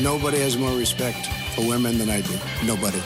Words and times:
Nobody 0.00 0.40
has 0.40 0.56
more 0.56 0.76
respect 0.76 1.26
for 1.54 1.66
women 1.66 1.98
than 1.98 2.10
I 2.10 2.20
do. 2.20 2.34
Nobody. 2.64 2.98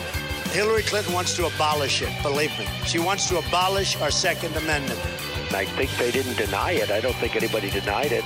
Hillary 0.53 0.83
Clinton 0.83 1.13
wants 1.13 1.37
to 1.37 1.47
abolish 1.47 2.01
it, 2.01 2.11
believe 2.23 2.57
me. 2.59 2.67
She 2.87 2.99
wants 2.99 3.29
to 3.29 3.39
abolish 3.39 4.01
our 4.01 4.11
Second 4.11 4.57
Amendment. 4.57 4.99
I 5.53 5.67
think 5.67 5.91
they 5.99 6.11
didn't 6.11 6.37
deny 6.37 6.73
it. 6.73 6.91
I 6.91 7.01
don't 7.01 7.15
think 7.17 7.37
anybody 7.37 7.69
denied 7.71 8.13
it. 8.13 8.25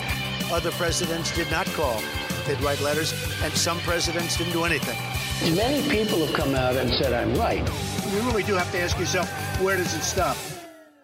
Other 0.52 0.70
presidents 0.72 1.34
did 1.34 1.50
not 1.50 1.66
call. 1.68 2.00
They'd 2.46 2.60
write 2.60 2.80
letters, 2.80 3.12
and 3.42 3.52
some 3.52 3.78
presidents 3.80 4.36
didn't 4.36 4.52
do 4.52 4.64
anything. 4.64 4.98
Many 5.56 5.88
people 5.88 6.24
have 6.24 6.34
come 6.34 6.54
out 6.54 6.76
and 6.76 6.88
said 6.90 7.12
I'm 7.12 7.34
right. 7.34 7.68
You 8.12 8.20
really 8.20 8.44
do 8.44 8.54
have 8.54 8.70
to 8.72 8.80
ask 8.80 8.98
yourself, 8.98 9.28
where 9.60 9.76
does 9.76 9.94
it 9.94 10.02
stop? 10.02 10.36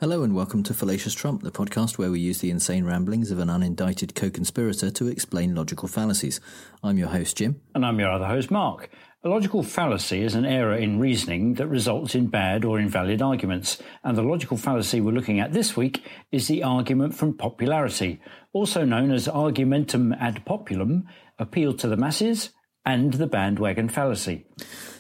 Hello 0.01 0.23
and 0.23 0.33
welcome 0.33 0.63
to 0.63 0.75
Fallacious 0.75 1.13
Trump, 1.13 1.43
the 1.43 1.51
podcast 1.51 1.99
where 1.99 2.13
we 2.13 2.21
use 2.21 2.39
the 2.39 2.51
insane 2.51 2.85
ramblings 2.85 3.33
of 3.33 3.41
an 3.41 3.49
unindicted 3.49 4.15
co-conspirator 4.15 4.93
to 4.93 5.09
explain 5.09 5.57
logical 5.57 5.89
fallacies. 5.89 6.41
I'm 6.85 6.99
your 6.99 7.09
host, 7.09 7.39
Jim. 7.39 7.61
And 7.75 7.85
I'm 7.85 7.99
your 7.99 8.13
other 8.13 8.27
host, 8.27 8.49
Mark. 8.49 8.91
A 9.25 9.29
logical 9.29 9.65
fallacy 9.65 10.23
is 10.23 10.37
an 10.37 10.45
error 10.45 10.77
in 10.77 11.01
reasoning 11.01 11.55
that 11.55 11.67
results 11.67 12.15
in 12.15 12.29
bad 12.29 12.65
or 12.65 12.79
invalid 12.79 13.21
arguments. 13.21 13.83
And 14.05 14.17
the 14.17 14.23
logical 14.23 14.57
fallacy 14.57 15.01
we're 15.01 15.11
looking 15.11 15.41
at 15.41 15.53
this 15.53 15.77
week 15.77 16.05
is 16.31 16.47
the 16.47 16.63
argument 16.63 17.17
from 17.17 17.37
popularity, 17.37 18.21
also 18.53 18.85
known 18.85 19.11
as 19.11 19.27
argumentum 19.27 20.13
ad 20.13 20.45
populum, 20.47 21.07
appeal 21.41 21.75
to 21.75 21.89
the 21.89 21.97
masses, 21.97 22.51
and 22.85 23.15
the 23.15 23.27
bandwagon 23.27 23.89
fallacy. 23.89 24.47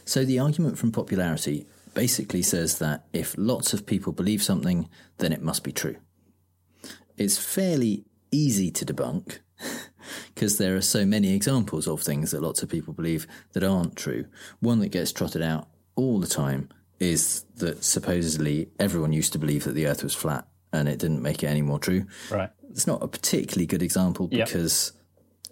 So 0.04 0.24
the 0.24 0.40
argument 0.40 0.76
from 0.76 0.90
popularity 0.90 1.68
basically 1.98 2.42
says 2.42 2.78
that 2.78 3.04
if 3.12 3.34
lots 3.36 3.74
of 3.74 3.84
people 3.84 4.12
believe 4.12 4.40
something, 4.40 4.88
then 5.16 5.32
it 5.32 5.42
must 5.42 5.64
be 5.64 5.72
true. 5.72 5.96
It's 7.16 7.36
fairly 7.36 8.04
easy 8.30 8.70
to 8.70 8.86
debunk 8.86 9.40
because 10.32 10.58
there 10.58 10.76
are 10.76 10.80
so 10.80 11.04
many 11.04 11.34
examples 11.34 11.88
of 11.88 12.00
things 12.00 12.30
that 12.30 12.40
lots 12.40 12.62
of 12.62 12.68
people 12.68 12.94
believe 12.94 13.26
that 13.52 13.64
aren't 13.64 13.96
true. 13.96 14.26
One 14.60 14.78
that 14.78 14.90
gets 14.90 15.10
trotted 15.10 15.42
out 15.42 15.66
all 15.96 16.20
the 16.20 16.28
time 16.28 16.68
is 17.00 17.44
that 17.56 17.82
supposedly 17.82 18.68
everyone 18.78 19.12
used 19.12 19.32
to 19.32 19.40
believe 19.40 19.64
that 19.64 19.72
the 19.72 19.88
earth 19.88 20.04
was 20.04 20.14
flat 20.14 20.46
and 20.72 20.88
it 20.88 21.00
didn't 21.00 21.20
make 21.20 21.42
it 21.42 21.48
any 21.48 21.62
more 21.62 21.80
true. 21.80 22.06
Right. 22.30 22.50
It's 22.70 22.86
not 22.86 23.02
a 23.02 23.08
particularly 23.08 23.66
good 23.66 23.82
example 23.82 24.28
Yep. 24.30 24.46
because 24.46 24.92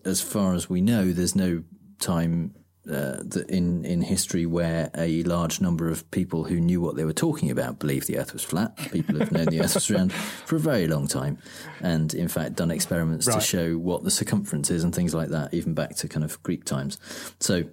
as 0.05 0.21
far 0.21 0.55
as 0.55 0.71
we 0.71 0.81
know, 0.81 1.11
there's 1.11 1.35
no 1.35 1.65
time 1.99 2.55
uh, 2.91 3.23
in 3.49 3.85
in 3.85 4.03
history 4.03 4.47
where 4.47 4.91
a 4.97 5.23
large 5.25 5.61
number 5.61 5.89
of 5.89 6.09
people 6.11 6.45
who 6.45 6.61
knew 6.61 6.81
what 6.81 6.97
they 6.97 7.05
were 7.05 7.13
talking 7.13 7.51
about 7.51 7.79
believed 7.79 8.07
the 8.07 8.19
Earth 8.19 8.33
was 8.33 8.43
flat. 8.45 8.77
People 8.93 9.19
have 9.19 9.33
known 9.33 9.47
the 9.47 9.61
Earth 9.61 9.75
was 9.75 9.91
round 9.91 10.13
for 10.13 10.57
a 10.57 10.61
very 10.61 10.87
long 10.87 11.07
time, 11.07 11.39
and 11.81 12.15
in 12.15 12.29
fact 12.29 12.55
done 12.57 12.71
experiments 12.71 13.27
to 13.27 13.41
show 13.41 13.77
what 13.77 14.05
the 14.05 14.11
circumference 14.11 14.71
is 14.71 14.85
and 14.85 14.95
things 14.95 15.15
like 15.15 15.29
that, 15.31 15.53
even 15.55 15.75
back 15.75 15.97
to 15.97 16.09
kind 16.09 16.25
of 16.25 16.43
Greek 16.43 16.65
times. 16.65 16.99
So 17.41 17.65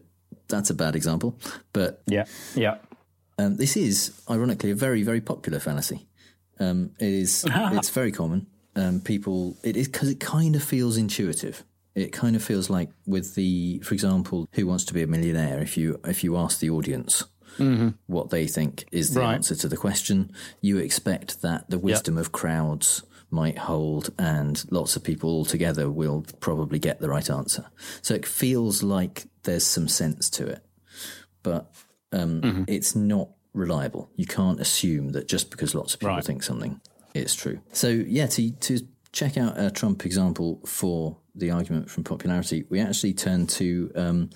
that's 0.48 0.70
a 0.70 0.74
bad 0.74 0.96
example, 0.96 1.38
but 1.72 2.02
Yeah. 2.08 2.26
Yeah. 2.56 2.78
um, 3.40 3.56
this 3.58 3.76
is, 3.78 4.12
ironically, 4.30 4.72
a 4.72 4.76
very, 4.76 5.04
very 5.04 5.22
popular 5.22 5.60
fallacy. 5.60 6.06
Um, 6.60 6.92
it 7.00 7.08
is, 7.08 7.46
it's 7.50 7.90
very 7.90 8.12
common. 8.12 8.48
Um, 8.76 9.00
people, 9.02 9.58
it 9.64 9.78
is 9.78 9.88
because 9.88 10.10
it 10.10 10.20
kind 10.20 10.56
of 10.56 10.64
feels 10.64 10.98
intuitive. 10.98 11.64
It 11.96 12.12
kind 12.12 12.36
of 12.36 12.44
feels 12.44 12.70
like 12.70 12.90
with 13.06 13.36
the, 13.36 13.80
for 13.84 13.94
example, 13.94 14.48
Who 14.54 14.66
Wants 14.68 14.84
to 14.86 14.94
Be 14.94 15.04
a 15.04 15.08
Millionaire? 15.08 15.60
If 15.62 15.78
you 15.78 16.00
if 16.06 16.24
you 16.24 16.38
ask 16.38 16.60
the 16.60 16.70
audience 16.72 17.26
what 18.08 18.32
they 18.32 18.48
think 18.48 18.86
is 18.92 19.14
the 19.14 19.20
Right. 19.20 19.36
answer 19.36 19.54
to 19.56 19.68
the 19.68 19.78
question, 19.78 20.32
you 20.60 20.80
expect 20.80 21.44
that 21.44 21.70
the 21.70 21.78
wisdom 21.78 22.18
of 22.18 22.32
crowds 22.32 23.04
might 23.30 23.58
hold, 23.60 24.10
and 24.18 24.64
lots 24.72 24.96
of 24.96 25.04
people 25.04 25.30
all 25.30 25.46
together 25.46 25.88
will 25.90 26.26
probably 26.40 26.80
get 26.80 27.00
the 27.00 27.10
right 27.10 27.30
answer. 27.30 27.66
So 28.02 28.16
it 28.16 28.26
feels 28.26 28.82
like 28.82 29.26
there's 29.44 29.66
some 29.66 29.88
sense 29.88 30.30
to 30.32 30.48
it, 30.48 30.66
but 31.44 31.72
um, 32.12 32.66
it's 32.68 32.96
not 32.96 33.30
reliable. 33.54 34.10
You 34.16 34.26
can't 34.26 34.60
assume 34.60 35.10
that 35.12 35.28
just 35.28 35.52
because 35.52 35.76
lots 35.76 35.94
of 35.94 36.00
people 36.00 36.16
Right. 36.16 36.26
think 36.26 36.42
something, 36.44 36.82
it's 37.14 37.36
true. 37.36 37.60
So 37.72 37.88
yeah, 37.90 38.26
to 38.28 38.52
to 38.52 38.80
check 39.12 39.38
out 39.38 39.60
a 39.60 39.70
Trump 39.70 40.06
example 40.08 40.60
for 40.66 41.18
the 41.36 41.52
argument 41.52 41.90
from 41.90 42.04
popularity, 42.04 42.64
we 42.70 42.80
actually 42.80 43.14
turn 43.14 43.48
to 43.48 43.92
um, 43.96 44.30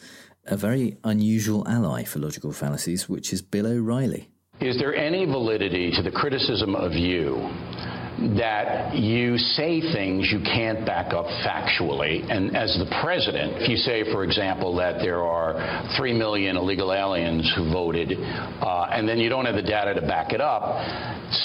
a 0.46 0.58
very 0.58 0.98
unusual 1.04 1.68
ally 1.68 2.04
for 2.04 2.20
logical 2.20 2.52
fallacies, 2.52 3.08
which 3.08 3.34
is 3.34 3.42
Bill 3.42 3.68
O'Reilly. 3.68 4.30
Is 4.60 4.78
there 4.80 4.96
any 4.96 5.26
validity 5.26 5.92
to 5.92 6.02
the 6.02 6.12
criticism 6.12 6.76
of 6.76 6.94
you 6.94 7.36
that 8.38 8.96
you 8.96 9.38
say 9.38 9.80
things 9.82 10.32
you 10.32 10.40
can't 10.40 10.86
back 10.86 11.14
up 11.14 11.26
factually? 11.46 12.26
And 12.30 12.56
as 12.56 12.74
the 12.78 12.90
president, 13.02 13.62
if 13.62 13.70
you 13.70 13.78
say, 13.78 14.04
for 14.12 14.24
example, 14.24 14.76
that 14.78 15.00
there 15.02 15.22
are 15.24 15.56
3 15.98 16.14
million 16.14 16.58
illegal 16.58 16.94
aliens 16.94 17.52
who 17.56 17.72
voted, 17.72 18.14
uh, 18.18 18.88
and 18.92 19.08
then 19.08 19.20
you 19.20 19.30
don't 19.30 19.46
have 19.46 19.56
the 19.56 19.62
data 19.62 19.94
to 19.94 20.02
back 20.02 20.34
it 20.34 20.42
up, 20.42 20.64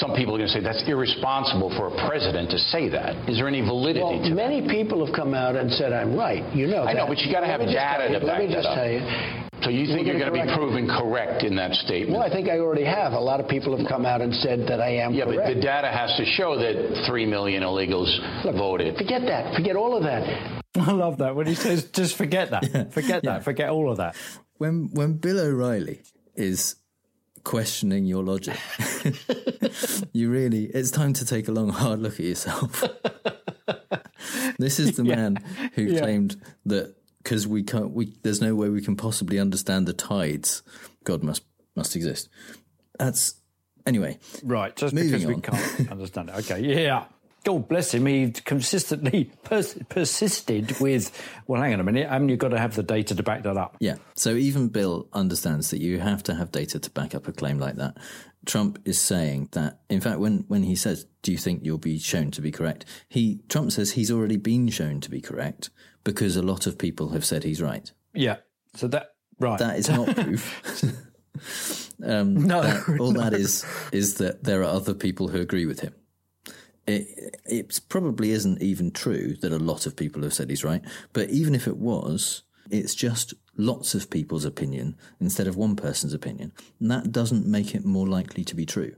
some 0.00 0.14
people 0.14 0.34
are 0.34 0.38
going 0.38 0.48
to 0.48 0.54
say 0.54 0.60
that's 0.60 0.82
irresponsible 0.88 1.70
for 1.76 1.88
a 1.88 2.08
president 2.08 2.50
to 2.50 2.58
say 2.58 2.88
that. 2.88 3.16
Is 3.28 3.36
there 3.38 3.48
any 3.48 3.60
validity 3.60 4.00
Well, 4.04 4.22
to 4.22 4.28
that? 4.30 4.34
many 4.34 4.66
people 4.68 5.04
have 5.04 5.14
come 5.14 5.34
out 5.34 5.56
and 5.56 5.70
said 5.72 5.92
I'm 5.92 6.16
right. 6.16 6.42
You 6.54 6.66
know. 6.68 6.84
I 6.84 6.92
know, 6.94 7.06
but 7.06 7.18
you 7.18 7.30
got 7.32 7.40
to 7.40 7.46
have 7.46 7.60
Let 7.60 7.68
me 7.68 7.74
just 7.74 7.84
data 7.84 8.18
to 8.18 8.26
back 8.26 8.38
Let 8.40 8.48
me 8.48 8.54
just 8.54 8.66
up. 8.68 8.74
tell 8.76 8.90
you. 8.90 9.51
So 9.62 9.70
you 9.70 9.86
think 9.86 10.06
you're 10.06 10.18
going 10.18 10.32
to 10.32 10.46
be 10.46 10.54
proven 10.54 10.88
correct 10.88 11.44
in 11.44 11.54
that 11.56 11.72
statement? 11.74 12.18
Well, 12.18 12.22
I 12.22 12.30
think 12.30 12.48
I 12.48 12.58
already 12.58 12.84
have. 12.84 13.12
A 13.12 13.18
lot 13.20 13.38
of 13.40 13.48
people 13.48 13.76
have 13.76 13.86
come 13.88 14.04
out 14.04 14.20
and 14.20 14.34
said 14.34 14.60
that 14.68 14.80
I 14.80 14.96
am 14.96 15.14
Yeah, 15.14 15.24
correct. 15.24 15.40
but 15.44 15.54
the 15.54 15.60
data 15.60 15.88
has 15.88 16.16
to 16.16 16.24
show 16.24 16.56
that 16.58 17.04
3 17.06 17.26
million 17.26 17.62
illegals 17.62 18.10
Look, 18.44 18.56
voted. 18.56 18.96
Forget 18.96 19.22
that. 19.22 19.54
Forget 19.54 19.76
all 19.76 19.96
of 19.96 20.02
that. 20.02 20.62
I 20.80 20.90
love 20.92 21.18
that 21.18 21.36
when 21.36 21.46
he 21.46 21.54
says, 21.54 21.84
just 21.92 22.16
forget 22.16 22.50
that. 22.50 22.92
Forget 22.92 23.22
that. 23.24 23.44
Forget 23.44 23.68
all 23.70 23.90
of 23.90 23.98
that. 23.98 24.16
When 24.58 24.90
when 24.92 25.14
Bill 25.14 25.38
O'Reilly 25.40 26.02
is 26.34 26.76
questioning 27.44 28.04
your 28.06 28.22
logic, 28.22 28.56
you 30.12 30.30
really 30.30 30.64
it's 30.66 30.90
time 30.90 31.12
to 31.14 31.24
take 31.26 31.48
a 31.48 31.52
long 31.52 31.68
hard 31.68 32.00
look 32.00 32.14
at 32.14 32.20
yourself. 32.26 32.82
this 34.58 34.78
is 34.78 34.96
the 34.96 35.04
man 35.04 35.36
who 35.74 35.82
Yeah. 35.82 36.00
claimed 36.00 36.36
that 36.66 36.94
because 37.22 37.46
we 37.46 37.62
can't 37.62 37.90
we 37.92 38.16
there's 38.22 38.40
no 38.40 38.54
way 38.54 38.68
we 38.68 38.80
can 38.82 38.96
possibly 38.96 39.38
understand 39.38 39.86
the 39.86 39.92
tides, 39.92 40.62
God 41.04 41.22
must 41.22 41.42
must 41.76 41.96
exist. 41.96 42.28
That's 42.98 43.34
anyway. 43.86 44.18
Right. 44.42 44.74
Just 44.74 44.94
because 44.94 45.26
we 45.26 45.34
on. 45.34 45.42
can't 45.42 45.90
understand 45.90 46.30
it. 46.30 46.36
Okay. 46.36 46.60
Yeah. 46.60 47.04
God 47.44 47.66
bless 47.66 47.92
him. 47.92 48.06
He 48.06 48.30
consistently 48.30 49.24
pers- 49.42 49.76
persisted 49.88 50.78
with, 50.78 51.10
well, 51.48 51.60
hang 51.60 51.72
on 51.72 51.80
a 51.80 51.84
minute. 51.84 52.08
Haven't 52.08 52.28
you 52.28 52.36
got 52.36 52.50
to 52.50 52.58
have 52.58 52.76
the 52.76 52.84
data 52.84 53.16
to 53.16 53.22
back 53.24 53.42
that 53.42 53.56
up? 53.56 53.76
Yeah. 53.80 53.96
So 54.14 54.34
even 54.34 54.68
Bill 54.68 55.08
understands 55.12 55.70
that 55.70 55.80
you 55.80 55.98
have 55.98 56.22
to 56.24 56.34
have 56.36 56.52
data 56.52 56.78
to 56.78 56.90
back 56.90 57.16
up 57.16 57.26
a 57.26 57.32
claim 57.32 57.58
like 57.58 57.76
that. 57.76 57.96
Trump 58.46 58.78
is 58.84 58.98
saying 58.98 59.48
that, 59.52 59.80
in 59.88 60.00
fact, 60.00 60.18
when, 60.18 60.44
when 60.48 60.62
he 60.64 60.74
says, 60.76 61.06
do 61.22 61.30
you 61.32 61.38
think 61.38 61.64
you'll 61.64 61.78
be 61.78 61.98
shown 61.98 62.30
to 62.32 62.40
be 62.40 62.50
correct? 62.50 62.84
He, 63.08 63.40
Trump 63.48 63.70
says 63.72 63.92
he's 63.92 64.10
already 64.10 64.36
been 64.36 64.68
shown 64.68 65.00
to 65.00 65.10
be 65.10 65.20
correct 65.20 65.70
because 66.04 66.36
a 66.36 66.42
lot 66.42 66.66
of 66.66 66.78
people 66.78 67.10
have 67.10 67.24
said 67.24 67.44
he's 67.44 67.62
right. 67.62 67.90
Yeah. 68.14 68.38
So 68.74 68.88
that, 68.88 69.14
right. 69.38 69.58
That 69.58 69.78
is 69.78 69.88
not 69.88 70.14
proof. 70.16 71.12
um, 72.04 72.34
No. 72.46 72.62
that- 72.62 72.98
all 73.00 73.12
that 73.12 73.32
is, 73.32 73.64
is 73.92 74.14
that 74.14 74.44
there 74.44 74.60
are 74.62 74.64
other 74.64 74.94
people 74.94 75.28
who 75.28 75.40
agree 75.40 75.66
with 75.66 75.80
him. 75.80 75.94
It, 76.84 77.36
it 77.44 77.80
probably 77.88 78.32
isn't 78.32 78.60
even 78.60 78.90
true 78.90 79.36
that 79.36 79.52
a 79.52 79.58
lot 79.58 79.86
of 79.86 79.94
people 79.94 80.22
have 80.24 80.34
said 80.34 80.50
he's 80.50 80.64
right, 80.64 80.82
but 81.12 81.30
even 81.30 81.54
if 81.54 81.68
it 81.68 81.76
was, 81.76 82.42
it's 82.70 82.94
just 82.94 83.34
lots 83.56 83.94
of 83.94 84.08
people's 84.10 84.44
opinion 84.44 84.96
instead 85.20 85.46
of 85.46 85.56
one 85.56 85.76
person's 85.76 86.14
opinion. 86.14 86.52
And 86.80 86.90
that 86.90 87.12
doesn't 87.12 87.46
make 87.46 87.74
it 87.74 87.84
more 87.84 88.06
likely 88.06 88.44
to 88.44 88.54
be 88.56 88.64
true. 88.66 88.94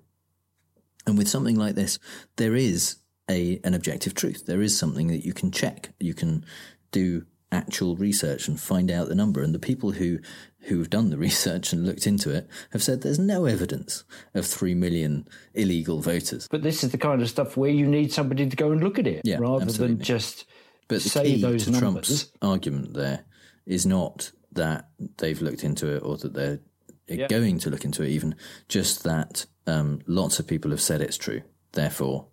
And 1.07 1.19
with 1.19 1.29
something 1.29 1.57
like 1.57 1.75
this, 1.75 1.99
there 2.37 2.55
is 2.55 2.97
a 3.31 3.61
an 3.65 3.75
objective 3.75 4.15
truth. 4.15 4.47
There 4.47 4.63
is 4.63 4.79
something 4.79 5.09
that 5.09 5.25
you 5.25 5.33
can 5.33 5.51
check. 5.51 5.91
You 6.01 6.15
can 6.15 6.45
do 6.93 7.25
actual 7.53 7.95
research 7.97 8.49
and 8.49 8.59
find 8.59 8.91
out 8.91 9.09
the 9.09 9.15
number. 9.15 9.43
And 9.43 9.55
the 9.55 9.59
people 9.59 9.93
who 9.93 10.19
who 10.67 10.79
have 10.79 10.91
done 10.91 11.11
the 11.11 11.19
research 11.29 11.73
and 11.73 11.85
looked 11.87 12.07
into 12.07 12.31
it 12.31 12.49
have 12.73 12.83
said 12.83 13.01
there's 13.03 13.19
no 13.19 13.45
evidence 13.45 14.05
of 14.35 14.47
three 14.47 14.75
million 14.75 15.29
illegal 15.53 16.01
voters. 16.01 16.49
but 16.51 16.63
this 16.63 16.83
is 16.85 16.91
the 16.91 16.99
kind 16.99 17.21
of 17.21 17.29
stuff 17.29 17.57
where 17.57 17.71
you 17.71 17.87
need 17.87 18.13
somebody 18.13 18.49
to 18.49 18.57
go 18.57 18.73
and 18.73 18.83
look 18.83 18.99
at 18.99 19.07
it 19.07 19.21
Yeah, 19.25 19.37
rather 19.39 19.65
absolutely. 19.65 19.97
than 19.97 20.05
just 20.05 20.47
But 20.89 21.03
the 21.03 21.09
say 21.11 21.25
key 21.35 21.43
those 21.43 21.65
to 21.65 21.71
numbers. 21.71 21.91
Trump's 22.09 22.33
argument 22.41 22.95
there 22.95 23.25
is 23.67 23.87
not 23.87 24.31
that 24.53 24.89
they've 25.19 25.43
looked 25.43 25.65
into 25.65 25.95
it 25.95 26.01
or 26.01 26.17
that 26.19 26.35
they're 26.35 27.29
going 27.29 27.59
to 27.59 27.71
look 27.71 27.85
into 27.85 28.03
it, 28.03 28.11
even 28.11 28.35
just 28.69 29.03
that 29.05 29.47
um, 29.67 30.01
lots 30.07 30.39
of 30.39 30.47
people 30.47 30.71
have 30.71 30.81
said 30.81 31.01
it's 31.01 31.19
true. 31.19 31.43
Therefore, 31.73 32.27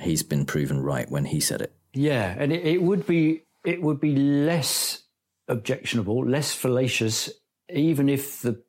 he's 0.00 0.22
been 0.22 0.46
proven 0.46 0.80
right 0.80 1.10
when 1.10 1.26
he 1.26 1.40
said 1.40 1.60
it. 1.60 1.74
Yeah, 1.92 2.34
and 2.38 2.52
it, 2.52 2.64
it 2.64 2.82
would 2.82 3.06
be 3.06 3.42
it 3.64 3.82
would 3.82 4.00
be 4.00 4.14
less 4.14 5.02
objectionable, 5.48 6.26
less 6.26 6.54
fallacious, 6.54 7.30
even 7.68 8.08
if 8.08 8.42
the 8.42 8.62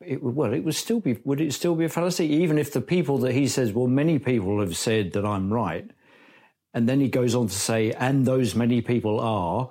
it 0.00 0.22
well, 0.22 0.52
it 0.52 0.64
would 0.64 0.74
still 0.74 1.00
be 1.00 1.18
would 1.24 1.40
it 1.40 1.52
still 1.52 1.74
be 1.74 1.84
a 1.84 1.88
fallacy, 1.88 2.26
even 2.26 2.58
if 2.58 2.72
the 2.72 2.80
people 2.80 3.18
that 3.18 3.32
he 3.32 3.48
says, 3.48 3.72
well, 3.72 3.86
many 3.86 4.18
people 4.18 4.60
have 4.60 4.76
said 4.76 5.12
that 5.12 5.24
I'm 5.24 5.52
right, 5.52 5.90
and 6.72 6.88
then 6.88 7.00
he 7.00 7.08
goes 7.08 7.34
on 7.34 7.48
to 7.48 7.54
say, 7.54 7.92
and 7.92 8.26
those 8.26 8.54
many 8.54 8.80
people 8.80 9.20
are, 9.20 9.70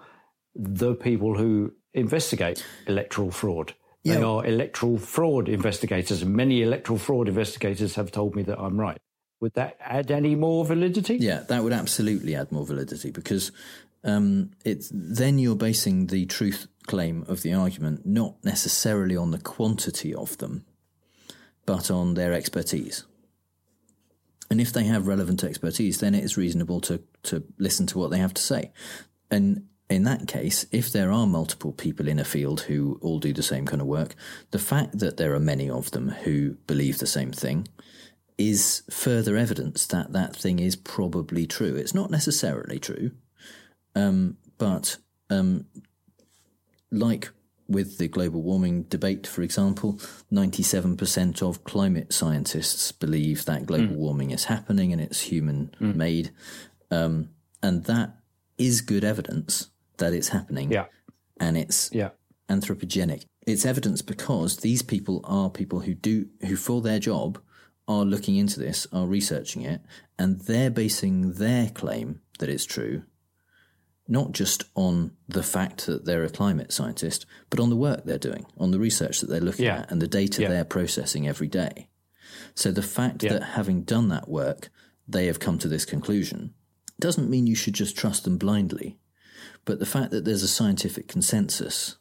the 0.55 0.95
people 0.95 1.37
who 1.37 1.73
investigate 1.93 2.65
electoral 2.87 3.31
fraud. 3.31 3.73
They 4.03 4.19
Yeah. 4.19 4.25
are 4.25 4.45
electoral 4.45 4.97
fraud 4.97 5.47
investigators, 5.47 6.21
and 6.21 6.35
many 6.35 6.61
electoral 6.61 6.99
fraud 6.99 7.27
investigators 7.29 7.95
have 7.95 8.11
told 8.11 8.35
me 8.35 8.43
that 8.43 8.59
I'm 8.59 8.79
right. 8.79 8.97
Would 9.39 9.53
that 9.53 9.77
add 9.79 10.11
any 10.11 10.35
more 10.35 10.65
validity? 10.65 11.17
Yeah, 11.17 11.41
that 11.47 11.63
would 11.63 11.73
absolutely 11.73 12.35
add 12.35 12.51
more 12.51 12.65
validity 12.65 13.11
because 13.11 13.51
um, 14.03 14.51
it's 14.65 14.89
then 14.93 15.39
you're 15.39 15.55
basing 15.55 16.07
the 16.07 16.25
truth 16.25 16.67
claim 16.87 17.23
of 17.27 17.41
the 17.41 17.53
argument 17.53 18.05
not 18.05 18.35
necessarily 18.43 19.15
on 19.15 19.31
the 19.31 19.37
quantity 19.39 20.13
of 20.13 20.37
them, 20.39 20.65
but 21.65 21.89
on 21.89 22.13
their 22.15 22.33
expertise. 22.33 23.05
And 24.49 24.59
if 24.59 24.73
they 24.73 24.83
have 24.83 25.07
relevant 25.07 25.43
expertise, 25.43 25.99
then 25.99 26.13
it 26.13 26.23
is 26.23 26.37
reasonable 26.37 26.81
to 26.81 27.01
to 27.23 27.43
listen 27.57 27.87
to 27.87 27.97
what 27.97 28.11
they 28.11 28.19
have 28.19 28.33
to 28.33 28.41
say. 28.41 28.71
And 29.31 29.67
in 29.89 30.03
that 30.03 30.27
case, 30.27 30.65
if 30.71 30.91
there 30.91 31.11
are 31.11 31.27
multiple 31.27 31.71
people 31.71 32.07
in 32.07 32.19
a 32.19 32.25
field 32.25 32.61
who 32.61 32.97
all 33.01 33.19
do 33.19 33.33
the 33.33 33.43
same 33.43 33.65
kind 33.65 33.81
of 33.81 33.87
work, 33.87 34.15
the 34.51 34.59
fact 34.59 34.99
that 34.99 35.17
there 35.17 35.33
are 35.33 35.39
many 35.39 35.69
of 35.69 35.91
them 35.91 36.09
who 36.09 36.55
believe 36.67 36.99
the 36.99 37.07
same 37.07 37.31
thing 37.31 37.67
is 38.37 38.83
further 38.89 39.37
evidence 39.37 39.85
that 39.87 40.13
that 40.13 40.35
thing 40.35 40.59
is 40.59 40.75
probably 40.75 41.45
true. 41.45 41.75
It's 41.75 41.93
not 41.93 42.09
necessarily 42.09 42.79
true, 42.79 43.11
um, 43.95 44.37
but 44.57 44.97
um, 45.29 45.65
like 46.91 47.29
with 47.67 47.97
the 47.97 48.07
global 48.07 48.41
warming 48.41 48.83
debate, 48.83 49.27
for 49.27 49.41
example, 49.41 49.93
97% 50.31 51.41
of 51.41 51.63
climate 51.63 52.13
scientists 52.13 52.91
believe 52.91 53.45
that 53.45 53.65
global 53.65 53.95
warming 53.95 54.31
is 54.31 54.45
happening 54.45 54.91
and 54.91 55.01
it's 55.01 55.21
human 55.21 55.73
made. 55.79 56.31
Um, 56.91 57.29
and 57.61 57.85
that 57.85 58.17
is 58.57 58.81
good 58.81 59.03
evidence 59.03 59.69
that 59.97 60.13
it's 60.13 60.29
happening 60.29 60.71
Yeah. 60.71 60.85
and 61.39 61.57
it's 61.57 61.89
Yeah. 61.93 62.09
anthropogenic. 62.49 63.25
It's 63.45 63.65
evidence 63.65 64.01
because 64.01 64.57
these 64.57 64.81
people 64.81 65.21
are 65.23 65.49
people 65.49 65.81
who 65.81 65.93
do 65.93 66.29
who 66.47 66.55
for 66.55 66.81
their 66.81 66.99
job 66.99 67.39
are 67.87 68.05
looking 68.05 68.37
into 68.37 68.59
this, 68.59 68.87
are 68.93 69.07
researching 69.07 69.61
it, 69.63 69.81
and 70.17 70.39
they're 70.41 70.69
basing 70.71 71.33
their 71.33 71.69
claim 71.69 72.21
that 72.39 72.49
it's 72.49 72.65
true 72.65 73.03
not 74.05 74.33
just 74.33 74.65
on 74.75 75.11
the 75.29 75.41
fact 75.41 75.85
that 75.85 76.03
they're 76.03 76.25
a 76.25 76.29
climate 76.29 76.73
scientist, 76.73 77.25
but 77.49 77.57
on 77.57 77.69
the 77.69 77.75
work 77.75 78.03
they're 78.03 78.17
doing, 78.17 78.45
on 78.57 78.69
the 78.71 78.79
research 78.79 79.21
that 79.21 79.29
they're 79.29 79.39
looking 79.39 79.63
Yeah. 79.65 79.79
at, 79.79 79.91
and 79.91 80.01
the 80.01 80.07
data 80.09 80.41
Yeah. 80.41 80.49
they're 80.49 80.65
processing 80.65 81.25
every 81.25 81.47
day. 81.47 81.87
So 82.53 82.73
the 82.73 82.81
fact 82.81 83.23
Yeah. 83.23 83.31
that 83.33 83.43
having 83.43 83.83
done 83.83 84.09
that 84.09 84.27
work, 84.27 84.69
they 85.07 85.27
have 85.27 85.39
come 85.39 85.57
to 85.59 85.69
this 85.69 85.85
conclusion 85.85 86.53
doesn't 86.99 87.29
mean 87.29 87.47
you 87.47 87.55
should 87.55 87.75
just 87.75 87.95
trust 87.95 88.25
them 88.25 88.37
blindly. 88.37 88.99
But 89.65 89.79
the 89.79 89.85
fact 89.85 90.11
that 90.11 90.25
there's 90.25 90.43
a 90.43 90.47
scientific 90.47 91.07
consensus 91.07 91.97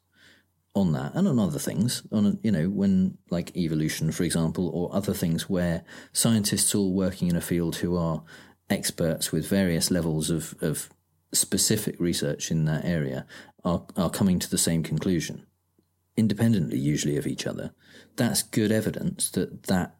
on 0.74 0.92
that 0.92 1.14
and 1.14 1.28
on 1.28 1.38
other 1.38 1.58
things, 1.58 2.02
on 2.10 2.38
you 2.42 2.50
know, 2.50 2.68
when 2.68 3.18
like 3.30 3.56
evolution, 3.56 4.10
for 4.10 4.24
example, 4.24 4.68
or 4.70 4.94
other 4.94 5.14
things 5.14 5.48
where 5.48 5.84
scientists 6.12 6.74
all 6.74 6.92
working 6.92 7.28
in 7.28 7.36
a 7.36 7.40
field 7.40 7.76
who 7.76 7.96
are 7.96 8.22
experts 8.70 9.30
with 9.32 9.46
various 9.46 9.90
levels 9.90 10.30
of, 10.30 10.54
of 10.60 10.88
specific 11.32 11.98
research 11.98 12.50
in 12.50 12.64
that 12.64 12.84
area 12.84 13.26
are, 13.64 13.84
are 13.96 14.10
coming 14.10 14.38
to 14.38 14.50
the 14.50 14.58
same 14.58 14.82
conclusion, 14.82 15.46
independently 16.16 16.78
usually 16.78 17.16
of 17.16 17.26
each 17.26 17.46
other. 17.46 17.72
That's 18.16 18.42
good 18.42 18.72
evidence 18.72 19.30
that 19.30 19.64
that 19.64 19.96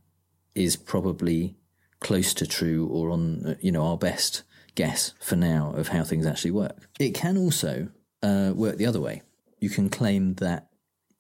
is 0.55 0.77
probably 0.77 1.57
close 2.01 2.35
to 2.35 2.47
true 2.47 2.89
or 2.89 3.11
on 3.11 3.57
you 3.61 3.71
know 3.71 3.87
our 3.87 3.97
best 3.97 4.43
guess 4.75 5.15
for 5.21 5.37
now 5.37 5.73
of 5.77 5.89
how 5.89 6.05
things 6.05 6.27
actually 6.27 6.51
work. 6.51 6.89
It 6.99 7.15
can 7.15 7.37
also 7.37 7.89
uh, 8.23 8.53
work 8.55 8.77
the 8.77 8.87
other 8.87 9.01
way. 9.01 9.23
You 9.59 9.71
can 9.71 9.91
claim 9.91 10.35
that 10.35 10.69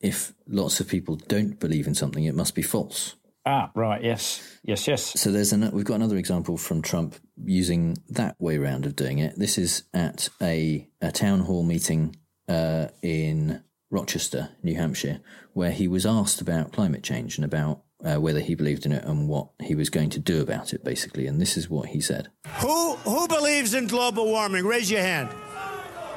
if 0.01 0.33
lots 0.49 0.81
of 0.81 0.89
people 0.89 1.17
don't 1.17 1.61
believe 1.61 1.87
in 1.87 1.95
something, 1.95 2.25
it 2.25 2.35
must 2.35 2.55
be 2.55 2.63
false. 2.63 3.15
Ah, 3.45 3.71
right. 3.75 4.03
Yes. 4.03 4.59
Yes. 4.63 4.87
Yes. 4.87 5.21
So 5.21 5.33
there's 5.33 5.53
an, 5.53 5.71
we've 5.73 5.85
got 5.85 5.97
another 5.97 6.17
example 6.17 6.57
from 6.57 6.81
Trump 6.81 7.17
using 7.45 7.97
that 8.11 8.37
way 8.39 8.59
round 8.59 8.87
of 8.87 8.95
doing 8.95 9.19
it. 9.19 9.37
This 9.37 9.59
is 9.59 9.85
at 9.93 10.29
a, 10.41 10.89
a 11.01 11.11
town 11.11 11.41
hall 11.41 11.65
meeting 11.65 12.17
uh, 12.49 12.89
in 13.03 13.63
Rochester, 13.91 14.51
New 14.63 14.77
Hampshire, 14.77 15.21
where 15.53 15.73
he 15.73 15.89
was 15.89 16.07
asked 16.07 16.41
about 16.41 16.73
climate 16.73 17.03
change 17.03 17.37
and 17.37 17.45
about 17.45 17.83
uh, 18.05 18.21
whether 18.21 18.41
he 18.41 18.55
believed 18.55 18.87
in 18.87 18.93
it 18.93 19.05
and 19.05 19.29
what 19.29 19.49
he 19.61 19.75
was 19.75 19.91
going 19.91 20.11
to 20.11 20.19
do 20.19 20.43
about 20.43 20.73
it, 20.73 20.85
basically. 20.85 21.27
And 21.27 21.41
this 21.41 21.57
is 21.57 21.69
what 21.71 21.89
he 21.91 22.01
said. 22.01 22.29
Who 22.61 22.95
who 22.97 23.29
believes 23.29 23.75
in 23.75 23.87
global 23.87 24.27
warming? 24.27 24.65
Raise 24.67 24.91
your 24.91 25.03
hand. 25.03 25.29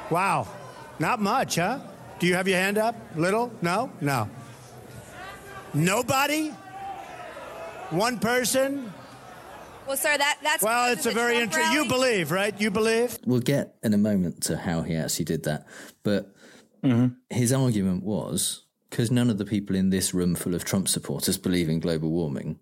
Wow. 0.09 0.47
Not 0.99 1.21
much, 1.21 1.55
huh? 1.55 1.79
Do 2.19 2.27
you 2.27 2.35
have 2.35 2.47
your 2.47 2.57
hand 2.57 2.77
up? 2.77 2.95
Little? 3.15 3.51
No? 3.61 3.91
No. 4.01 4.29
Nobody? 5.73 6.49
One 7.89 8.19
person? 8.19 8.93
Well, 9.87 9.97
sir, 9.97 10.17
that 10.17 10.39
that's 10.41 10.63
Well, 10.63 10.91
it's 10.91 11.05
a 11.05 11.11
very 11.11 11.37
interesting. 11.37 11.73
You 11.73 11.87
believe, 11.87 12.31
right? 12.31 12.59
You 12.59 12.71
believe? 12.71 13.19
We'll 13.25 13.39
get 13.41 13.75
in 13.83 13.93
a 13.93 13.97
moment 13.97 14.43
to 14.43 14.57
how 14.57 14.81
he 14.81 14.95
actually 14.95 15.25
did 15.25 15.43
that. 15.43 15.67
But 16.03 16.33
his 17.29 17.51
argument 17.51 18.03
was 18.03 18.64
because 18.95 19.11
none 19.11 19.29
of 19.29 19.37
the 19.37 19.43
people 19.45 19.75
in 19.75 19.89
this 19.89 20.13
room 20.13 20.35
full 20.35 20.55
of 20.55 20.63
Trump 20.63 20.87
supporters 20.87 21.37
believe 21.37 21.67
in 21.67 21.81
global 21.81 22.09
warming, 22.09 22.59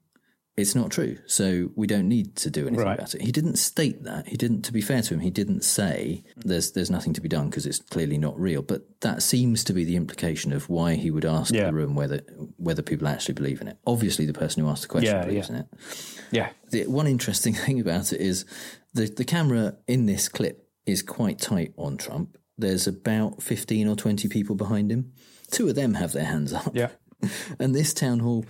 it's 0.57 0.74
not 0.74 0.89
true. 0.89 1.18
So 1.27 1.69
we 1.75 1.85
don't 1.85 2.07
need 2.07 2.35
to 2.38 2.50
do 2.50 2.65
anything 2.68 2.85
Right. 2.85 2.97
about 2.97 3.13
it. 3.13 3.21
He 3.21 3.31
didn't 3.31 3.57
state 3.57 4.03
that. 4.03 4.27
He 4.27 4.35
didn't, 4.35 4.63
to 4.63 4.74
be 4.74 4.81
fair 4.81 5.03
to 5.03 5.13
him, 5.13 5.19
he 5.19 5.30
didn't 5.30 5.63
say 5.63 6.24
there's 6.35 6.71
there's 6.71 6.89
nothing 6.89 7.13
to 7.13 7.21
be 7.21 7.30
done 7.30 7.50
because 7.51 7.68
it's 7.68 7.77
clearly 7.77 8.18
not 8.18 8.39
real. 8.39 8.63
But 8.63 8.81
that 9.01 9.21
seems 9.21 9.63
to 9.65 9.74
be 9.74 9.83
the 9.83 9.95
implication 9.95 10.51
of 10.53 10.69
why 10.69 10.95
he 10.95 11.12
would 11.12 11.25
ask 11.25 11.53
Yeah. 11.53 11.68
the 11.68 11.74
room 11.74 11.94
whether 11.94 12.21
whether 12.57 12.81
people 12.81 13.07
actually 13.07 13.35
believe 13.35 13.62
in 13.62 13.68
it. 13.68 13.77
Obviously, 13.85 14.25
the 14.25 14.33
person 14.33 14.63
who 14.63 14.69
asked 14.69 14.81
the 14.83 14.88
question 14.88 15.15
Yeah, 15.15 15.25
believes 15.25 15.50
yeah. 15.50 15.56
in 15.56 15.62
it. 15.62 15.68
Yeah. 16.31 16.50
The 16.71 16.88
one 16.88 17.06
interesting 17.07 17.53
thing 17.63 17.80
about 17.80 18.12
it 18.12 18.21
is 18.21 18.45
the 18.94 19.06
the 19.06 19.25
camera 19.25 19.77
in 19.88 20.07
this 20.07 20.27
clip 20.30 20.68
is 20.88 21.03
quite 21.03 21.38
tight 21.39 21.74
on 21.77 21.97
Trump. 21.97 22.38
There's 22.57 22.88
about 22.88 23.41
fifteen 23.44 23.88
or 23.88 23.95
twenty 23.95 24.27
people 24.27 24.56
behind 24.56 24.91
him. 24.91 25.13
Two 25.54 25.70
of 25.70 25.76
them 25.76 25.94
have 25.94 26.12
their 26.12 26.26
hands 26.26 26.52
up. 26.54 26.76
Yeah. 26.76 26.90
And 27.60 27.74
this 27.74 27.94
town 27.94 28.20
hall, 28.20 28.46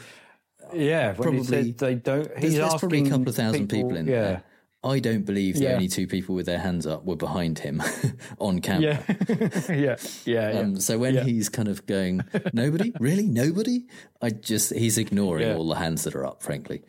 Yeah. 0.73 1.13
Probably- 1.13 1.71
they 1.73 1.93
don't. 1.95 2.23
there's, 2.27 2.43
He's 2.43 2.55
there's 2.57 2.73
probably 2.75 3.05
a 3.05 3.09
couple 3.09 3.29
of 3.29 3.35
thousand 3.35 3.67
people, 3.67 3.95
in 3.95 4.07
yeah. 4.07 4.21
there. 4.21 4.43
I 4.85 4.99
don't 4.99 5.25
believe 5.25 5.55
the 5.55 5.63
Yeah. 5.65 5.73
only 5.75 5.87
two 5.87 6.07
people 6.07 6.33
with 6.35 6.45
their 6.45 6.59
hands 6.59 6.85
up 6.87 7.05
were 7.05 7.15
behind 7.15 7.59
him 7.59 7.81
on 8.39 8.59
camera. 8.59 8.99
Yeah. 9.29 9.35
yeah. 9.69 9.95
Yeah. 10.25 10.51
Yeah. 10.51 10.59
Um, 10.59 10.79
so 10.79 10.97
when 10.97 11.13
Yeah. 11.13 11.23
he's 11.23 11.47
kind 11.49 11.69
of 11.69 11.85
going, 11.85 12.21
nobody, 12.51 12.91
really, 12.99 13.27
nobody, 13.27 13.85
I 14.21 14.31
just 14.31 14.73
he's 14.73 14.97
ignoring 14.97 15.55
all 15.55 15.67
the 15.69 15.75
hands 15.75 16.03
that 16.03 16.15
are 16.15 16.25
up. 16.25 16.41
Frankly, 16.43 16.83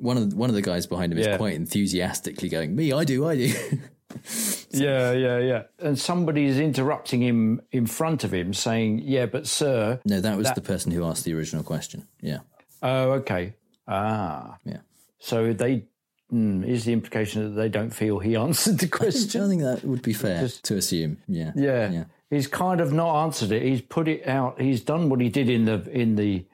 one 0.00 0.16
of 0.16 0.30
the, 0.30 0.36
one 0.36 0.48
of 0.48 0.54
the 0.54 0.62
guys 0.62 0.86
behind 0.86 1.12
him 1.12 1.18
is 1.18 1.36
quite 1.36 1.54
enthusiastically 1.54 2.48
going, 2.48 2.74
"Me, 2.76 2.92
I 2.92 3.04
do, 3.04 3.26
I 3.26 3.36
do." 3.36 3.52
Yeah, 4.70 5.12
yeah, 5.12 5.38
yeah. 5.38 5.62
And 5.78 5.98
somebody's 5.98 6.58
interrupting 6.58 7.22
him 7.22 7.62
in 7.72 7.86
front 7.86 8.24
of 8.24 8.34
him 8.34 8.52
saying, 8.52 9.00
Yeah, 9.04 9.24
but 9.26 9.46
sir. 9.46 10.00
no, 10.04 10.20
that 10.20 10.36
was 10.36 10.48
That- 10.48 10.54
the 10.54 10.60
person 10.60 10.92
who 10.92 11.04
asked 11.04 11.24
the 11.24 11.32
original 11.34 11.62
question. 11.64 12.06
Yeah, 12.20 12.40
Oh, 12.82 13.12
okay. 13.12 13.54
Ah. 13.88 14.58
yeah. 14.64 14.78
So 15.18 15.52
they. 15.52 15.84
Mm, 16.32 16.66
is 16.66 16.84
the 16.84 16.92
implication 16.92 17.44
that 17.44 17.60
they 17.60 17.68
don't 17.68 17.90
feel 17.94 18.18
he 18.18 18.34
answered 18.46 18.78
the 18.80 18.88
question. 18.88 19.40
I 19.40 19.46
question? 19.46 19.48
think 19.48 19.62
that 19.62 19.84
would 19.84 20.02
be 20.02 20.12
fair 20.12 20.40
Just, 20.40 20.64
to 20.64 20.76
assume. 20.76 21.18
Yeah, 21.28 21.52
Yeah. 21.54 21.90
yeah. 21.92 22.04
He's 22.30 22.48
kind 22.48 22.80
of 22.80 22.92
not 22.92 23.22
answered 23.24 23.52
it. 23.52 23.62
He's 23.62 23.80
put 23.80 24.08
it 24.08 24.26
out. 24.26 24.60
He's 24.60 24.82
done 24.82 25.08
what 25.08 25.20
he 25.20 25.28
did 25.28 25.48
in 25.48 25.64
the 25.66 25.88
in 25.88 26.16
the 26.16 26.44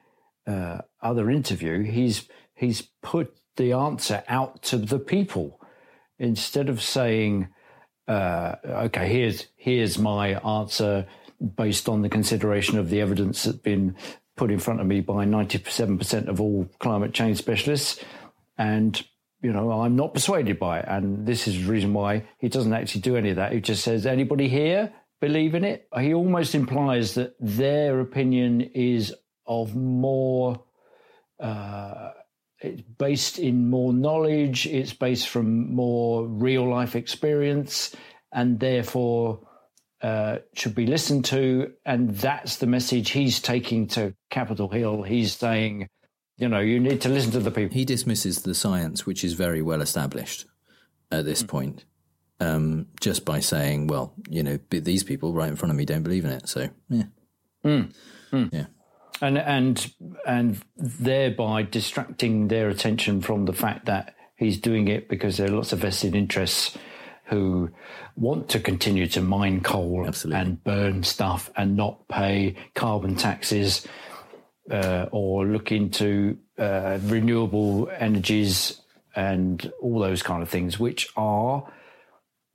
uh, 0.47 0.83
other 1.00 1.31
interview. 1.31 1.83
He's 1.83 2.28
he's 2.54 2.83
put 3.00 3.35
the 3.57 3.73
answer 3.73 4.23
out 4.28 4.62
to 4.64 4.76
the 4.76 4.99
people 4.99 5.59
instead 6.19 6.69
of 6.69 6.83
saying, 6.83 7.49
uh, 8.09 8.57
"Okay, 8.64 9.09
here's 9.09 9.47
here's 9.57 9.99
my 9.99 10.35
answer 10.40 11.07
based 11.57 11.88
on 11.88 12.02
the 12.02 12.09
consideration 12.09 12.78
of 12.78 12.88
the 12.90 13.00
evidence 13.00 13.45
that's 13.45 13.59
been 13.59 13.97
put 14.37 14.50
in 14.50 14.59
front 14.59 14.81
of 14.81 14.87
me 14.87 15.00
by 15.00 15.25
ninety 15.25 15.62
seven 15.69 15.99
percent 15.99 16.28
of 16.28 16.40
all 16.40 16.69
climate 16.78 17.12
change 17.12 17.38
specialists," 17.38 17.99
and 18.57 19.04
you 19.42 19.52
know, 19.52 19.73
I'm 19.73 19.97
not 19.97 20.14
persuaded 20.14 20.59
by 20.59 20.78
it. 20.78 20.85
And 20.88 21.26
this 21.26 21.49
is 21.49 21.64
the 21.64 21.71
reason 21.71 21.92
why 21.92 22.25
he 22.38 22.49
doesn't 22.49 22.73
actually 22.73 23.00
do 23.00 23.16
any 23.16 23.31
of 23.31 23.37
that. 23.37 23.52
He 23.52 23.61
just 23.61 23.83
says, 23.83 24.07
anybody 24.07 24.49
here 24.49 24.92
believe 25.21 25.54
in 25.54 25.64
it? 25.64 25.88
He 25.99 26.14
almost 26.14 26.54
implies 26.54 27.14
that 27.14 27.35
their 27.40 28.00
opinion 28.00 28.61
is 28.61 29.12
of 29.45 29.75
more, 29.75 30.62
uh, 31.40 32.11
it's 32.62 32.83
based 32.99 33.38
in 33.38 33.69
more 33.69 33.92
knowledge, 33.92 34.66
it's 34.66 34.92
based 34.92 35.28
from 35.28 35.75
more 35.75 36.26
real 36.26 36.69
life 36.69 36.97
experience, 36.97 37.95
and 38.33 38.61
therefore 38.61 39.47
uh, 40.00 40.38
should 40.54 40.75
be 40.75 40.87
listened 40.87 41.25
to. 41.26 41.73
And 41.85 42.11
that's 42.11 42.57
the 42.57 42.66
message 42.66 43.11
he's 43.11 43.40
taking 43.40 43.87
to 43.88 44.14
Capitol 44.31 44.69
Hill. 44.69 45.02
He's 45.02 45.37
saying, 45.37 45.88
you 46.38 46.49
know, 46.49 46.61
you 46.61 46.81
need 46.81 47.00
to 47.02 47.09
listen 47.09 47.33
to 47.33 47.40
the 47.40 47.50
people. 47.50 47.75
He 47.75 47.85
dismisses 47.85 48.42
the 48.42 48.54
science, 48.54 49.07
which 49.07 49.23
is 49.23 49.35
very 49.35 49.62
well 49.62 49.83
established 49.83 50.47
at 51.11 51.25
this 51.25 51.42
point. 51.42 51.85
um, 52.42 52.87
just 53.00 53.25
by 53.25 53.40
saying, 53.40 53.87
well, 53.87 54.14
you 54.28 54.42
know, 54.42 54.59
these 54.71 55.04
people 55.04 55.33
right 55.33 55.49
in 55.49 55.57
front 55.57 55.71
of 55.71 55.76
me 55.76 55.85
don't 55.85 56.02
believe 56.02 56.25
in 56.25 56.33
it. 56.33 56.49
So, 56.49 56.69
yeah. 56.88 57.04
Mm. 57.64 57.95
Mm. 58.33 58.52
Yeah. 58.52 58.66
And, 59.22 59.38
and, 59.38 59.94
and 60.26 60.60
thereby 60.76 61.62
distracting 61.62 62.48
their 62.48 62.68
attention 62.68 63.22
from 63.22 63.44
the 63.44 63.52
fact 63.52 63.86
that 63.86 64.16
he's 64.36 64.58
doing 64.60 64.88
it 64.88 65.08
because 65.08 65.36
there 65.36 65.46
are 65.46 65.56
lots 65.56 65.72
of 65.72 65.78
vested 65.78 66.14
interests 66.14 66.76
who 67.26 67.70
want 68.16 68.48
to 68.50 68.60
continue 68.60 69.06
to 69.06 69.20
mine 69.22 69.60
coal 69.60 70.04
Absolutely. 70.06 70.40
and 70.40 70.64
burn 70.64 71.02
stuff 71.04 71.50
and 71.56 71.76
not 71.76 72.08
pay 72.08 72.56
carbon 72.74 73.14
taxes 73.14 73.86
uh, 74.70 75.06
or 75.12 75.46
look 75.46 75.72
into 75.72 76.36
uh, 76.58 76.98
renewable 77.04 77.88
energies 77.96 78.80
and 79.14 79.72
all 79.80 79.98
those 79.98 80.22
kind 80.22 80.42
of 80.42 80.48
things, 80.48 80.78
which 80.78 81.08
are 81.16 81.70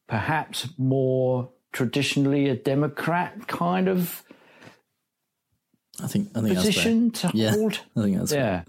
perhaps 0.08 0.68
more 0.78 1.50
traditionally 1.72 2.50
a 2.50 2.56
Democrat 2.56 3.48
kind 3.48 3.88
of 3.88 4.24
I 6.04 6.08
think 6.08 6.30
I 6.36 6.42
think 6.42 6.56
position 6.56 7.12
to 7.12 7.32
yeah, 7.34 7.52
hold. 7.52 7.80
I 7.96 8.02
think 8.04 8.18
that's 8.18 8.32
yeah. 8.32 8.64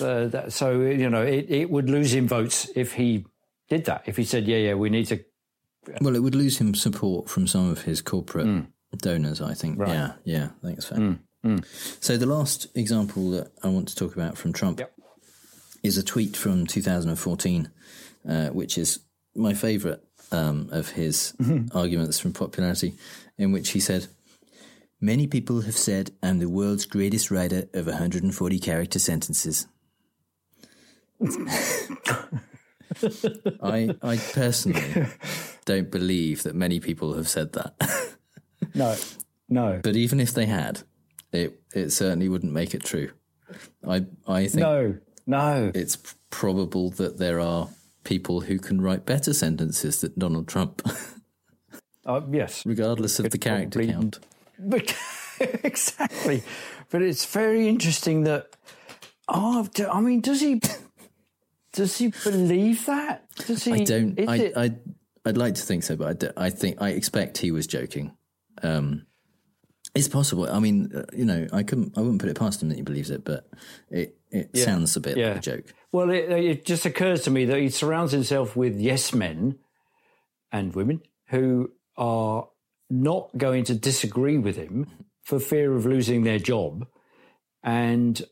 Uh, 0.00 0.28
that, 0.28 0.52
so 0.52 0.80
you 0.80 1.08
know, 1.10 1.22
it, 1.22 1.46
it 1.50 1.70
would 1.70 1.90
lose 1.90 2.12
him 2.14 2.26
votes 2.28 2.68
if 2.74 2.92
he 2.94 3.24
did 3.68 3.84
that. 3.86 4.02
If 4.06 4.16
he 4.16 4.24
said, 4.24 4.46
"Yeah, 4.46 4.56
yeah, 4.58 4.74
we 4.74 4.90
need 4.90 5.06
to." 5.06 5.20
Well, 6.00 6.14
it 6.16 6.22
would 6.22 6.34
lose 6.34 6.58
him 6.58 6.74
support 6.74 7.28
from 7.28 7.46
some 7.46 7.70
of 7.70 7.82
his 7.82 8.00
corporate 8.02 8.46
Mm. 8.46 8.66
donors. 8.98 9.40
I 9.40 9.54
think. 9.54 9.78
Right. 9.78 9.90
Yeah, 9.90 10.12
yeah, 10.24 10.48
I 10.62 10.66
think 10.66 10.78
it's 10.78 10.86
fair. 10.86 10.98
Mm, 10.98 11.18
mm. 11.44 11.64
So 12.04 12.16
the 12.16 12.26
last 12.26 12.66
example 12.74 13.30
that 13.32 13.50
I 13.62 13.68
want 13.68 13.88
to 13.88 13.94
talk 13.96 14.14
about 14.14 14.36
from 14.38 14.52
Trump 14.52 14.78
Yep. 14.80 14.92
is 15.82 15.96
a 15.98 16.02
tweet 16.02 16.36
from 16.36 16.66
2014, 16.66 17.70
uh, 18.28 18.48
which 18.48 18.76
is 18.78 19.00
my 19.34 19.54
favourite 19.54 20.00
um, 20.32 20.68
of 20.72 20.90
his 20.90 21.32
Mm-hmm. 21.42 21.76
arguments 21.76 22.18
from 22.20 22.32
popularity, 22.32 22.94
in 23.38 23.52
which 23.52 23.70
he 23.70 23.80
said, 23.80 24.06
"Many 25.00 25.26
people 25.26 25.62
have 25.62 25.76
said 25.76 26.10
I'm 26.22 26.38
the 26.38 26.48
world's 26.48 26.86
greatest 26.86 27.30
writer 27.30 27.68
of 27.74 27.86
140 27.86 28.58
character 28.58 28.98
sentences." 28.98 29.66
I 33.62 33.94
I 34.02 34.16
personally 34.34 35.06
don't 35.64 35.90
believe 35.90 36.42
that 36.42 36.54
many 36.54 36.80
people 36.80 37.14
have 37.14 37.28
said 37.28 37.52
that. 37.52 37.74
No, 38.74 38.96
no, 39.48 39.80
But 39.82 39.96
even 39.96 40.20
if 40.20 40.32
they 40.32 40.46
had, 40.46 40.82
it 41.32 41.60
it 41.74 41.90
certainly 41.90 42.28
wouldn't 42.28 42.52
make 42.52 42.74
it 42.74 42.84
true. 42.84 43.10
I 43.86 44.06
I 44.26 44.46
think 44.48 44.60
no, 44.62 44.96
no. 45.26 45.70
it's 45.74 45.96
probable 46.30 46.90
that 46.92 47.18
there 47.18 47.40
are 47.40 47.68
people 48.04 48.40
who 48.42 48.58
can 48.58 48.80
write 48.80 49.06
better 49.06 49.32
sentences 49.34 50.00
than 50.00 50.12
Donald 50.18 50.48
Trump, 50.48 50.82
Uh, 52.06 52.20
yes, 52.32 52.64
regardless 52.66 53.18
of 53.20 53.30
the 53.30 53.38
character 53.38 53.78
probably- 53.78 53.92
count. 53.92 54.18
But 54.62 54.96
exactly. 55.64 56.42
But 56.90 57.02
it's 57.02 57.24
very 57.26 57.68
interesting 57.68 58.24
that. 58.24 58.56
Oh, 59.28 59.68
I 59.90 60.00
mean, 60.00 60.20
does 60.20 60.40
he? 60.40 60.60
Does 61.72 61.96
he 61.98 62.08
believe 62.24 62.84
that? 62.86 63.24
Does 63.46 63.64
he? 63.64 63.72
I 63.72 63.84
don't. 63.84 64.18
I, 64.28 64.36
it- 64.36 64.56
I 64.56 64.70
I'd 65.24 65.36
like 65.36 65.54
to 65.54 65.62
think 65.62 65.82
so, 65.84 65.96
but 65.96 66.08
I, 66.08 66.12
do- 66.14 66.32
I 66.36 66.50
think 66.50 66.80
I 66.80 66.90
expect 66.90 67.38
he 67.38 67.50
was 67.50 67.66
joking. 67.66 68.16
Um, 68.62 69.06
it's 69.94 70.08
possible. 70.08 70.50
I 70.50 70.58
mean, 70.60 70.90
uh, 70.94 71.04
you 71.12 71.24
know, 71.24 71.46
I 71.52 71.62
couldn't. 71.62 71.96
I 71.96 72.00
wouldn't 72.00 72.20
put 72.20 72.30
it 72.30 72.38
past 72.38 72.62
him 72.62 72.68
that 72.70 72.76
he 72.76 72.82
believes 72.82 73.10
it, 73.10 73.24
but 73.24 73.48
it 73.90 74.16
it 74.30 74.50
Yeah. 74.52 74.64
sounds 74.64 74.96
a 74.96 75.00
bit 75.00 75.16
Yeah. 75.16 75.28
like 75.28 75.36
a 75.38 75.40
joke. 75.40 75.74
Well, 75.92 76.10
it, 76.10 76.30
it 76.30 76.64
just 76.64 76.86
occurs 76.86 77.22
to 77.22 77.30
me 77.30 77.44
that 77.46 77.58
he 77.58 77.68
surrounds 77.68 78.12
himself 78.12 78.56
with 78.56 78.80
yes 78.80 79.12
men 79.12 79.58
and 80.52 80.74
women 80.74 81.02
who 81.28 81.70
are 81.96 82.48
not 82.90 83.30
going 83.36 83.64
to 83.64 83.74
disagree 83.74 84.38
with 84.38 84.56
him 84.56 84.86
for 85.22 85.38
fear 85.38 85.74
of 85.74 85.86
losing 85.86 86.24
their 86.24 86.38
job 86.38 86.86
and 87.62 88.22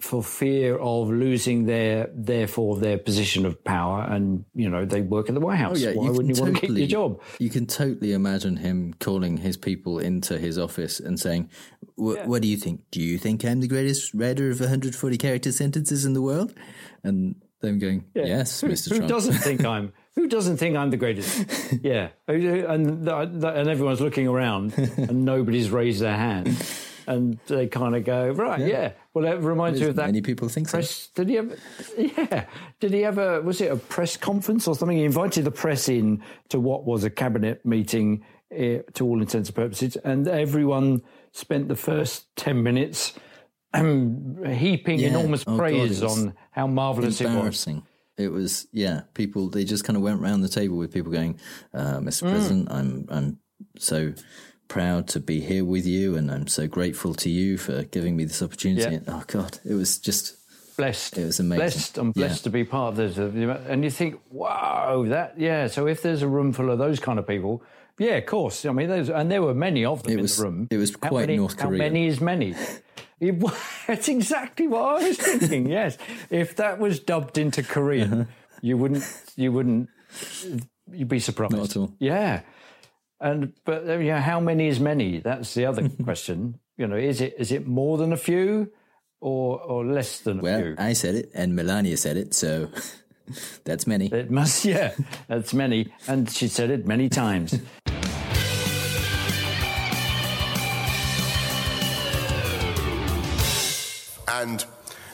for 0.00 0.22
fear 0.22 0.78
of 0.78 1.10
losing 1.10 1.66
their, 1.66 2.08
therefore, 2.14 2.76
their 2.78 2.98
position 2.98 3.44
of 3.44 3.62
power. 3.64 4.02
And, 4.02 4.44
you 4.54 4.68
know, 4.68 4.84
they 4.84 5.02
work 5.02 5.28
at 5.28 5.34
the 5.34 5.40
White 5.40 5.60
oh, 5.60 5.64
House. 5.64 5.84
Why 5.84 5.92
can 5.92 6.16
wouldn't 6.16 6.36
you 6.36 6.42
want 6.42 6.56
to 6.56 6.60
keep 6.66 6.76
your 6.76 6.86
job? 6.86 7.22
You 7.38 7.50
can 7.50 7.66
totally 7.66 8.12
imagine 8.12 8.56
him 8.56 8.94
calling 8.98 9.36
his 9.36 9.56
people 9.56 9.98
into 9.98 10.38
his 10.38 10.58
office 10.58 11.00
and 11.00 11.20
saying, 11.20 11.50
"Wh- 11.96 12.26
"What 12.26 12.42
do 12.42 12.48
you 12.48 12.56
think? 12.56 12.82
Do 12.90 13.00
you 13.00 13.18
think 13.18 13.44
I'm 13.44 13.60
the 13.60 13.68
greatest 13.68 14.14
writer 14.14 14.50
of 14.50 14.60
140 14.60 15.18
character 15.18 15.52
sentences 15.52 16.04
in 16.04 16.14
the 16.14 16.22
world?" 16.22 16.54
And 17.04 17.36
them 17.60 17.78
going, 17.78 18.06
"Yes, 18.14 18.62
Who- 18.62 18.68
Mr. 18.68 18.90
Who 18.90 18.96
Trump." 18.96 19.10
doesn't 19.10 19.34
think 19.34 19.64
I'm? 19.66 19.92
Who 20.16 20.26
doesn't 20.26 20.56
think 20.56 20.76
I'm 20.76 20.90
the 20.90 20.96
greatest? 20.96 21.46
yeah, 21.82 22.08
and 22.26 23.08
and 23.08 23.68
everyone's 23.68 24.00
looking 24.00 24.26
around, 24.26 24.74
and 24.96 25.24
nobody's 25.24 25.70
raised 25.70 26.00
their 26.00 26.16
hand, 26.16 26.56
and 27.06 27.38
they 27.46 27.68
kind 27.68 27.94
of 27.94 28.04
go, 28.04 28.30
right, 28.30 28.60
yeah. 28.60 28.92
Well, 29.14 29.24
that 29.24 29.40
reminds 29.42 29.80
me 29.80 29.86
of 29.86 29.96
that. 29.96 30.06
Many 30.06 30.20
people 30.22 30.48
think 30.48 30.68
so. 30.68 30.82
Did 31.14 31.28
he 31.28 31.38
ever? 31.38 31.56
Yeah. 31.96 32.46
Did 32.80 32.92
he 32.92 33.04
ever? 33.04 33.40
Was 33.42 33.60
it 33.60 33.70
a 33.70 33.76
press 33.76 34.16
conference 34.16 34.66
or 34.68 34.74
something? 34.74 34.96
He 34.96 35.04
invited 35.04 35.44
the 35.44 35.50
press 35.50 35.88
in 35.88 36.22
to 36.48 36.58
what 36.60 36.84
was 36.84 37.04
a 37.04 37.10
cabinet 37.10 37.64
meeting, 37.64 38.24
eh, 38.50 38.80
to 38.94 39.06
all 39.06 39.20
intents 39.20 39.48
and 39.48 39.56
purposes, 39.56 39.96
and 39.96 40.26
everyone 40.28 41.02
spent 41.32 41.68
the 41.68 41.76
first 41.76 42.26
ten 42.36 42.62
minutes. 42.62 43.14
Um, 43.72 44.44
heaping 44.52 44.98
Yeah. 44.98 45.08
enormous 45.10 45.44
Oh, 45.46 45.56
praise 45.56 46.02
was 46.02 46.18
on 46.18 46.34
how 46.50 46.66
marvelous 46.66 47.20
it 47.20 47.30
was. 47.30 47.68
It 48.20 48.30
was, 48.32 48.66
yeah. 48.72 49.02
People 49.14 49.48
they 49.48 49.64
just 49.64 49.84
kind 49.84 49.96
of 49.96 50.02
went 50.02 50.20
round 50.20 50.44
the 50.44 50.48
table 50.48 50.76
with 50.76 50.92
people 50.92 51.10
going, 51.12 51.38
uh, 51.74 51.98
"Mr. 51.98 52.24
Mm. 52.24 52.30
President, 52.30 52.68
I'm 52.70 53.06
I'm 53.08 53.38
so 53.78 54.12
proud 54.68 55.08
to 55.08 55.20
be 55.20 55.40
here 55.40 55.64
with 55.64 55.86
you, 55.86 56.16
and 56.16 56.30
I'm 56.30 56.46
so 56.46 56.66
grateful 56.68 57.14
to 57.14 57.30
you 57.30 57.56
for 57.58 57.82
giving 57.84 58.16
me 58.16 58.24
this 58.24 58.42
opportunity." 58.42 58.96
Yeah. 58.96 59.00
Oh 59.08 59.24
God, 59.26 59.58
it 59.64 59.74
was 59.74 59.98
just 59.98 60.36
blessed. 60.76 61.18
It 61.18 61.24
was 61.26 61.40
amazing. 61.40 61.58
Blessed. 61.60 61.98
I'm 61.98 62.06
Yeah. 62.08 62.12
blessed 62.26 62.44
to 62.44 62.50
be 62.50 62.64
part 62.64 62.92
of 62.92 62.96
this. 62.96 63.18
And 63.18 63.84
you 63.84 63.90
think, 63.90 64.20
wow, 64.30 65.04
that 65.08 65.34
yeah. 65.38 65.66
So 65.68 65.86
if 65.86 66.02
there's 66.02 66.22
a 66.22 66.28
room 66.28 66.52
full 66.52 66.70
of 66.70 66.78
those 66.78 67.00
kind 67.00 67.18
of 67.18 67.26
people, 67.26 67.62
yeah, 67.98 68.16
of 68.16 68.26
course. 68.26 68.64
I 68.64 68.72
mean, 68.72 68.88
there's 68.88 69.10
and 69.10 69.30
there 69.30 69.42
were 69.42 69.54
many 69.54 69.84
of 69.84 70.02
them 70.02 70.12
It 70.12 70.16
in 70.16 70.22
was- 70.22 70.36
the 70.38 70.44
room. 70.44 70.68
it 70.70 70.76
was 70.78 70.90
How 71.02 71.08
quite 71.08 71.26
many- 71.26 71.36
North 71.36 71.58
How 71.60 71.66
Korea. 71.68 71.78
many 71.78 72.06
is 72.06 72.20
many? 72.20 72.54
It- 73.20 73.42
That's 73.86 74.08
exactly 74.08 74.66
what 74.68 74.82
I 75.02 75.08
was 75.08 75.18
thinking. 75.18 75.68
yes, 75.68 75.98
if 76.30 76.56
that 76.56 76.78
was 76.78 77.00
dubbed 77.00 77.38
into 77.38 77.62
Korean, 77.62 78.12
Uh-huh. 78.12 78.24
you 78.62 78.76
wouldn't. 78.78 79.04
You 79.36 79.52
wouldn't. 79.52 79.88
You'd 80.90 81.08
be 81.08 81.20
surprised. 81.20 81.52
Not 81.52 81.70
at 81.70 81.76
all. 81.76 81.92
Yeah, 81.98 82.40
and 83.20 83.52
but 83.64 83.84
you 83.86 84.10
know, 84.12 84.20
how 84.20 84.40
many 84.40 84.68
is 84.68 84.80
many? 84.80 85.20
That's 85.20 85.54
the 85.54 85.66
other 85.66 85.88
question. 86.04 86.58
You 86.78 86.86
know, 86.86 86.96
is 86.96 87.20
it 87.20 87.34
is 87.38 87.52
it 87.52 87.66
more 87.66 87.98
than 87.98 88.12
a 88.12 88.16
few, 88.16 88.72
or 89.20 89.60
or 89.60 89.84
less 89.84 90.20
than 90.20 90.38
a 90.40 90.42
well. 90.42 90.60
few? 90.62 90.74
I 90.78 90.94
said 90.94 91.14
it, 91.14 91.30
and 91.34 91.54
Melania 91.54 91.96
said 91.96 92.16
it, 92.16 92.32
so 92.34 92.68
that's 93.64 93.86
many. 93.86 94.06
It 94.06 94.30
must, 94.30 94.64
yeah, 94.64 94.94
that's 95.28 95.52
many, 95.54 95.92
and 96.08 96.28
she 96.30 96.48
said 96.48 96.70
it 96.70 96.86
many 96.86 97.08
times. 97.08 97.54
And 104.40 104.64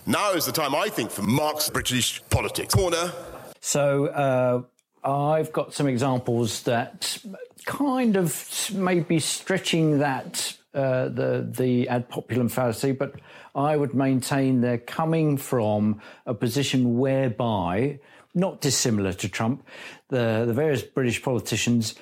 now 0.07 0.35
is 0.35 0.47
the 0.47 0.53
time, 0.53 0.73
I 0.73 0.89
think, 0.89 1.11
for 1.11 1.23
Mark's 1.23 1.69
British 1.69 2.23
politics 2.31 2.73
corner. 2.73 3.13
so 3.61 4.07
uh, 4.07 4.63
I've 5.09 5.53
got 5.53 5.75
some 5.75 5.89
examples 5.89 6.63
that 6.63 7.19
kind 7.65 8.17
of 8.17 8.71
maybe 8.73 9.19
stretching 9.19 9.99
that 9.99 10.57
uh, 10.75 11.09
the 11.09 11.49
the 11.51 11.89
ad 11.89 12.09
populum 12.09 12.49
fallacy, 12.49 12.93
but 12.93 13.17
I 13.57 13.77
would 13.77 13.95
maintain 13.95 14.61
they're 14.61 14.79
coming 14.79 15.39
from 15.39 16.01
a 16.25 16.35
position 16.35 16.97
whereby, 16.97 17.99
not 18.33 18.61
dissimilar 18.61 19.13
to 19.15 19.29
Trump, 19.29 19.67
the 20.09 20.45
the 20.47 20.53
various 20.53 20.83
British 20.83 21.21
politicians 21.21 21.97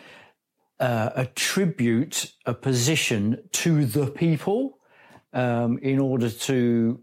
uh, 0.79 1.09
attribute 1.17 2.35
a 2.45 2.53
position 2.53 3.49
to 3.53 3.87
the 3.87 4.09
people 4.09 4.79
um, 5.35 5.79
in 5.79 5.99
order 5.99 6.31
to 6.31 7.01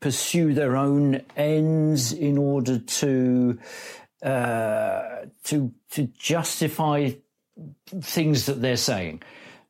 pursue 0.00 0.54
their 0.54 0.76
own 0.76 1.22
ends, 1.36 2.12
in 2.12 2.38
order 2.38 2.78
to 2.78 3.58
uh, 4.22 5.26
to 5.44 5.72
to 5.90 6.04
justify 6.18 7.10
things 8.00 8.46
that 8.46 8.60
they're 8.60 8.76
saying. 8.76 9.22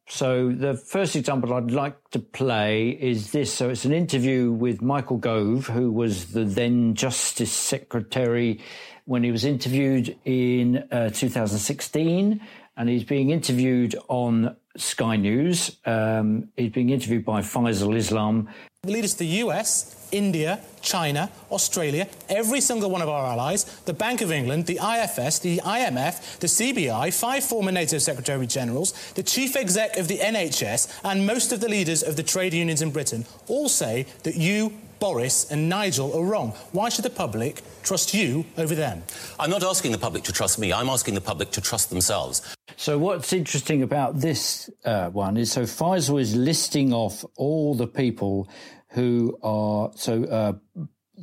So 0.09 0.53
the 0.53 0.75
first 0.75 1.17
example 1.17 1.55
I'd 1.55 1.71
like 1.71 1.97
to 2.11 2.19
play 2.19 2.91
is 2.91 3.33
this. 3.33 3.53
So 3.53 3.71
it's 3.71 3.85
an 3.85 3.93
interview 3.93 4.53
with 4.53 4.83
Michael 4.83 5.17
Gove, 5.17 5.69
who 5.69 5.91
was 5.91 6.33
the 6.33 6.45
then 6.45 6.95
Justice 6.95 7.53
Secretary 7.53 8.61
when 9.07 9.25
he 9.25 9.31
was 9.31 9.45
interviewed 9.45 10.17
in 10.25 10.85
uh, 10.91 11.11
2016, 11.11 12.41
and 12.77 12.89
he's 12.89 13.05
being 13.05 13.31
interviewed 13.31 13.95
on 14.09 14.55
Sky 14.77 15.17
News. 15.17 15.79
Um, 15.87 16.51
he's 16.57 16.73
being 16.73 16.91
interviewed 16.91 17.25
by 17.25 17.41
Faisal 17.41 17.97
Islam. 17.97 18.49
The 18.85 18.95
leaders 18.95 19.13
of 19.13 19.19
the 19.19 19.27
US, 19.45 19.95
India, 20.11 20.59
China, 20.81 21.31
Australia, 21.53 22.09
every 22.29 22.61
single 22.61 22.91
one 22.91 23.01
of 23.01 23.09
our 23.09 23.27
allies, 23.27 23.63
the 23.85 23.93
Bank 23.93 24.21
of 24.23 24.33
England, 24.33 24.67
the 24.67 24.81
IFS, 24.83 25.39
the 25.39 25.59
IMF, 25.59 26.41
the 26.41 26.49
CBI, 26.49 27.15
five 27.15 27.45
former 27.45 27.71
NATO 27.71 27.99
Secretary 27.99 28.45
Generals, 28.45 28.93
the 29.13 29.23
Chief 29.23 29.55
Exec 29.55 29.99
of 29.99 30.09
the 30.09 30.19
NHS, 30.19 30.99
and 31.05 31.25
most 31.25 31.53
of 31.53 31.61
the 31.61 31.69
leaders 31.69 32.03
of 32.03 32.17
the 32.17 32.25
trade 32.25 32.55
unions 32.55 32.83
in 32.83 32.91
Britain 32.91 33.25
all 33.47 33.69
say 33.69 34.05
that 34.25 34.35
you, 34.35 34.73
Boris, 35.03 35.51
and 35.51 35.69
Nigel 35.69 36.17
are 36.17 36.25
wrong. 36.25 36.51
Why 36.71 36.89
should 36.89 37.05
the 37.05 37.11
public 37.11 37.61
trust 37.83 38.15
you 38.15 38.45
over 38.57 38.77
them? 38.77 39.03
I'm 39.37 39.51
not 39.51 39.65
asking 39.65 39.91
the 39.91 39.99
public 39.99 40.23
to 40.23 40.33
trust 40.33 40.61
me, 40.61 40.73
I'm 40.73 40.89
asking 40.89 41.15
the 41.15 41.21
public 41.21 41.51
to 41.53 41.61
trust 41.61 41.91
themselves. 41.91 42.41
So, 42.77 42.99
what's 42.99 43.33
interesting 43.33 43.83
about 43.83 44.21
this 44.21 44.71
uh, 44.85 45.11
one 45.11 45.37
is 45.37 45.51
so 45.51 45.63
Faisal 45.63 46.21
is 46.21 46.37
listing 46.37 46.93
off 46.93 47.25
all 47.37 47.75
the 47.75 47.89
people 47.89 48.49
who 48.91 49.37
are 49.43 49.91
so. 49.97 50.23
Uh, 50.23 50.53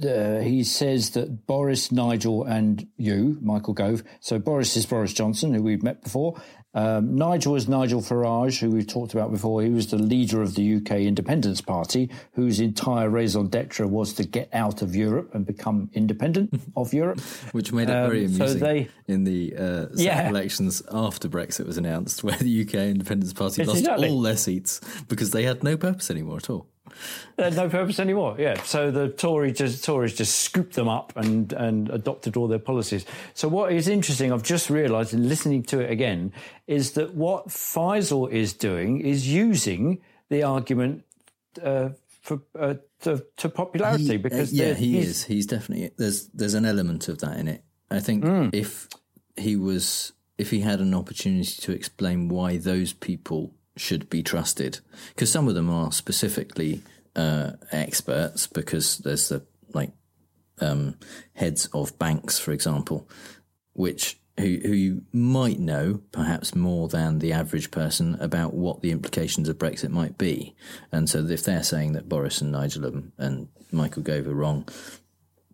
uh, 0.06 0.40
he 0.40 0.64
says 0.64 1.10
that 1.12 1.46
Boris, 1.48 1.92
Nigel, 1.92 2.44
and 2.44 2.88
you, 2.98 3.38
Michael 3.42 3.74
Gove. 3.74 4.04
So 4.20 4.40
Boris 4.40 4.78
is 4.78 4.86
Boris 4.86 5.12
Johnson, 5.12 5.54
who 5.54 5.64
we've 5.64 5.84
met 5.84 6.04
before. 6.04 6.40
Um, 6.76 7.16
Nigel 7.16 7.54
was 7.54 7.68
Nigel 7.68 8.00
Farage, 8.00 8.60
who 8.60 8.70
we've 8.70 8.86
talked 8.86 9.14
about 9.14 9.32
before. 9.32 9.64
He 9.64 9.70
was 9.72 9.88
the 9.88 9.98
leader 9.98 10.42
of 10.44 10.54
the 10.54 10.76
UK 10.76 10.92
Independence 11.02 11.62
Party, 11.62 12.12
whose 12.34 12.60
entire 12.60 13.10
raison 13.10 13.48
d'etre 13.48 13.88
was 13.88 14.14
to 14.14 14.24
get 14.24 14.50
out 14.54 14.84
of 14.84 14.96
Europe 14.96 15.34
and 15.34 15.46
become 15.48 15.90
independent 15.94 16.54
of 16.76 16.94
Europe. 16.94 17.20
Which 17.54 17.74
made 17.74 17.90
it 17.90 17.94
very 17.94 18.26
Um, 18.26 18.34
so 18.34 18.44
amusing 18.44 18.60
they- 18.62 18.88
in 19.08 19.24
the 19.24 19.56
uh, 19.58 19.86
Yeah. 19.96 20.30
elections 20.30 20.84
after 20.92 21.28
Brexit 21.28 21.66
was 21.66 21.78
announced, 21.78 22.24
where 22.24 22.38
the 22.38 22.62
UK 22.62 22.76
Independence 22.76 23.34
Party 23.34 23.62
Yes, 23.62 23.68
lost 23.68 23.80
exactly. 23.80 24.10
all 24.10 24.22
their 24.22 24.38
seats 24.38 24.80
because 25.08 25.32
they 25.32 25.44
had 25.44 25.64
no 25.64 25.76
purpose 25.76 26.12
anymore 26.12 26.38
at 26.38 26.50
all. 26.52 26.68
They 27.36 27.44
had 27.46 27.56
no 27.56 27.70
purpose 27.70 28.00
anymore. 28.00 28.36
Yeah. 28.40 28.62
So 28.64 28.92
the 28.92 29.10
Tories 29.10 29.58
just 29.58 29.84
Tories 29.84 30.16
just 30.16 30.40
scooped 30.42 30.74
them 30.76 30.88
up 30.88 31.14
and 31.16 31.54
and 31.54 31.90
adopted 31.90 32.36
all 32.38 32.48
their 32.48 32.60
policies. 32.60 33.06
So 33.34 33.48
what 33.48 33.72
is 33.72 33.88
interesting, 33.88 34.32
I've 34.34 34.44
just 34.44 34.70
realised 34.70 35.14
in 35.14 35.28
listening 35.30 35.64
to 35.64 35.80
it 35.80 35.90
again, 35.92 36.32
is 36.68 36.92
that 36.92 37.14
what 37.16 37.48
Faisal 37.50 38.30
is 38.32 38.54
doing 38.54 39.02
is 39.02 39.28
using 39.28 40.02
the 40.30 40.44
argument 40.44 41.04
uh, 41.64 41.90
for 42.22 42.42
uh, 42.60 42.76
to, 43.02 43.24
to 43.38 43.50
popularity 43.50 44.04
He- 44.04 44.16
uh, 44.16 44.18
because 44.20 44.52
yeah, 44.54 44.74
he 44.74 44.94
he's- 44.94 45.08
is. 45.08 45.24
He's 45.26 45.46
definitely 45.46 45.92
there's 45.98 46.28
there's 46.34 46.54
an 46.54 46.66
element 46.66 47.08
of 47.08 47.20
that 47.20 47.38
in 47.38 47.48
it. 47.48 47.64
I 47.90 48.00
think 48.00 48.24
Hmm. 48.24 48.50
if 48.54 48.88
he 49.38 49.56
was 49.56 50.14
if 50.38 50.52
he 50.52 50.60
had 50.62 50.80
an 50.80 50.94
opportunity 50.94 51.62
to 51.62 51.72
explain 51.72 52.28
why 52.30 52.58
those 52.58 52.94
people 52.94 53.52
should 53.80 54.10
be 54.10 54.24
trusted, 54.24 54.80
because 55.10 55.32
some 55.32 55.48
of 55.48 55.56
them 55.56 55.70
are 55.70 55.92
specifically 55.92 56.82
uh, 57.16 57.52
experts, 57.72 58.48
because 58.48 59.00
there's 59.00 59.30
the 59.30 59.46
like 59.74 59.92
um, 60.60 60.96
heads 61.34 61.68
of 61.74 61.98
banks, 62.00 62.40
for 62.40 62.52
example, 62.52 63.08
which 63.74 64.20
who 64.40 64.60
who 64.64 64.72
you 64.72 65.02
might 65.12 65.60
know 65.60 66.02
perhaps 66.12 66.56
more 66.56 66.88
than 66.88 67.20
the 67.20 67.34
average 67.34 67.72
person 67.72 68.16
about 68.20 68.54
what 68.54 68.82
the 68.82 68.92
implications 68.92 69.50
of 69.50 69.58
Brexit 69.58 69.90
might 69.90 70.18
be. 70.18 70.56
And 70.92 71.10
so 71.10 71.26
if 71.26 71.44
they're 71.44 71.64
saying 71.64 71.94
that 71.94 72.10
Boris 72.10 72.42
and 72.42 72.52
Nigel 72.52 72.86
and, 72.86 73.12
and 73.18 73.50
Michael 73.72 74.04
Gove 74.04 74.28
are 74.28 74.34
wrong, 74.34 74.68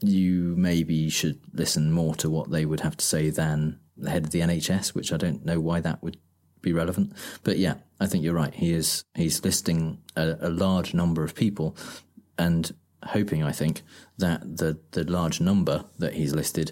you 0.01 0.55
maybe 0.57 1.09
should 1.09 1.39
listen 1.53 1.91
more 1.91 2.15
to 2.15 2.29
what 2.29 2.51
they 2.51 2.65
would 2.65 2.81
have 2.81 2.97
to 2.97 3.05
say 3.05 3.29
than 3.29 3.79
the 3.97 4.09
head 4.09 4.25
of 4.25 4.31
the 4.31 4.41
NHS, 4.41 4.89
which 4.89 5.11
I 5.11 5.17
don't 5.17 5.45
know 5.45 5.59
why 5.59 5.79
that 5.79 6.03
would 6.03 6.17
be 6.61 6.73
relevant. 6.73 7.13
But 7.43 7.57
yeah, 7.57 7.75
I 7.99 8.07
think 8.07 8.23
you're 8.23 8.33
right. 8.33 8.53
He 8.53 8.73
is 8.73 9.03
he's 9.13 9.43
listing 9.43 9.99
a, 10.15 10.35
a 10.41 10.49
large 10.49 10.93
number 10.93 11.23
of 11.23 11.33
people 11.35 11.75
and 12.37 12.73
hoping, 13.03 13.43
I 13.43 13.51
think, 13.51 13.81
that 14.17 14.57
the 14.57 14.77
the 14.91 15.03
large 15.09 15.39
number 15.39 15.85
that 15.99 16.13
he's 16.13 16.33
listed 16.33 16.71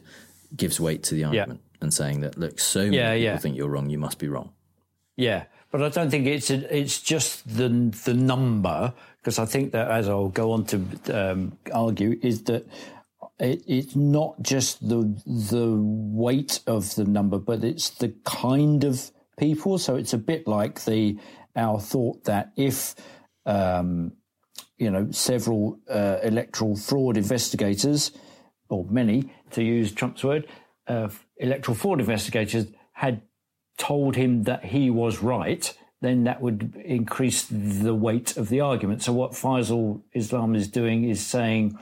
gives 0.55 0.79
weight 0.79 1.03
to 1.03 1.15
the 1.15 1.23
argument 1.23 1.61
and 1.81 1.93
saying 1.93 2.21
that 2.21 2.37
look, 2.37 2.59
so 2.59 2.83
many 2.85 2.97
Yeah, 2.97 3.13
people 3.13 3.23
yeah. 3.23 3.37
think 3.37 3.57
you're 3.57 3.69
wrong, 3.69 3.89
you 3.89 3.97
must 3.97 4.19
be 4.19 4.27
wrong. 4.27 4.51
Yeah, 5.15 5.45
but 5.71 5.81
I 5.81 5.89
don't 5.89 6.09
think 6.09 6.27
it's 6.27 6.49
it's 6.49 7.01
just 7.01 7.47
the 7.47 7.69
the 8.05 8.13
number 8.13 8.93
because 9.21 9.39
I 9.39 9.45
think 9.45 9.71
that 9.71 9.89
as 9.89 10.09
I'll 10.09 10.29
go 10.29 10.51
on 10.51 10.65
to 10.65 10.77
um, 11.13 11.57
argue 11.73 12.19
is 12.21 12.43
that 12.43 12.67
it, 13.39 13.63
it's 13.67 13.95
not 13.95 14.41
just 14.41 14.87
the 14.87 15.15
the 15.25 15.77
weight 15.79 16.59
of 16.67 16.95
the 16.95 17.05
number, 17.05 17.37
but 17.39 17.63
it's 17.63 17.89
the 17.89 18.13
kind 18.25 18.83
of 18.83 19.11
people. 19.37 19.77
So 19.77 19.95
it's 19.95 20.13
a 20.13 20.17
bit 20.17 20.47
like 20.47 20.83
the 20.85 21.17
our 21.55 21.79
thought 21.79 22.23
that 22.23 22.51
if 22.55 22.95
um, 23.45 24.13
you 24.77 24.89
know 24.89 25.11
several 25.11 25.79
uh, 25.89 26.17
electoral 26.23 26.75
fraud 26.75 27.17
investigators 27.17 28.11
or 28.69 28.85
many 28.89 29.31
to 29.51 29.63
use 29.63 29.91
Trump's 29.91 30.23
word, 30.23 30.47
uh, 30.87 31.09
electoral 31.37 31.75
fraud 31.75 31.99
investigators 31.99 32.67
had 32.93 33.21
told 33.77 34.15
him 34.15 34.43
that 34.43 34.65
he 34.65 34.89
was 34.89 35.21
right, 35.21 35.77
then 36.01 36.23
that 36.25 36.41
would 36.41 36.75
increase 36.85 37.45
the 37.49 37.95
weight 37.95 38.37
of 38.37 38.49
the 38.49 38.59
argument. 38.59 39.01
So 39.01 39.13
what 39.13 39.31
Faisal 39.31 40.01
Islam 40.13 40.55
is 40.55 40.67
doing 40.67 41.09
is 41.09 41.25
saying 41.25 41.77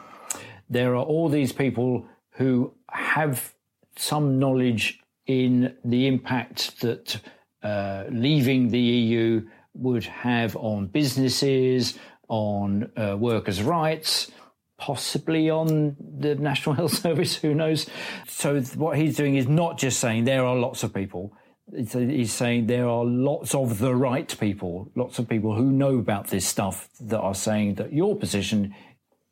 there 0.70 0.96
are 0.96 1.04
all 1.04 1.28
these 1.28 1.52
people 1.52 2.06
who 2.32 2.74
have 2.90 3.54
some 3.98 4.40
knowledge 4.40 5.00
in 5.26 5.76
the 5.84 6.08
impact 6.08 6.82
that 6.82 7.20
uh, 7.64 8.06
leaving 8.10 8.70
the 8.70 8.80
EU 8.80 9.48
would 9.74 10.06
have 10.06 10.56
on 10.56 10.88
businesses, 10.88 11.98
on 12.28 12.92
uh, 12.98 13.16
workers' 13.18 13.62
rights, 13.62 14.32
possibly 14.78 15.50
on 15.50 15.96
the 16.00 16.36
National 16.36 16.76
Health 16.80 16.94
Service, 16.94 17.36
who 17.36 17.54
knows? 17.54 17.88
So 18.28 18.60
what 18.76 18.98
he's 18.98 19.16
doing 19.16 19.36
is 19.36 19.48
not 19.48 19.78
just 19.78 20.00
saying 20.00 20.26
there 20.26 20.46
are 20.46 20.56
lots 20.56 20.84
of 20.84 20.94
people. 20.94 21.34
He's 21.74 22.34
saying 22.34 22.68
there 22.68 22.88
are 22.88 23.06
lots 23.06 23.56
of 23.56 23.80
the 23.80 23.96
right 23.96 24.36
people, 24.40 24.92
lots 24.96 25.20
of 25.20 25.30
people 25.30 25.56
who 25.56 25.72
know 25.72 26.00
about 26.00 26.28
this 26.28 26.46
stuff 26.46 26.90
that 27.00 27.20
are 27.20 27.36
saying 27.36 27.76
that 27.76 27.94
your 27.94 28.16
position 28.16 28.76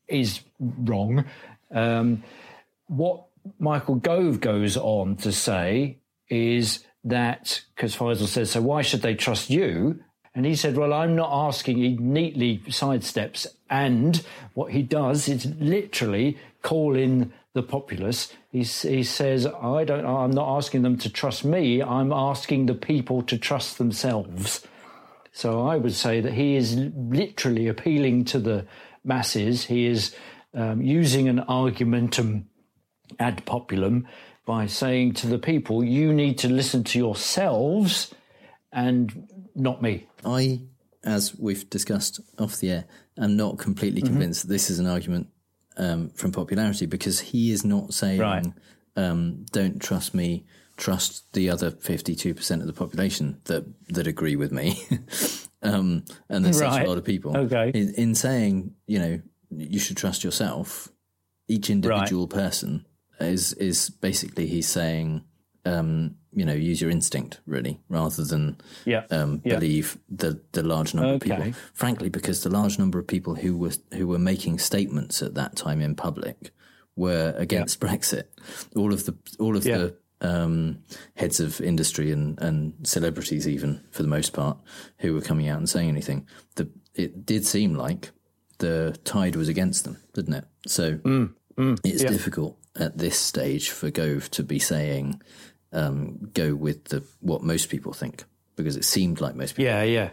is 0.08 0.42
wrong. 0.60 1.26
Um, 1.72 2.24
what 2.88 3.26
Michael 3.60 3.96
Gove 3.96 4.40
goes 4.40 4.78
on 4.78 5.18
to 5.18 5.32
say 5.32 5.98
is 6.30 6.86
that, 7.04 7.62
because 7.76 7.96
Faisal 7.96 8.28
says, 8.28 8.52
so 8.52 8.62
why 8.62 8.82
should 8.82 9.02
they 9.02 9.16
trust 9.16 9.50
you? 9.50 10.04
And 10.36 10.46
he 10.46 10.56
said, 10.56 10.78
well, 10.78 10.94
I'm 10.94 11.16
not 11.16 11.32
asking. 11.48 11.78
He 11.78 11.98
neatly 11.98 12.60
sidesteps. 12.68 13.48
And 13.70 14.24
what 14.54 14.72
he 14.72 14.84
does 14.84 15.28
is 15.28 15.46
literally 15.60 16.38
call 16.62 16.96
in 16.96 17.34
the 17.54 17.64
populace. 17.64 18.32
He, 18.52 18.64
he 18.64 19.04
says, 19.04 19.48
I 19.48 19.84
don't, 19.84 20.06
I'm 20.06 20.32
not 20.32 20.56
asking 20.58 20.84
them 20.84 20.98
to 21.00 21.10
trust 21.10 21.44
me. 21.44 21.82
I'm 21.82 22.14
asking 22.14 22.68
the 22.68 22.76
people 22.76 23.22
to 23.24 23.38
trust 23.38 23.78
themselves. 23.78 24.66
So 25.32 25.66
I 25.68 25.78
would 25.78 25.94
say 25.94 26.22
that 26.22 26.34
he 26.34 26.56
is 26.56 26.76
literally 26.76 27.68
appealing 27.68 28.26
to 28.26 28.40
the 28.40 28.66
masses. 29.04 29.66
He 29.66 29.88
is 29.88 30.16
um, 30.54 30.82
using 30.82 31.28
an 31.28 31.40
argumentum 31.40 32.50
ad 33.18 33.46
populum 33.46 34.06
by 34.46 34.66
saying 34.66 35.14
to 35.14 35.28
the 35.28 35.38
people, 35.40 35.84
you 35.84 36.14
need 36.14 36.38
to 36.40 36.50
listen 36.50 36.84
to 36.86 36.98
yourselves 37.00 38.14
and 38.72 39.28
not 39.56 39.82
me. 39.82 40.08
I, 40.26 40.62
as 41.04 41.36
we've 41.38 41.70
discussed 41.70 42.20
off 42.40 42.58
the 42.58 42.72
air, 42.72 42.86
am 43.18 43.36
not 43.36 43.58
completely 43.58 44.02
Mm-hmm. 44.02 44.12
convinced 44.14 44.42
that 44.44 44.50
this 44.54 44.70
is 44.70 44.80
an 44.80 44.88
argument 44.88 45.28
um, 45.78 46.10
from 46.10 46.32
popularity 46.32 46.86
because 46.86 47.20
he 47.20 47.52
is 47.52 47.64
not 47.64 47.94
saying, 47.94 48.20
Right. 48.20 48.46
um, 48.96 49.46
"Don't 49.52 49.82
trust 49.82 50.14
me, 50.14 50.46
trust 50.78 51.32
the 51.34 51.50
other 51.50 51.72
fifty-two 51.72 52.34
percent 52.34 52.62
of 52.62 52.68
the 52.68 52.74
population 52.74 53.40
that 53.46 53.66
that 53.90 54.08
agree 54.08 54.36
with 54.36 54.52
me." 54.52 54.82
um, 55.62 56.04
and 56.28 56.44
there's 56.44 56.58
such 56.60 56.82
a 56.82 56.88
lot 56.88 56.98
of 56.98 57.06
people. 57.06 57.36
Okay. 57.38 57.72
In, 57.74 57.94
in 57.96 58.16
saying, 58.16 58.74
you 58.88 59.00
know, 59.00 59.22
you 59.52 59.80
should 59.80 59.98
trust 59.98 60.24
yourself. 60.24 60.90
Each 61.48 61.70
individual 61.70 62.28
person 62.28 62.86
is 63.20 63.54
is 63.54 63.90
basically 63.90 64.48
he's 64.48 64.68
saying, 64.68 65.24
um, 65.66 66.16
you 66.34 66.46
know, 66.46 66.54
use 66.54 66.82
your 66.82 66.92
instinct 66.92 67.40
really, 67.46 67.80
rather 67.90 68.24
than 68.24 68.58
Yeah. 68.86 69.06
um, 69.12 69.42
Yeah. 69.44 69.56
believe 69.60 69.98
the 70.10 70.40
the 70.52 70.64
large 70.64 70.94
number 70.94 71.14
of 71.16 71.22
people. 71.22 71.54
Frankly, 71.74 72.10
because 72.10 72.42
the 72.44 72.50
large 72.50 72.78
number 72.80 73.00
of 73.00 73.08
people 73.08 73.36
who 73.36 73.58
were 73.58 73.74
who 73.94 74.08
were 74.08 74.20
making 74.20 74.60
statements 74.60 75.22
at 75.22 75.34
that 75.36 75.56
time 75.56 75.82
in 75.82 75.96
public 75.96 76.52
were 76.96 77.34
against 77.38 77.80
Brexit. 77.80 78.24
All 78.76 78.94
of 78.94 79.06
the 79.06 79.16
all 79.40 79.56
of 79.58 79.66
Yeah. 79.66 79.78
the 79.78 79.96
um, 80.22 80.80
heads 81.16 81.40
of 81.40 81.62
industry 81.62 82.12
and, 82.12 82.38
and 82.42 82.74
celebrities, 82.84 83.48
even 83.48 83.80
for 83.90 84.04
the 84.04 84.10
most 84.10 84.34
part, 84.34 84.58
who 84.98 85.14
were 85.14 85.22
coming 85.22 85.48
out 85.48 85.58
and 85.60 85.70
saying 85.70 85.88
anything. 85.88 86.28
The, 86.56 86.68
it 86.94 87.26
did 87.26 87.46
seem 87.46 87.74
like 87.74 88.12
the 88.58 88.98
tide 89.06 89.38
was 89.38 89.48
against 89.48 89.86
them, 89.86 89.96
didn't 90.14 90.34
it? 90.34 90.46
So 90.68 90.96
Mm, 90.98 91.30
it's 91.86 92.04
yeah. 92.04 92.10
difficult 92.10 92.58
at 92.80 92.98
this 92.98 93.18
stage 93.20 93.70
for 93.70 93.90
Gove 93.92 94.30
to 94.32 94.44
be 94.44 94.60
saying 94.60 95.22
um, 95.74 96.30
go 96.34 96.56
with 96.56 96.86
the 96.86 97.04
what 97.20 97.44
most 97.44 97.70
people 97.70 97.94
think 97.94 98.24
because 98.56 98.76
it 98.76 98.86
seemed 98.86 99.22
like 99.22 99.36
most 99.36 99.56
people 99.56 99.66
Yeah, 99.72 99.84
yeah. 99.84 100.10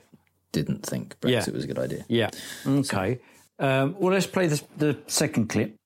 didn't 0.53 0.85
think 0.85 1.19
Brexit 1.21 1.47
Yeah. 1.49 1.53
was 1.53 1.65
a 1.65 1.67
good 1.67 1.79
idea. 1.79 2.05
Yeah. 2.09 2.31
Okay. 2.67 3.19
Um, 3.59 3.97
well, 3.99 4.13
let's 4.13 4.27
play 4.27 4.47
the, 4.49 4.63
the 4.77 4.99
second 5.07 5.49
clip. 5.49 5.77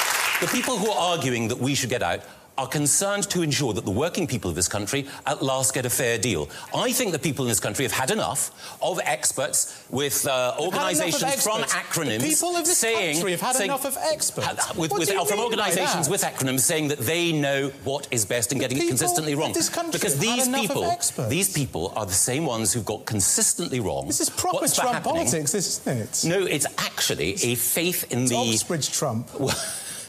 The 0.40 0.48
people 0.48 0.76
who 0.76 0.90
are 0.90 1.16
arguing 1.16 1.48
that 1.48 1.58
we 1.58 1.74
should 1.74 1.90
get 1.90 2.02
out 2.02 2.20
are 2.60 2.66
concerned 2.66 3.24
to 3.30 3.40
ensure 3.40 3.72
that 3.72 3.86
the 3.86 3.90
working 3.90 4.26
people 4.26 4.50
of 4.50 4.54
this 4.56 4.68
country 4.68 5.06
at 5.26 5.42
last 5.42 5.72
get 5.72 5.86
a 5.86 5.90
fair 5.90 6.18
deal. 6.18 6.48
I 6.74 6.92
think 6.92 7.12
the 7.12 7.18
people 7.18 7.44
in 7.46 7.48
this 7.48 7.58
country 7.60 7.84
have 7.86 7.92
had 7.92 8.10
enough 8.10 8.50
of 8.82 9.00
experts 9.04 9.82
with 9.88 10.26
uh, 10.26 10.30
They've 10.30 10.34
had 10.34 10.52
enough 10.52 10.60
of 10.60 10.66
organisations 10.66 11.42
from 11.42 11.62
acronyms. 11.62 12.20
The 12.20 12.28
people 12.28 12.56
of 12.56 12.64
this 12.66 12.76
saying, 12.76 13.14
country 13.14 13.30
have 13.32 13.40
had 13.40 13.56
saying- 13.56 13.70
enough 13.70 13.86
of 13.86 13.96
experts. 14.12 14.46
Ha- 14.46 14.74
With, 14.76 14.92
with, 14.92 15.08
from 15.10 15.40
organisations 15.40 16.06
that? 16.06 16.10
with 16.10 16.22
acronyms 16.22 16.60
saying 16.60 16.88
that 16.88 16.98
they 16.98 17.32
know 17.32 17.70
what 17.84 18.06
is 18.10 18.26
best 18.26 18.52
and 18.52 18.60
getting 18.60 18.76
it 18.76 18.88
consistently 18.88 19.34
wrong. 19.34 19.52
this 19.54 19.70
country 19.70 19.92
because 19.92 20.18
these 20.18 20.46
of 20.46 20.54
people, 20.54 20.84
experts. 20.84 21.30
these 21.30 21.50
people 21.52 21.94
are 21.96 22.04
the 22.04 22.12
same 22.12 22.44
ones 22.44 22.74
who've 22.74 22.84
got 22.84 23.06
consistently 23.06 23.80
wrong. 23.80 24.06
This 24.06 24.20
is 24.20 24.28
proper 24.28 24.56
what's 24.58 24.76
Trump 24.76 25.02
politics, 25.02 25.54
isn't 25.54 25.98
it? 25.98 26.24
No, 26.26 26.44
it's 26.44 26.66
actually 26.78 27.30
a 27.42 27.54
faith 27.54 28.04
in 28.12 28.22
It's 28.24 28.30
the. 28.32 28.36
Oxbridge 28.36 28.90
Trump. 28.92 29.28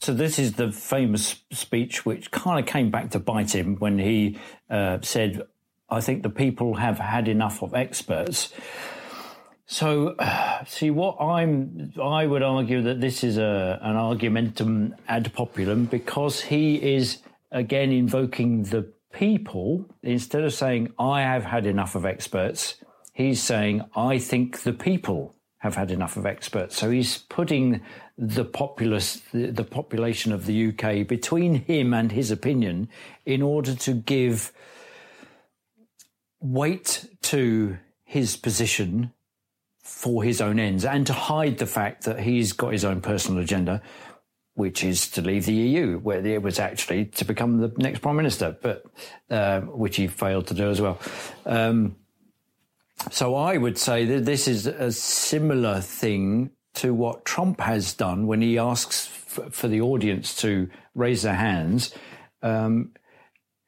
So 0.02 0.16
this 0.16 0.40
is 0.40 0.54
the 0.54 0.72
famous 0.72 1.36
speech 1.52 2.08
which 2.08 2.32
kind 2.32 2.60
of 2.60 2.66
came 2.66 2.90
back 2.90 3.12
to 3.12 3.20
bite 3.20 3.54
him 3.54 3.76
when 3.76 4.00
he 4.00 4.40
uh, 4.68 4.98
said, 5.04 5.44
"I 5.92 6.02
think 6.02 6.24
the 6.24 6.30
people 6.30 6.74
have 6.76 6.98
had 6.98 7.28
enough 7.28 7.62
of 7.62 7.76
experts." 7.76 8.52
So, 9.68 10.16
see, 10.66 10.90
what 10.90 11.22
I'm, 11.22 11.94
I 12.02 12.26
would 12.26 12.42
argue 12.42 12.82
that 12.82 13.00
this 13.00 13.24
is 13.24 13.38
a 13.38 13.80
an 13.84 13.96
argumentum 13.96 14.96
ad 15.08 15.32
populum 15.36 15.88
because 15.88 16.42
he 16.42 16.96
is 16.96 17.20
again 17.52 17.92
invoking 17.92 18.64
the 18.64 18.92
people 19.14 19.86
instead 20.02 20.44
of 20.44 20.52
saying 20.52 20.94
I 20.98 21.22
have 21.22 21.44
had 21.44 21.68
enough 21.68 21.94
of 21.94 22.06
experts. 22.06 22.78
He's 23.14 23.44
saying 23.44 23.84
I 23.96 24.18
think 24.18 24.64
the 24.64 24.74
people 24.74 25.36
have 25.62 25.76
had 25.76 25.92
enough 25.92 26.18
of 26.18 26.26
experts. 26.26 26.76
So 26.76 26.90
he's 26.90 27.20
putting 27.20 27.82
the 28.18 28.44
populace, 28.44 29.22
the, 29.32 29.52
the 29.52 29.64
population 29.64 30.32
of 30.32 30.48
the 30.48 30.70
UK 30.70 31.08
between 31.08 31.54
him 31.54 31.94
and 31.94 32.12
his 32.12 32.32
opinion 32.32 32.90
in 33.28 33.44
order 33.44 33.76
to 33.76 33.94
give 33.94 34.52
weight 36.40 37.06
to 37.22 37.78
his 38.04 38.36
position 38.36 39.14
for 39.84 40.24
his 40.24 40.42
own 40.42 40.60
ends 40.60 40.84
and 40.84 41.06
to 41.06 41.14
hide 41.14 41.60
the 41.60 41.68
fact 41.68 42.06
that 42.06 42.20
he's 42.20 42.54
got 42.54 42.72
his 42.72 42.84
own 42.84 43.00
personal 43.00 43.40
agenda, 43.40 43.84
which 44.56 44.84
is 44.84 45.12
to 45.12 45.22
leave 45.22 45.46
the 45.46 45.54
EU, 45.54 46.00
where 46.00 46.26
it 46.26 46.42
was 46.42 46.58
actually 46.58 47.06
to 47.06 47.24
become 47.24 47.60
the 47.60 47.72
next 47.78 48.00
prime 48.00 48.16
minister, 48.16 48.58
but 48.64 48.84
uh, 49.30 49.62
which 49.62 49.98
he 49.98 50.08
failed 50.08 50.48
to 50.48 50.56
do 50.56 50.72
as 50.72 50.82
well. 50.82 51.00
Um, 51.46 51.98
so 53.10 53.36
I 53.36 53.58
would 53.58 53.78
say 53.78 54.06
that 54.06 54.26
this 54.26 54.48
is 54.48 54.68
a 54.68 54.92
similar 54.92 55.82
thing 55.82 56.52
to 56.76 56.94
what 56.94 57.26
Trump 57.26 57.60
has 57.62 57.94
done 57.94 58.28
when 58.28 58.42
he 58.42 58.58
asks 58.58 59.06
for 59.06 59.68
the 59.68 59.82
audience 59.82 60.36
to 60.38 60.70
raise 60.94 61.24
their 61.24 61.36
hands. 61.36 61.94
Um, 62.42 62.92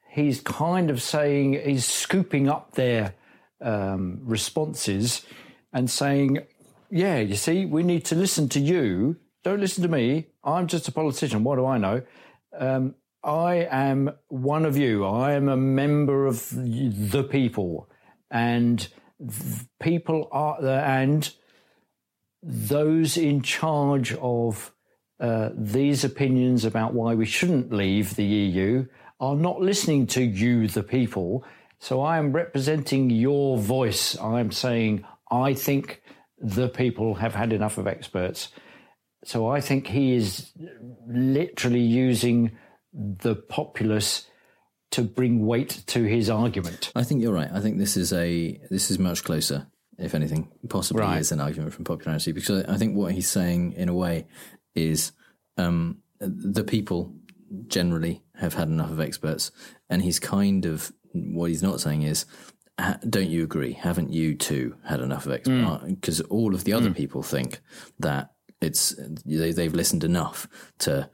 he's 0.08 0.40
kind 0.40 0.90
of 0.90 1.02
saying 1.02 1.54
he's 1.54 1.86
scooping 1.86 2.48
up 2.48 2.72
their 2.72 3.14
um, 3.60 4.20
responses 4.22 5.24
and 5.72 5.90
saying, 5.90 6.40
"Yeah, 6.90 7.18
you 7.18 7.34
see, 7.34 7.66
we 7.66 7.82
need 7.82 8.04
to 8.06 8.14
listen 8.14 8.48
to 8.50 8.60
you. 8.60 9.16
Don't 9.42 9.60
listen 9.60 9.82
to 9.82 9.88
me. 9.88 10.26
I'm 10.42 10.66
just 10.66 10.88
a 10.88 10.92
politician. 10.92 11.44
What 11.44 11.56
do 11.56 11.66
I 11.66 11.78
know? 11.78 12.02
Um, 12.56 12.94
I 13.22 13.66
am 13.70 14.10
one 14.28 14.64
of 14.64 14.76
you. 14.76 15.04
I 15.04 15.32
am 15.32 15.48
a 15.48 15.56
member 15.56 16.26
of 16.26 16.50
the 16.50 17.24
people, 17.24 17.88
and 18.30 18.86
people 19.80 20.28
are 20.32 20.58
and 20.64 21.32
those 22.42 23.16
in 23.16 23.40
charge 23.42 24.12
of 24.14 24.72
uh, 25.20 25.50
these 25.54 26.04
opinions 26.04 26.64
about 26.64 26.92
why 26.92 27.14
we 27.14 27.24
shouldn't 27.24 27.72
leave 27.72 28.16
the 28.16 28.24
EU 28.24 28.86
are 29.20 29.36
not 29.36 29.60
listening 29.60 30.06
to 30.06 30.22
you, 30.22 30.68
the 30.68 30.82
people. 30.82 31.44
So 31.78 32.02
I 32.02 32.18
am 32.18 32.32
representing 32.32 33.10
your 33.10 33.56
voice. 33.56 34.18
I'm 34.18 34.52
saying 34.52 35.04
I 35.30 35.54
think 35.54 36.02
the 36.38 36.68
people 36.68 37.14
have 37.14 37.34
had 37.34 37.52
enough 37.52 37.78
of 37.78 37.86
experts. 37.86 38.50
So 39.24 39.48
I 39.48 39.60
think 39.60 39.86
he 39.86 40.14
is 40.14 40.52
literally 41.08 41.80
using 41.80 42.52
the 42.92 43.34
populace 43.34 44.26
to 44.94 45.02
bring 45.02 45.44
weight 45.44 45.82
to 45.88 46.04
his 46.04 46.30
argument. 46.30 46.92
I 46.94 47.02
think 47.02 47.20
you're 47.20 47.32
right. 47.32 47.50
I 47.52 47.58
think 47.58 47.78
this 47.78 47.96
is 47.96 48.12
a 48.12 48.60
this 48.70 48.92
is 48.92 48.98
much 49.00 49.24
closer, 49.24 49.66
if 49.98 50.14
anything, 50.14 50.52
possibly 50.68 51.02
Right. 51.02 51.20
is 51.20 51.32
an 51.32 51.40
argument 51.40 51.72
from 51.72 51.84
popularity 51.84 52.30
because 52.30 52.64
I 52.66 52.76
think 52.76 52.96
what 52.96 53.12
he's 53.12 53.28
saying 53.28 53.72
in 53.72 53.88
a 53.88 53.94
way 53.94 54.26
is 54.76 55.10
um, 55.56 55.98
the 56.20 56.62
people 56.62 57.12
generally 57.66 58.22
have 58.36 58.54
had 58.54 58.68
enough 58.68 58.92
of 58.92 59.00
experts, 59.00 59.50
and 59.90 60.00
he's 60.00 60.20
kind 60.20 60.64
of 60.64 60.92
what 61.12 61.50
he's 61.50 61.62
not 61.62 61.80
saying 61.80 62.02
is. 62.02 62.24
Don't 63.08 63.30
you 63.30 63.44
agree? 63.44 63.72
Haven't 63.72 64.12
you 64.12 64.34
too 64.34 64.74
had 64.84 64.98
enough 64.98 65.26
of 65.26 65.32
experts? 65.32 65.84
Because 65.86 66.18
hmm. 66.18 66.24
uh, 66.24 66.34
all 66.34 66.56
of 66.56 66.64
the 66.64 66.72
other 66.72 66.88
hmm. 66.88 66.94
people 66.94 67.22
think 67.22 67.60
that 68.00 68.32
it's 68.60 68.96
they, 69.24 69.52
they've 69.52 69.72
listened 69.72 70.02
enough 70.02 70.48
to 70.78 71.08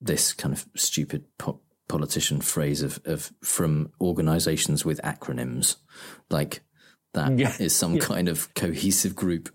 this 0.00 0.32
kind 0.32 0.52
of 0.52 0.66
stupid 0.74 1.26
po- 1.38 1.60
politician 1.90 2.40
phrase 2.40 2.80
of, 2.82 3.00
of 3.04 3.32
from 3.42 3.92
organizations 4.00 4.84
with 4.84 5.00
acronyms. 5.02 5.76
Like 6.30 6.62
that 7.14 7.32
is 7.32 7.40
Yeah. 7.60 7.68
some 7.68 7.98
kind 7.98 8.28
of 8.28 8.52
cohesive 8.54 9.14
group. 9.14 9.48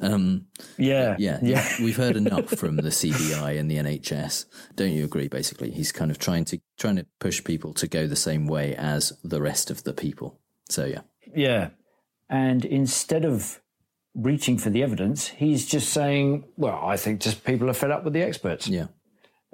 Um 0.00 0.46
Yeah, 0.78 1.16
yeah 1.18 1.38
yeah. 1.42 1.64
we've 1.84 1.96
heard 2.04 2.16
enough 2.16 2.48
from 2.60 2.76
the 2.76 2.90
cbi 3.00 3.58
and 3.58 3.68
the 3.70 3.78
nhs 3.78 4.46
don't 4.76 4.92
you 4.92 5.04
agree 5.04 5.28
basically? 5.28 5.70
He's 5.70 5.92
kind 5.92 6.10
of 6.10 6.18
trying 6.18 6.44
to 6.50 6.56
trying 6.82 6.96
to 6.96 7.06
push 7.18 7.42
people 7.42 7.72
to 7.74 7.86
go 7.96 8.06
the 8.06 8.16
same 8.28 8.46
way 8.46 8.74
as 8.76 9.12
the 9.24 9.40
rest 9.42 9.70
of 9.70 9.82
the 9.84 9.92
people. 10.04 10.28
So 10.70 10.84
yeah. 10.94 11.02
Yeah. 11.48 11.70
And 12.28 12.64
instead 12.64 13.24
of 13.24 13.60
reaching 14.14 14.58
for 14.58 14.70
the 14.70 14.82
evidence, 14.82 15.28
he's 15.28 15.66
just 15.66 15.88
saying, 15.92 16.44
well, 16.56 16.78
I 16.92 16.96
think 16.96 17.20
just 17.20 17.44
people 17.44 17.68
are 17.68 17.74
fed 17.82 17.90
up 17.90 18.04
with 18.04 18.12
the 18.14 18.22
experts. 18.22 18.68
yeah 18.68 18.86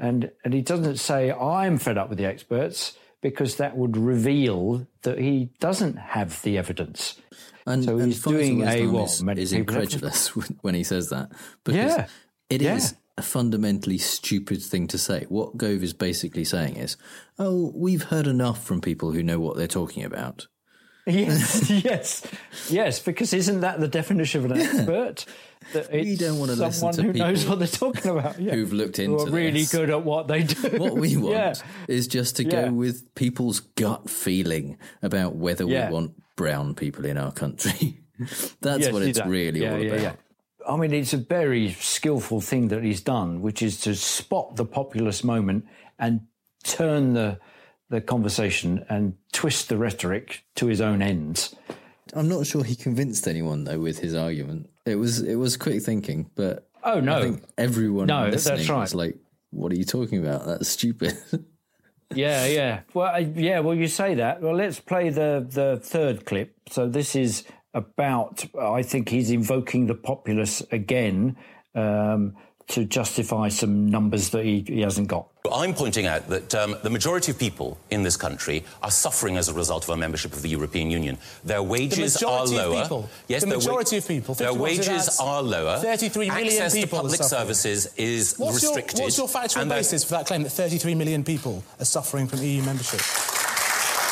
And 0.00 0.30
and 0.44 0.54
he 0.54 0.62
doesn't 0.62 0.96
say 0.96 1.30
I'm 1.30 1.76
fed 1.78 1.98
up 1.98 2.08
with 2.08 2.18
the 2.18 2.24
experts 2.24 2.96
because 3.20 3.56
that 3.56 3.76
would 3.76 3.96
reveal 3.98 4.86
that 5.02 5.18
he 5.18 5.50
doesn't 5.60 5.96
have 5.96 6.40
the 6.42 6.56
evidence. 6.56 7.20
and, 7.66 7.84
So 7.84 7.98
he's 7.98 8.18
Faisal 8.22 8.30
doing 8.30 8.62
a 8.66 8.86
what? 8.86 9.10
is, 9.10 9.22
is 9.38 9.52
incredulous 9.52 10.28
when 10.62 10.74
he 10.74 10.82
says 10.82 11.10
that 11.10 11.30
because 11.64 11.92
Yeah. 11.96 12.06
it 12.48 12.62
is 12.62 12.92
Yeah. 12.92 12.96
a 13.18 13.22
fundamentally 13.22 13.98
stupid 13.98 14.62
thing 14.62 14.86
to 14.88 14.96
say. 14.96 15.26
What 15.28 15.58
Gove 15.58 15.82
is 15.82 15.92
basically 15.92 16.44
saying 16.44 16.76
is, 16.76 16.96
"Oh, 17.38 17.70
we've 17.74 18.04
heard 18.04 18.26
enough 18.26 18.64
from 18.64 18.80
people 18.80 19.12
who 19.12 19.22
know 19.22 19.38
what 19.38 19.58
they're 19.58 19.66
talking 19.80 20.02
about." 20.04 20.46
Yes, 21.10 21.70
yes, 21.84 22.22
yes. 22.68 23.00
Because 23.00 23.32
isn't 23.34 23.60
that 23.60 23.80
the 23.80 23.88
definition 23.88 24.44
of 24.44 24.50
an 24.50 24.58
expert? 24.60 25.26
That 25.72 25.92
We 25.92 26.16
don't 26.16 26.38
wanna 26.38 26.52
listen 26.54 26.72
someone 26.72 26.94
to 26.94 27.02
who 27.02 27.12
knows 27.12 27.46
what 27.46 27.58
they're 27.58 27.68
talking 27.68 28.10
about. 28.10 28.40
Yeah. 28.40 28.54
who've 28.54 28.72
looked 28.72 28.98
into 28.98 29.16
who 29.18 29.26
are 29.26 29.30
really 29.30 29.60
this. 29.60 29.72
good 29.72 29.90
at 29.90 30.04
what 30.04 30.26
they 30.28 30.42
do. 30.42 30.78
What 30.78 30.94
we 30.96 31.16
want 31.18 31.34
yeah. 31.34 31.54
is 31.86 32.08
just 32.08 32.36
to 32.36 32.44
Yeah. 32.44 32.66
go 32.66 32.72
with 32.72 33.14
people's 33.14 33.60
gut 33.60 34.08
feeling 34.10 34.78
about 35.02 35.36
whether 35.36 35.64
Yeah. 35.64 35.88
we 35.88 35.94
want 35.94 36.12
brown 36.36 36.74
people 36.74 37.04
in 37.04 37.16
our 37.18 37.30
country. 37.32 38.00
That's 38.60 38.84
Yes, 38.84 38.92
what 38.92 39.02
it's 39.02 39.24
really 39.24 39.60
Yeah, 39.62 39.72
all 39.74 39.78
yeah, 39.82 39.88
about. 39.92 40.00
yeah. 40.02 40.12
I 40.68 40.76
mean, 40.76 40.92
it's 40.92 41.12
a 41.14 41.18
very 41.18 41.72
skillful 41.80 42.40
thing 42.40 42.68
that 42.68 42.82
he's 42.82 43.00
done, 43.00 43.40
which 43.40 43.62
is 43.62 43.80
to 43.82 43.94
spot 43.94 44.56
the 44.56 44.64
populist 44.64 45.24
moment 45.24 45.64
and 45.98 46.20
turn 46.64 47.14
the 47.14 47.38
the 47.90 48.00
conversation 48.00 48.84
and 48.88 49.14
twist 49.32 49.68
the 49.68 49.76
rhetoric 49.76 50.44
to 50.56 50.66
his 50.66 50.80
own 50.80 51.02
ends. 51.02 51.54
I'm 52.14 52.28
not 52.28 52.46
sure 52.46 52.64
he 52.64 52.74
convinced 52.74 53.28
anyone 53.28 53.64
though 53.64 53.78
with 53.78 53.98
his 53.98 54.14
argument. 54.14 54.70
It 54.86 54.96
was 54.96 55.20
it 55.22 55.36
was 55.36 55.56
quick 55.56 55.82
thinking, 55.82 56.30
but 56.34 56.66
Oh 56.82 57.00
no, 57.00 57.18
I 57.18 57.22
think 57.22 57.44
everyone 57.58 58.06
No, 58.06 58.30
that's 58.30 58.46
listening 58.46 58.68
right. 58.68 58.80
was 58.80 58.94
like, 58.94 59.16
"What 59.50 59.70
are 59.70 59.76
you 59.76 59.84
talking 59.84 60.24
about? 60.24 60.46
That's 60.46 60.68
stupid." 60.68 61.16
Yeah, 62.12 62.46
yeah. 62.46 62.80
Well, 62.92 63.06
I, 63.06 63.18
yeah. 63.18 63.60
Well, 63.60 63.76
you 63.76 63.86
say 63.86 64.14
that. 64.16 64.42
Well, 64.42 64.56
let's 64.56 64.80
play 64.80 65.10
the 65.10 65.46
the 65.48 65.78
third 65.80 66.24
clip. 66.24 66.56
So 66.68 66.88
this 66.88 67.14
is 67.14 67.44
about. 67.72 68.44
I 68.60 68.82
think 68.82 69.08
he's 69.08 69.30
invoking 69.30 69.86
the 69.86 69.94
populace 69.94 70.60
again 70.72 71.36
um, 71.76 72.34
to 72.70 72.84
justify 72.84 73.48
some 73.48 73.90
numbers 73.90 74.30
that 74.30 74.44
he, 74.44 74.64
he 74.66 74.80
hasn't 74.80 75.08
got. 75.08 75.26
I'm 75.52 75.74
pointing 75.74 76.06
out 76.06 76.28
that 76.28 76.54
um, 76.54 76.76
the 76.82 76.90
majority 76.90 77.32
of 77.32 77.38
people 77.38 77.78
in 77.90 78.02
this 78.02 78.16
country 78.16 78.64
are 78.82 78.90
suffering 78.90 79.36
as 79.36 79.48
a 79.48 79.54
result 79.54 79.84
of 79.84 79.90
our 79.90 79.96
membership 79.96 80.32
of 80.32 80.42
the 80.42 80.48
European 80.48 80.90
Union. 80.90 81.18
Their 81.44 81.62
wages 81.62 82.14
The 82.14 82.28
are 82.28 82.46
lower. 82.46 82.82
people. 82.82 83.08
Yes, 83.26 83.42
The 83.42 83.48
their 83.48 83.58
majority 83.58 83.96
of 83.96 84.06
people. 84.06 84.34
Their 84.34 84.54
wages 84.54 85.18
are 85.18 85.42
lower. 85.42 85.78
33 85.78 86.28
million 86.28 86.46
Access 86.46 86.74
people 86.74 86.98
to 86.98 87.02
public 87.02 87.22
suffering. 87.22 87.40
services 87.40 87.94
is 87.96 88.36
What's 88.36 88.62
your, 88.62 88.74
restricted. 88.76 89.00
what's 89.00 89.18
your 89.18 89.28
factual 89.28 89.62
and 89.62 89.70
basis 89.70 90.04
for 90.04 90.10
that 90.12 90.26
claim 90.26 90.42
that 90.44 90.50
33 90.50 90.94
million 90.94 91.24
people 91.24 91.64
are 91.80 91.84
suffering 91.84 92.28
from 92.28 92.40
EU 92.42 92.62
membership? 92.62 93.00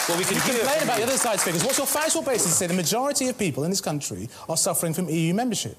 Well, 0.08 0.16
we 0.18 0.24
can 0.24 0.34
you 0.36 0.40
complain 0.40 0.82
about 0.82 0.96
the 0.96 1.02
other 1.02 1.18
side's 1.18 1.44
figures. 1.44 1.62
What's 1.62 1.76
your 1.78 1.86
factual 1.86 2.22
basis 2.22 2.46
to 2.46 2.52
say 2.52 2.66
the 2.66 2.72
majority 2.74 3.28
of 3.28 3.38
people 3.38 3.64
in 3.64 3.70
this 3.70 3.82
country 3.82 4.28
are 4.48 4.56
suffering 4.56 4.94
from 4.94 5.08
EU 5.10 5.34
membership? 5.34 5.76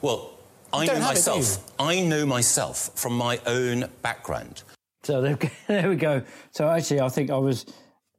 Well, 0.00 0.30
I 0.76 0.86
know 0.86 0.92
don't 0.92 1.02
have 1.02 1.16
it, 1.16 1.24
do 1.24 1.30
myself. 1.30 1.72
I 1.78 2.00
know 2.00 2.26
myself 2.26 2.90
from 2.94 3.16
my 3.16 3.40
own 3.46 3.88
background. 4.02 4.62
So 5.02 5.20
there, 5.20 5.38
there 5.68 5.88
we 5.88 5.96
go. 5.96 6.22
So 6.50 6.68
actually, 6.68 7.00
I 7.00 7.08
think 7.08 7.30
I 7.30 7.38
was 7.38 7.66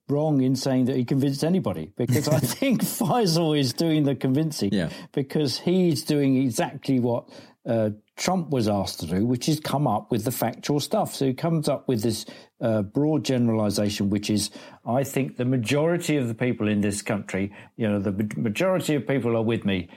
wrong 0.08 0.42
in 0.42 0.56
saying 0.56 0.86
that 0.86 0.96
he 0.96 1.04
convinced 1.04 1.44
anybody 1.44 1.92
because 1.98 2.28
I 2.28 2.40
think 2.60 2.82
Faisal 2.82 3.58
is 3.58 3.74
doing 3.74 4.04
the 4.04 4.16
convincing 4.16 4.70
Yeah. 4.72 4.90
because 5.14 5.60
he's 5.60 6.04
doing 6.04 6.38
exactly 6.38 7.00
what 7.00 7.28
uh, 7.66 7.90
Trump 8.16 8.52
was 8.52 8.68
asked 8.68 9.00
to 9.00 9.08
do, 9.08 9.26
which 9.26 9.50
is 9.50 9.60
come 9.60 9.88
up 9.88 10.12
with 10.12 10.24
the 10.24 10.32
factual 10.32 10.80
stuff. 10.80 11.16
So 11.16 11.26
he 11.26 11.34
comes 11.34 11.68
up 11.68 11.88
with 11.88 12.04
this 12.04 12.26
uh, 12.62 12.84
broad 12.84 13.26
generalization, 13.26 14.12
which 14.12 14.30
is, 14.30 14.52
I 14.86 15.04
think 15.04 15.38
the 15.38 15.46
majority 15.46 16.18
of 16.18 16.28
the 16.28 16.36
people 16.36 16.68
in 16.68 16.82
this 16.82 17.02
country, 17.02 17.52
you 17.76 17.90
know, 17.90 18.00
the 18.00 18.12
majority 18.38 18.94
of 18.94 19.08
people 19.08 19.36
are 19.36 19.42
with 19.42 19.66
me. 19.66 19.90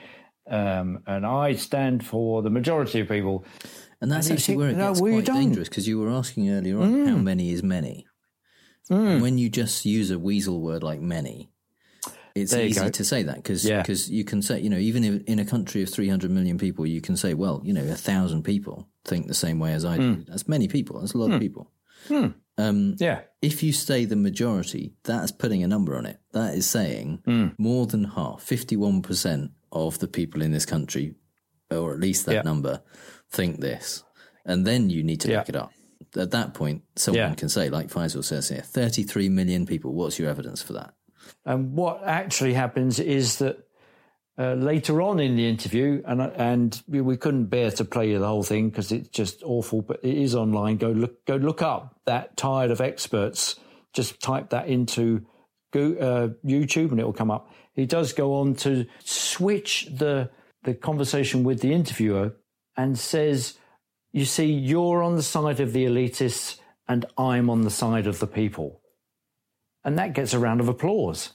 Um, 0.49 0.99
and 1.05 1.25
I 1.25 1.53
stand 1.55 2.05
for 2.05 2.41
the 2.41 2.49
majority 2.49 2.99
of 3.01 3.07
people. 3.07 3.45
And 4.01 4.11
that's 4.11 4.27
And 4.27 4.37
actually 4.39 4.53
think, 4.53 4.59
where 4.59 4.69
it 4.69 4.77
gets 4.77 4.99
you 5.01 5.11
quite 5.11 5.25
dangerous 5.25 5.69
because 5.69 5.87
you 5.87 5.99
were 5.99 6.09
asking 6.09 6.49
earlier 6.49 6.79
on 6.79 7.05
how 7.07 7.17
many 7.17 7.51
is 7.51 7.61
many. 7.63 8.07
Mm. 8.89 9.21
When 9.21 9.37
you 9.37 9.49
just 9.49 9.85
use 9.85 10.09
a 10.09 10.17
weasel 10.17 10.61
word 10.61 10.81
like 10.83 10.99
many, 11.01 11.51
it's 12.33 12.53
easy 12.53 12.79
go. 12.79 12.89
to 12.89 13.03
say 13.03 13.23
that 13.23 13.35
because 13.35 13.67
Yeah. 13.67 13.83
you 13.87 14.23
can 14.23 14.41
say, 14.41 14.59
you 14.61 14.69
know, 14.69 14.77
even 14.77 15.03
if, 15.03 15.23
in 15.25 15.37
a 15.39 15.45
country 15.45 15.83
of 15.83 15.89
300 15.89 16.31
million 16.31 16.57
people, 16.57 16.85
you 16.87 17.01
can 17.01 17.15
say, 17.17 17.33
well, 17.33 17.61
you 17.63 17.73
know, 17.73 17.83
a 17.83 17.95
thousand 17.95 18.43
people 18.43 18.87
think 19.05 19.27
the 19.27 19.33
same 19.33 19.59
way 19.59 19.73
as 19.73 19.83
I 19.85 19.97
do. 19.97 20.23
That's 20.27 20.47
many 20.47 20.67
people. 20.67 20.99
That's 20.99 21.13
a 21.13 21.17
lot 21.17 21.31
of 21.31 21.39
people. 21.39 21.69
Um, 22.09 22.33
Hmm. 22.57 22.93
Yeah. 22.97 23.21
if 23.41 23.61
you 23.63 23.71
say 23.73 24.05
the 24.05 24.15
majority, 24.15 24.93
that's 25.03 25.31
putting 25.31 25.63
a 25.63 25.67
number 25.67 25.95
on 25.97 26.05
it. 26.05 26.19
That 26.33 26.55
is 26.55 26.65
saying 26.67 27.19
Hmm. 27.25 27.47
more 27.57 27.85
than 27.85 28.03
half, 28.05 28.43
51% 28.43 29.51
of 29.71 29.99
the 29.99 30.07
people 30.07 30.41
in 30.41 30.51
this 30.51 30.65
country, 30.65 31.15
or 31.71 31.93
at 31.93 31.99
least 31.99 32.25
that 32.25 32.33
Yeah. 32.35 32.41
number, 32.41 32.81
think 33.29 33.59
this. 33.59 34.03
And 34.45 34.65
then 34.65 34.89
you 34.89 35.03
need 35.03 35.21
to 35.21 35.29
Yeah. 35.29 35.37
back 35.39 35.49
it 35.49 35.55
up. 35.55 35.71
At 36.15 36.31
that 36.31 36.53
point, 36.53 36.83
someone 36.95 37.29
Yeah. 37.29 37.35
can 37.35 37.49
say, 37.49 37.69
like 37.69 37.89
Faisal 37.89 38.23
says 38.23 38.49
here, 38.49 38.61
33 38.61 39.29
million 39.29 39.65
people. 39.65 39.93
What's 39.93 40.17
your 40.17 40.29
evidence 40.29 40.61
for 40.61 40.73
that? 40.73 40.93
And 41.45 41.73
what 41.73 42.01
actually 42.03 42.53
happens 42.53 42.99
is 42.99 43.37
that 43.39 43.65
uh, 44.41 44.53
later 44.53 45.01
on 45.01 45.19
in 45.19 45.35
the 45.35 45.49
interview, 45.49 46.01
and 46.05 46.21
and 46.21 46.81
we, 46.87 47.01
we 47.01 47.17
couldn't 47.17 47.47
bear 47.47 47.71
to 47.71 47.83
play 47.83 48.09
you 48.11 48.19
the 48.19 48.25
whole 48.27 48.41
thing 48.41 48.69
because 48.69 48.89
it's 48.89 49.09
just 49.09 49.43
awful, 49.43 49.81
but 49.81 49.99
it 50.01 50.17
is 50.17 50.33
online. 50.33 50.77
Go 50.77 50.91
look, 50.91 51.25
go 51.25 51.35
look 51.35 51.61
up 51.61 51.99
that 52.05 52.37
tired 52.37 52.71
of 52.71 52.79
experts. 52.79 53.59
Just 53.91 54.21
type 54.21 54.51
that 54.51 54.69
into 54.69 55.25
go, 55.73 55.91
uh, 55.95 56.27
YouTube, 56.47 56.91
and 56.91 57.01
it 57.01 57.03
will 57.03 57.11
come 57.11 57.29
up. 57.31 57.51
He 57.79 57.85
does 57.85 58.13
go 58.13 58.35
on 58.35 58.55
to 58.55 58.85
switch 59.03 59.87
the 59.91 60.29
the 60.63 60.73
conversation 60.73 61.43
with 61.43 61.61
the 61.61 61.73
interviewer 61.73 62.35
and 62.75 62.99
says, 62.99 63.57
"You 64.11 64.25
see, 64.25 64.51
you're 64.71 65.01
on 65.01 65.15
the 65.15 65.23
side 65.23 65.59
of 65.59 65.71
the 65.73 65.85
elitists, 65.85 66.59
and 66.87 67.05
I'm 67.17 67.49
on 67.49 67.61
the 67.61 67.71
side 67.83 68.07
of 68.07 68.19
the 68.19 68.27
people." 68.27 68.79
and 69.83 69.97
that 69.97 70.13
gets 70.13 70.33
a 70.33 70.39
round 70.39 70.59
of 70.59 70.67
applause. 70.67 71.31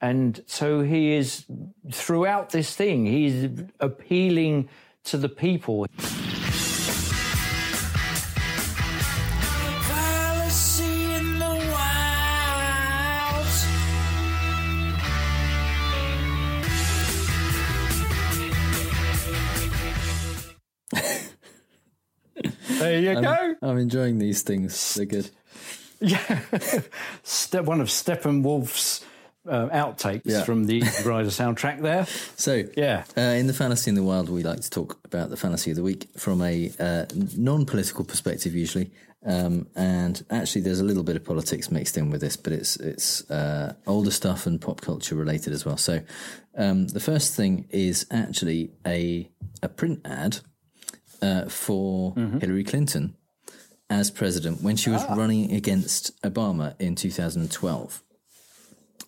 And 0.00 0.42
so 0.46 0.82
he 0.82 1.12
is 1.12 1.46
throughout 1.92 2.50
this 2.50 2.74
thing, 2.74 3.06
he's 3.06 3.50
appealing 3.80 4.68
to 5.04 5.16
the 5.16 5.28
people. 5.28 5.86
You 23.12 23.18
I'm, 23.18 23.22
go. 23.60 23.68
I'm 23.68 23.78
enjoying 23.78 24.18
these 24.18 24.42
things. 24.42 24.94
They're 24.94 25.06
good. 25.06 25.30
Yeah, 26.04 26.40
Step 27.22 27.64
one 27.64 27.80
of 27.80 27.86
Steppenwolf's 27.86 29.04
uh, 29.48 29.68
outtakes 29.68 30.22
Yeah. 30.24 30.42
from 30.42 30.64
the 30.66 30.80
Rider 31.04 31.28
soundtrack. 31.28 31.80
There, 31.80 32.06
So, 32.36 32.64
yeah, 32.76 33.04
Uh, 33.16 33.20
in 33.20 33.46
the 33.46 33.52
Fallacy 33.52 33.88
in 33.90 33.94
the 33.94 34.02
Wild, 34.02 34.28
we 34.28 34.42
like 34.42 34.60
to 34.62 34.70
talk 34.70 34.98
about 35.04 35.30
the 35.30 35.36
Fallacy 35.36 35.70
of 35.70 35.76
the 35.76 35.82
Week 35.84 36.08
from 36.16 36.42
a 36.42 36.72
uh, 36.80 37.04
non 37.36 37.66
political 37.66 38.04
perspective, 38.04 38.52
usually. 38.54 38.90
Um, 39.24 39.68
and 39.76 40.24
actually, 40.30 40.62
there's 40.62 40.80
a 40.80 40.84
little 40.84 41.04
bit 41.04 41.14
of 41.14 41.24
politics 41.24 41.70
mixed 41.70 41.96
in 41.96 42.10
with 42.10 42.20
this, 42.20 42.36
but 42.36 42.52
it's 42.52 42.74
it's 42.78 43.30
uh, 43.30 43.74
older 43.86 44.10
stuff 44.10 44.46
and 44.46 44.60
pop 44.60 44.80
culture 44.80 45.14
related 45.14 45.52
as 45.52 45.64
well. 45.64 45.76
So, 45.76 46.00
um, 46.56 46.88
the 46.88 46.98
first 46.98 47.34
thing 47.36 47.66
is 47.70 48.06
actually 48.10 48.72
a 48.84 49.30
a 49.62 49.68
print 49.68 50.00
ad 50.04 50.38
uh, 51.22 51.48
for 51.48 52.14
Hillary 52.40 52.64
Clinton 52.64 53.16
as 53.88 54.10
president 54.10 54.62
when 54.62 54.76
she 54.76 54.90
was 54.90 55.04
running 55.16 55.52
against 55.52 56.20
Obama 56.22 56.74
in 56.80 56.94
2012 56.94 58.02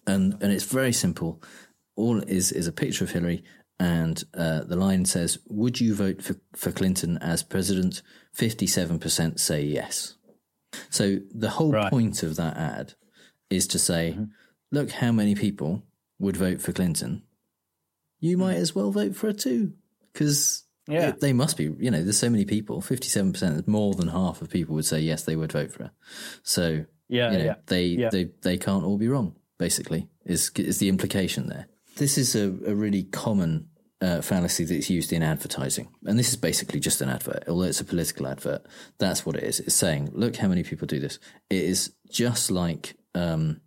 and 0.07 0.35
and 0.43 0.53
it's 0.53 0.65
very 0.65 0.93
simple. 0.93 1.43
All 1.97 2.19
is 2.23 2.53
is 2.53 2.67
a 2.67 2.73
picture 2.73 3.05
of 3.05 3.11
Hillary, 3.13 3.43
and 3.79 4.23
uh, 4.35 4.65
the 4.65 4.77
line 4.77 5.05
says, 5.07 5.39
"Would 5.49 5.81
you 5.81 5.95
vote 5.95 6.23
for 6.23 6.37
for 6.55 6.73
Clinton 6.73 7.17
as 7.19 7.43
president?" 7.43 8.03
Fifty-seven 8.33 8.99
percent 8.99 9.39
say 9.41 9.63
yes. 9.65 10.17
So 10.91 11.19
the 11.33 11.51
whole 11.51 11.71
Right. 11.73 11.91
point 11.91 12.23
of 12.25 12.35
that 12.37 12.57
ad 12.57 12.95
is 13.49 13.67
to 13.69 13.79
say, 13.79 14.19
"Look 14.73 14.91
how 14.91 15.13
many 15.13 15.35
people 15.35 15.85
would 16.19 16.37
vote 16.37 16.61
for 16.61 16.73
Clinton. 16.73 17.23
You 18.21 18.37
might 18.37 18.57
as 18.57 18.75
well 18.75 18.91
vote 18.91 19.15
for 19.17 19.29
her 19.29 19.33
too, 19.33 19.73
because." 20.13 20.64
Yeah. 20.87 21.13
they 21.19 21.33
must 21.33 21.57
be, 21.57 21.65
you 21.79 21.91
know, 21.91 22.03
there's 22.03 22.19
so 22.19 22.29
many 22.31 22.45
people. 22.45 22.83
57% 22.83 23.67
more 23.67 23.95
than 23.95 24.09
half 24.09 24.43
of 24.43 24.51
people 24.51 24.75
would 24.75 24.85
say 24.85 25.01
yes, 25.01 25.25
they 25.25 25.37
would 25.37 25.53
vote 25.53 25.73
for 25.73 25.85
her. 25.85 25.91
So, 26.43 26.85
Yeah, 27.09 27.33
you 27.33 27.39
know, 27.39 27.45
yeah, 27.45 27.55
they, 27.67 27.85
yeah. 27.87 28.11
they 28.11 28.31
they 28.43 28.59
can't 28.59 28.85
all 28.85 28.99
be 28.99 29.09
wrong. 29.09 29.35
Basically, 29.59 30.09
is 30.27 30.51
is 30.57 30.79
the 30.79 30.89
implication 30.89 31.49
there? 31.49 31.69
This 31.97 32.19
is 32.19 32.35
a, 32.35 32.49
a 32.67 32.75
really 32.75 33.05
common 33.05 33.69
uh, 34.01 34.21
fallacy 34.21 34.65
that's 34.65 34.91
used 34.91 35.13
in 35.13 35.23
advertising, 35.23 35.89
and 36.05 36.19
this 36.19 36.29
is 36.29 36.37
basically 36.37 36.81
just 36.81 37.01
an 37.01 37.09
advert. 37.09 37.45
Although 37.49 37.69
it's 37.69 37.81
a 37.81 37.85
political 37.85 38.27
advert, 38.27 38.67
that's 38.99 39.25
what 39.25 39.37
it 39.37 39.45
is. 39.45 39.61
It's 39.61 39.75
saying, 39.75 40.11
look 40.13 40.37
how 40.37 40.49
many 40.49 40.65
people 40.65 40.87
do 40.87 40.99
this. 41.01 41.19
It 41.49 41.63
is 41.63 41.93
just 42.11 42.51
like 42.51 42.97
um, 43.15 43.61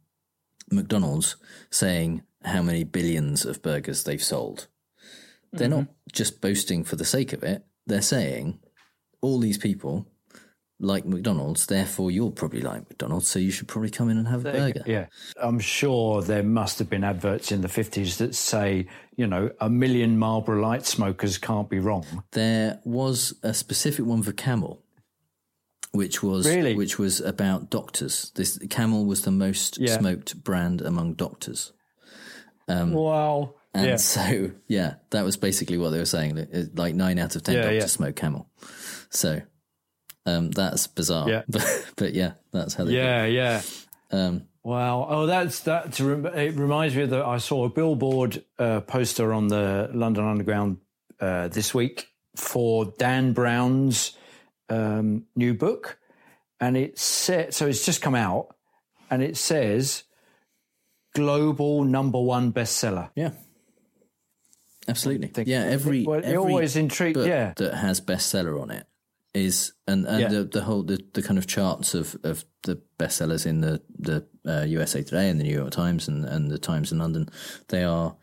McDonald's 0.71 1.37
saying 1.69 2.23
how 2.43 2.61
many 2.61 2.83
billions 2.83 3.45
of 3.45 3.61
burgers 3.61 4.03
they've 4.03 4.23
sold. 4.23 4.67
They're 5.53 5.69
not 5.69 5.87
just 6.11 6.41
boasting 6.41 6.83
for 6.83 6.95
the 6.95 7.05
sake 7.05 7.33
of 7.33 7.43
it. 7.43 7.63
They're 7.85 8.01
saying 8.01 8.59
all 9.21 9.39
these 9.39 9.57
people 9.57 10.07
like 10.79 11.05
McDonald's, 11.05 11.65
therefore 11.65 12.11
you'll 12.11 12.31
probably 12.31 12.61
like 12.61 12.87
McDonald's, 12.87 13.27
so 13.27 13.39
you 13.39 13.49
should 13.49 13.67
probably 13.67 13.89
come 13.89 14.09
in 14.09 14.17
and 14.19 14.27
have 14.27 14.45
a 14.45 14.51
burger. 14.51 14.83
Yeah. 14.85 15.07
I'm 15.41 15.57
sure 15.59 16.21
there 16.21 16.43
must 16.43 16.77
have 16.77 16.87
been 16.89 17.03
adverts 17.03 17.51
in 17.51 17.61
the 17.61 17.67
50s 17.67 18.17
that 18.17 18.35
say, 18.35 18.85
you 19.15 19.25
know, 19.25 19.49
a 19.59 19.69
million 19.71 20.19
Marlboro 20.19 20.61
light 20.61 20.85
smokers 20.85 21.39
can't 21.39 21.67
be 21.67 21.79
wrong. 21.79 22.05
There 22.33 22.79
was 22.85 23.33
a 23.41 23.55
specific 23.55 24.05
one 24.05 24.21
for 24.21 24.33
Camel, 24.33 24.83
which 25.93 26.21
was 26.21 26.45
Really? 26.47 26.75
which 26.75 26.99
was 26.99 27.21
about 27.21 27.71
doctors. 27.71 28.31
This 28.35 28.59
Camel 28.69 29.05
was 29.05 29.23
the 29.23 29.31
most 29.31 29.79
Yeah. 29.79 29.97
smoked 29.97 30.43
brand 30.43 30.81
among 30.81 31.13
doctors. 31.15 31.71
Um, 32.67 32.91
wow. 32.93 33.55
And 33.77 33.85
yeah. 33.85 33.95
so, 33.97 34.51
yeah, 34.67 34.95
that 35.11 35.23
was 35.23 35.37
basically 35.37 35.77
what 35.77 35.91
they 35.91 35.99
were 35.99 36.05
saying. 36.05 36.35
that 36.35 36.71
Like 36.75 36.95
nine 36.95 37.19
out 37.19 37.35
of 37.35 37.43
ten 37.43 37.55
Yeah, 37.55 37.61
doctors 37.61 37.83
yeah. 37.83 37.85
smoke 37.87 38.15
Camel. 38.15 38.49
So 39.09 39.41
um, 40.25 40.51
that's 40.51 40.87
bizarre. 40.87 41.29
Yeah. 41.29 41.43
But, 41.47 41.85
but 41.95 42.13
yeah, 42.13 42.33
that's 42.51 42.73
how 42.73 42.83
they 42.83 42.91
do. 42.91 42.97
Yeah, 42.97 43.25
yeah. 43.25 43.61
Um, 44.11 44.47
Wow. 44.67 45.07
Oh, 45.09 45.25
that's 45.27 45.61
that. 45.61 45.97
It 45.97 46.55
reminds 46.57 46.93
me 46.93 47.05
that 47.05 47.23
I 47.23 47.37
saw 47.37 47.63
a 47.63 47.69
billboard 47.69 48.43
uh, 48.59 48.81
poster 48.81 49.31
on 49.31 49.47
the 49.47 49.89
London 49.93 50.27
Underground 50.27 50.79
uh, 51.21 51.47
this 51.47 51.73
week 51.73 52.09
for 52.35 52.93
Dan 52.97 53.31
Brown's 53.31 54.17
um, 54.67 55.23
new 55.37 55.53
book, 55.53 55.97
and 56.59 56.75
it 56.75 56.99
said 56.99 57.53
so. 57.53 57.65
It's 57.65 57.85
just 57.85 58.01
come 58.01 58.13
out, 58.13 58.57
and 59.09 59.23
it 59.23 59.37
says 59.37 60.03
global 61.15 61.85
number 61.85 62.19
one 62.19 62.51
bestseller. 62.51 63.09
Yeah. 63.15 63.31
Absolutely. 64.87 65.43
Yeah, 65.45 65.63
every, 65.65 66.05
Well, 66.05 66.21
every 66.23 66.37
always 66.37 66.75
intrigued- 66.75 67.15
book 67.15 67.27
yeah. 67.27 67.53
that 67.57 67.73
has 67.75 67.99
bestseller 68.01 68.61
on 68.61 68.71
it 68.71 68.85
is 69.33 69.73
and, 69.87 70.07
and 70.07 70.19
Yeah. 70.21 70.27
the, 70.29 70.43
the 70.45 70.61
whole 70.63 70.83
the, 70.83 71.03
the 71.13 71.21
kind 71.21 71.37
of 71.37 71.45
charts 71.45 71.93
of, 71.93 72.15
of 72.23 72.45
the 72.63 72.81
bestsellers 72.97 73.45
in 73.45 73.61
the 73.61 73.81
the 73.99 74.25
uh, 74.47 74.63
USA 74.63 75.03
Today 75.03 75.29
and 75.29 75.39
the 75.39 75.43
New 75.43 75.53
York 75.53 75.71
Times 75.71 76.07
and, 76.07 76.25
and 76.25 76.49
the 76.49 76.57
Times 76.57 76.91
in 76.91 76.97
London 76.99 77.29
they 77.67 77.83
are 77.83 78.15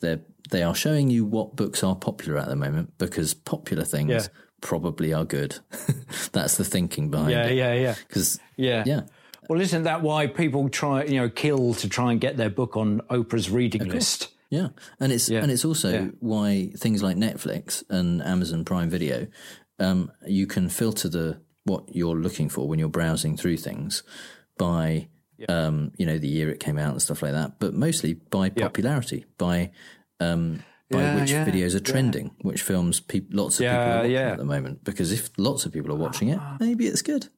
they 0.00 0.18
they 0.50 0.62
are 0.62 0.74
showing 0.74 1.08
you 1.10 1.24
what 1.24 1.56
books 1.56 1.82
are 1.82 1.96
popular 1.96 2.38
at 2.38 2.48
the 2.48 2.56
moment 2.56 2.92
because 2.98 3.32
popular 3.34 3.84
things 3.84 4.10
Yeah. 4.10 4.26
probably 4.60 5.12
are 5.14 5.24
good. 5.24 5.58
That's 6.32 6.56
the 6.58 6.64
thinking 6.64 7.10
behind 7.10 7.30
Yeah, 7.30 7.46
it. 7.46 7.54
yeah, 7.56 7.72
yeah. 7.74 7.94
Because 8.06 8.38
Yeah. 8.56 8.84
yeah, 8.86 9.00
Well, 9.48 9.60
isn't 9.60 9.84
that 9.84 10.02
why 10.02 10.26
people 10.26 10.68
try, 10.68 11.04
you 11.04 11.16
know, 11.16 11.28
kill 11.30 11.74
to 11.74 11.88
try 11.88 12.12
and 12.12 12.20
get 12.20 12.36
their 12.36 12.50
book 12.50 12.76
on 12.76 13.00
Oprah's 13.10 13.50
reading 13.50 13.84
list? 13.88 14.28
Yeah, 14.52 14.68
and 15.00 15.10
it's 15.12 15.30
Yeah. 15.30 15.42
and 15.42 15.50
it's 15.50 15.64
also 15.64 15.90
Yeah. 15.90 16.08
why 16.20 16.72
things 16.76 17.02
like 17.02 17.16
Netflix 17.16 17.82
and 17.88 18.22
Amazon 18.22 18.64
Prime 18.66 18.90
Video, 18.90 19.26
um, 19.78 20.12
you 20.26 20.46
can 20.46 20.68
filter 20.68 21.08
the 21.08 21.38
what 21.64 21.84
you're 21.94 22.16
looking 22.16 22.48
for 22.50 22.68
when 22.68 22.78
you're 22.78 22.90
browsing 22.90 23.36
through 23.36 23.56
things 23.56 24.02
by 24.58 25.08
um, 25.48 25.90
you 25.98 26.04
know 26.06 26.18
the 26.18 26.28
year 26.28 26.50
it 26.50 26.60
came 26.60 26.78
out 26.78 26.92
and 26.92 27.00
stuff 27.02 27.22
like 27.22 27.32
that, 27.32 27.58
but 27.58 27.72
mostly 27.74 28.12
by 28.14 28.50
popularity, 28.50 29.24
by 29.38 29.70
um, 30.20 30.62
by 30.90 31.00
Yeah, 31.02 31.14
which 31.20 31.30
yeah, 31.30 31.44
videos 31.46 31.70
are 31.74 31.78
yeah. 31.78 31.92
trending, 31.92 32.30
which 32.42 32.60
films 32.62 33.00
peop 33.00 33.28
lots 33.32 33.58
of 33.58 33.64
people 33.64 33.76
are 33.80 33.96
watching 33.96 34.12
yeah. 34.12 34.32
at 34.32 34.38
the 34.38 34.44
moment. 34.44 34.84
Because 34.84 35.10
if 35.12 35.30
lots 35.38 35.64
of 35.64 35.72
people 35.72 35.90
are 35.90 35.96
watching 35.96 36.28
it, 36.28 36.38
maybe 36.60 36.86
it's 36.86 37.00
good. 37.02 37.28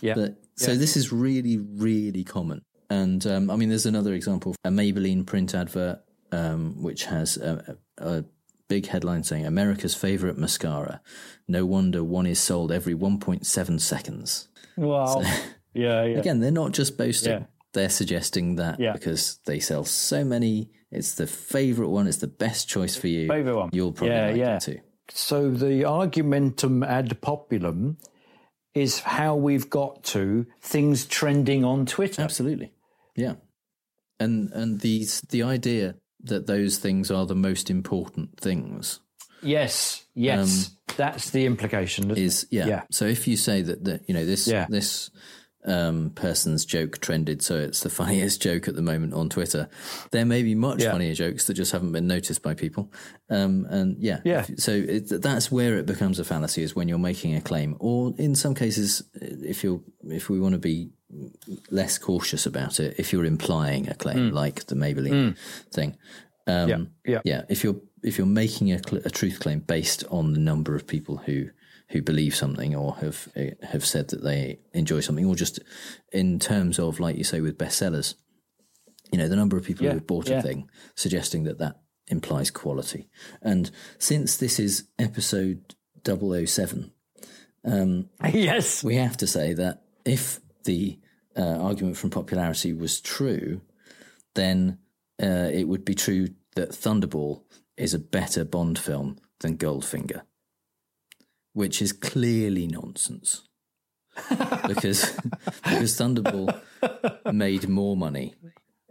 Yeah. 0.00 0.14
But 0.14 0.40
so 0.56 0.72
Yeah. 0.72 0.78
this 0.78 0.96
is 0.96 1.12
really, 1.12 1.58
really 1.58 2.24
common. 2.24 2.62
And 2.90 3.24
um, 3.26 3.50
I 3.50 3.56
mean, 3.56 3.68
there's 3.68 3.84
another 3.86 4.14
example: 4.14 4.54
a 4.64 4.70
Maybelline 4.70 5.26
print 5.26 5.54
advert, 5.54 6.00
um, 6.32 6.82
which 6.82 7.04
has 7.06 7.36
a, 7.36 7.76
a, 7.98 8.18
a 8.18 8.24
big 8.68 8.86
headline 8.86 9.22
saying 9.22 9.46
"America's 9.46 9.94
favorite 9.94 10.38
mascara." 10.38 11.00
No 11.46 11.64
wonder 11.64 12.04
one 12.04 12.26
is 12.26 12.38
sold 12.38 12.70
every 12.70 12.94
1.7 12.94 13.80
seconds. 13.80 14.48
Wow. 14.76 15.20
yeah, 15.74 16.04
yeah. 16.04 16.18
Again, 16.18 16.40
they're 16.40 16.50
not 16.50 16.72
just 16.72 16.98
boasting; 16.98 17.32
Yeah. 17.32 17.44
they're 17.72 17.88
suggesting 17.88 18.56
that 18.56 18.78
Yeah. 18.78 18.92
because 18.92 19.40
they 19.46 19.60
sell 19.60 19.84
so 19.84 20.24
many, 20.24 20.70
it's 20.90 21.14
the 21.14 21.26
favorite 21.26 21.88
one, 21.88 22.06
it's 22.06 22.18
the 22.18 22.26
best 22.26 22.68
choice 22.68 22.96
for 22.96 23.08
you. 23.08 23.28
Favorite 23.28 23.56
one. 23.56 23.70
You'll 23.72 23.92
probably 23.92 24.14
yeah, 24.16 24.26
like 24.28 24.36
yeah. 24.36 24.56
it 24.56 24.62
too. 24.62 24.80
So 25.10 25.50
the 25.50 25.84
argumentum 25.84 26.82
ad 26.82 27.20
populum 27.22 27.96
is 28.74 29.00
how 29.00 29.34
we've 29.34 29.70
got 29.70 30.04
to 30.04 30.46
things 30.60 31.06
trending 31.06 31.64
on 31.64 31.86
Twitter. 31.86 32.22
Absolutely. 32.22 32.72
Yeah. 33.16 33.34
And 34.20 34.52
and 34.52 34.80
these 34.80 35.22
the 35.22 35.42
idea 35.42 35.94
that 36.28 36.46
those 36.46 36.78
things 36.78 37.10
are 37.10 37.26
the 37.26 37.34
most 37.34 37.68
important 37.70 38.38
things 38.40 39.00
Yes, 39.40 40.04
yes. 40.14 40.70
That's 40.96 41.30
the 41.30 41.46
implication. 41.46 42.10
Um, 42.10 42.16
is 42.16 42.48
yeah. 42.50 42.66
yeah. 42.66 42.82
So 42.90 43.04
if 43.04 43.28
you 43.28 43.36
say 43.36 43.62
that 43.62 43.84
that 43.84 44.00
you 44.08 44.14
know 44.14 44.24
this 44.26 44.48
Yeah. 44.48 44.66
this 44.68 45.10
um, 45.64 46.10
person's 46.10 46.64
joke 46.64 46.98
trended, 47.00 47.42
so 47.42 47.56
it's 47.56 47.80
the 47.82 47.88
funniest 48.00 48.42
joke 48.42 48.66
at 48.66 48.74
the 48.74 48.82
moment 48.82 49.14
on 49.14 49.28
Twitter. 49.28 49.68
There 50.10 50.24
may 50.24 50.42
be 50.42 50.56
much 50.56 50.82
Yeah. 50.82 50.90
funnier 50.90 51.14
jokes 51.14 51.46
that 51.46 51.54
just 51.54 51.70
haven't 51.70 51.92
been 51.92 52.08
noticed 52.08 52.42
by 52.42 52.54
people. 52.54 52.92
Um, 53.30 53.64
and 53.70 53.96
yeah, 54.02 54.20
Yeah. 54.24 54.44
so 54.56 54.72
it, 54.72 55.08
that's 55.22 55.52
where 55.52 55.78
it 55.78 55.86
becomes 55.86 56.18
a 56.18 56.24
fallacy 56.24 56.62
is 56.64 56.74
when 56.74 56.88
you're 56.88 56.98
making 56.98 57.36
a 57.36 57.40
claim, 57.40 57.76
or 57.78 58.14
in 58.18 58.34
some 58.34 58.54
cases, 58.56 59.02
if 59.20 59.62
you're 59.62 59.82
if 60.08 60.28
we 60.28 60.40
want 60.40 60.54
to 60.54 60.58
be 60.58 60.90
less 61.70 61.98
cautious 61.98 62.46
about 62.46 62.80
it, 62.80 62.94
if 62.98 63.12
you're 63.12 63.24
implying 63.24 63.88
a 63.88 63.94
claim, 63.94 64.30
Mm. 64.30 64.32
like 64.32 64.66
the 64.66 64.74
Maybelline 64.74 65.36
thing. 65.72 65.96
Um, 66.46 66.68
Yeah, 66.68 66.78
yeah. 67.06 67.20
yeah. 67.24 67.42
If 67.48 67.64
you're 67.64 67.80
if 68.04 68.16
you're 68.16 68.26
making 68.28 68.70
a, 68.72 68.78
cl- 68.78 69.02
a 69.04 69.10
truth 69.10 69.40
claim 69.40 69.58
based 69.60 70.04
on 70.08 70.32
the 70.32 70.38
number 70.40 70.76
of 70.76 70.86
people 70.86 71.16
who 71.18 71.48
who 71.90 72.02
believe 72.02 72.34
something 72.36 72.74
or 72.76 72.94
have 72.96 73.28
eh, 73.34 73.52
have 73.62 73.84
said 73.84 74.08
that 74.08 74.22
they 74.22 74.58
enjoy 74.72 75.00
something, 75.00 75.24
or 75.26 75.34
just 75.34 75.58
in 76.12 76.38
terms 76.38 76.78
of 76.78 77.00
like 77.00 77.16
you 77.16 77.24
say 77.24 77.40
with 77.40 77.58
bestsellers, 77.58 78.14
you 79.12 79.18
know, 79.18 79.28
the 79.28 79.36
number 79.36 79.56
of 79.56 79.64
people 79.64 79.84
Yeah, 79.84 79.92
who 79.92 79.98
have 79.98 80.06
bought 80.06 80.28
yeah. 80.28 80.38
a 80.38 80.42
thing, 80.42 80.68
suggesting 80.94 81.44
that 81.44 81.58
that 81.58 81.80
implies 82.08 82.50
quality. 82.50 83.08
And 83.42 83.70
since 83.98 84.36
this 84.36 84.58
is 84.60 84.84
episode 84.98 85.74
007, 86.04 86.92
um, 87.64 88.08
yes, 88.32 88.84
we 88.84 88.96
have 88.96 89.16
to 89.18 89.26
say 89.26 89.54
that 89.54 89.82
if 90.04 90.40
the 90.64 90.98
uh, 91.36 91.42
argument 91.60 91.96
from 91.96 92.10
popularity 92.10 92.72
was 92.72 93.00
true, 93.00 93.60
then 94.34 94.78
uh, 95.22 95.50
it 95.52 95.64
would 95.68 95.84
be 95.84 95.94
true 95.94 96.28
that 96.56 96.70
Thunderball 96.70 97.42
is 97.76 97.94
a 97.94 97.98
better 97.98 98.44
Bond 98.44 98.78
film 98.78 99.18
than 99.40 99.56
Goldfinger, 99.56 100.22
which 101.52 101.80
is 101.80 101.92
clearly 101.92 102.66
nonsense. 102.66 103.42
because 104.66 105.12
because 105.62 105.96
Thunderball 105.96 106.60
made 107.32 107.68
more 107.68 107.96
money, 107.96 108.34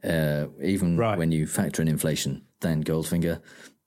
uh, 0.04 0.46
even 0.64 0.96
when 0.96 1.34
you 1.34 1.46
factor 1.46 1.82
in 1.82 1.90
inflation, 1.90 2.46
than 2.62 2.82
Goldfinger. 2.84 3.42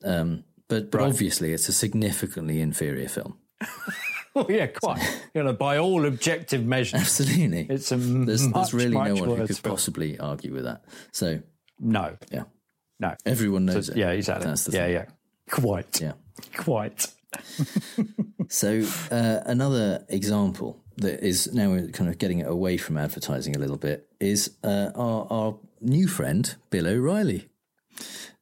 Um, 0.05 0.45
but 0.69 0.91
but 0.91 0.99
Right. 1.01 1.09
obviously, 1.09 1.55
it's 1.55 1.69
a 1.69 1.73
significantly 1.73 2.61
inferior 2.61 3.09
film. 3.09 3.39
Oh, 4.37 4.47
yeah, 4.49 4.69
quite. 4.69 5.03
you 5.35 5.43
know, 5.43 5.53
by 5.53 5.79
all 5.79 6.07
objective 6.07 6.65
measures. 6.65 7.01
Absolutely. 7.01 7.67
It's 7.69 7.91
a 7.91 7.97
There's, 7.97 8.47
much, 8.47 8.55
there's 8.55 8.75
really 8.75 8.95
no 8.95 9.15
one 9.17 9.39
who 9.39 9.47
could 9.47 9.59
film. 9.59 9.75
possibly 9.75 10.19
argue 10.21 10.53
with 10.55 10.65
that. 10.65 10.85
So 11.13 11.41
No. 11.81 12.17
yeah, 12.31 12.45
No. 13.01 13.15
everyone 13.27 13.67
knows 13.67 13.87
So- 13.87 13.93
it. 13.93 13.99
Yeah, 13.99 14.11
exactly. 14.11 14.47
That's 14.47 14.65
the 14.65 14.73
yeah, 14.73 14.85
thing. 14.85 14.93
yeah. 14.95 15.05
Quite. 15.51 16.01
Yeah. 16.01 16.13
Quite. 16.57 17.07
So 18.49 18.83
uh, 19.13 19.41
another 19.47 20.05
example 20.09 20.83
that 20.97 21.25
is 21.25 21.53
now 21.55 21.71
we're 21.71 21.87
kind 21.91 22.11
of 22.11 22.19
getting 22.19 22.41
it 22.41 22.49
away 22.49 22.77
from 22.79 22.97
advertising 22.97 23.55
a 23.55 23.61
little 23.61 23.77
bit 23.77 24.09
is 24.19 24.57
uh, 24.65 24.91
our, 24.97 25.27
our 25.31 25.59
new 25.81 26.09
friend 26.09 26.53
Bill 26.71 26.89
O'Reilly. 26.89 27.49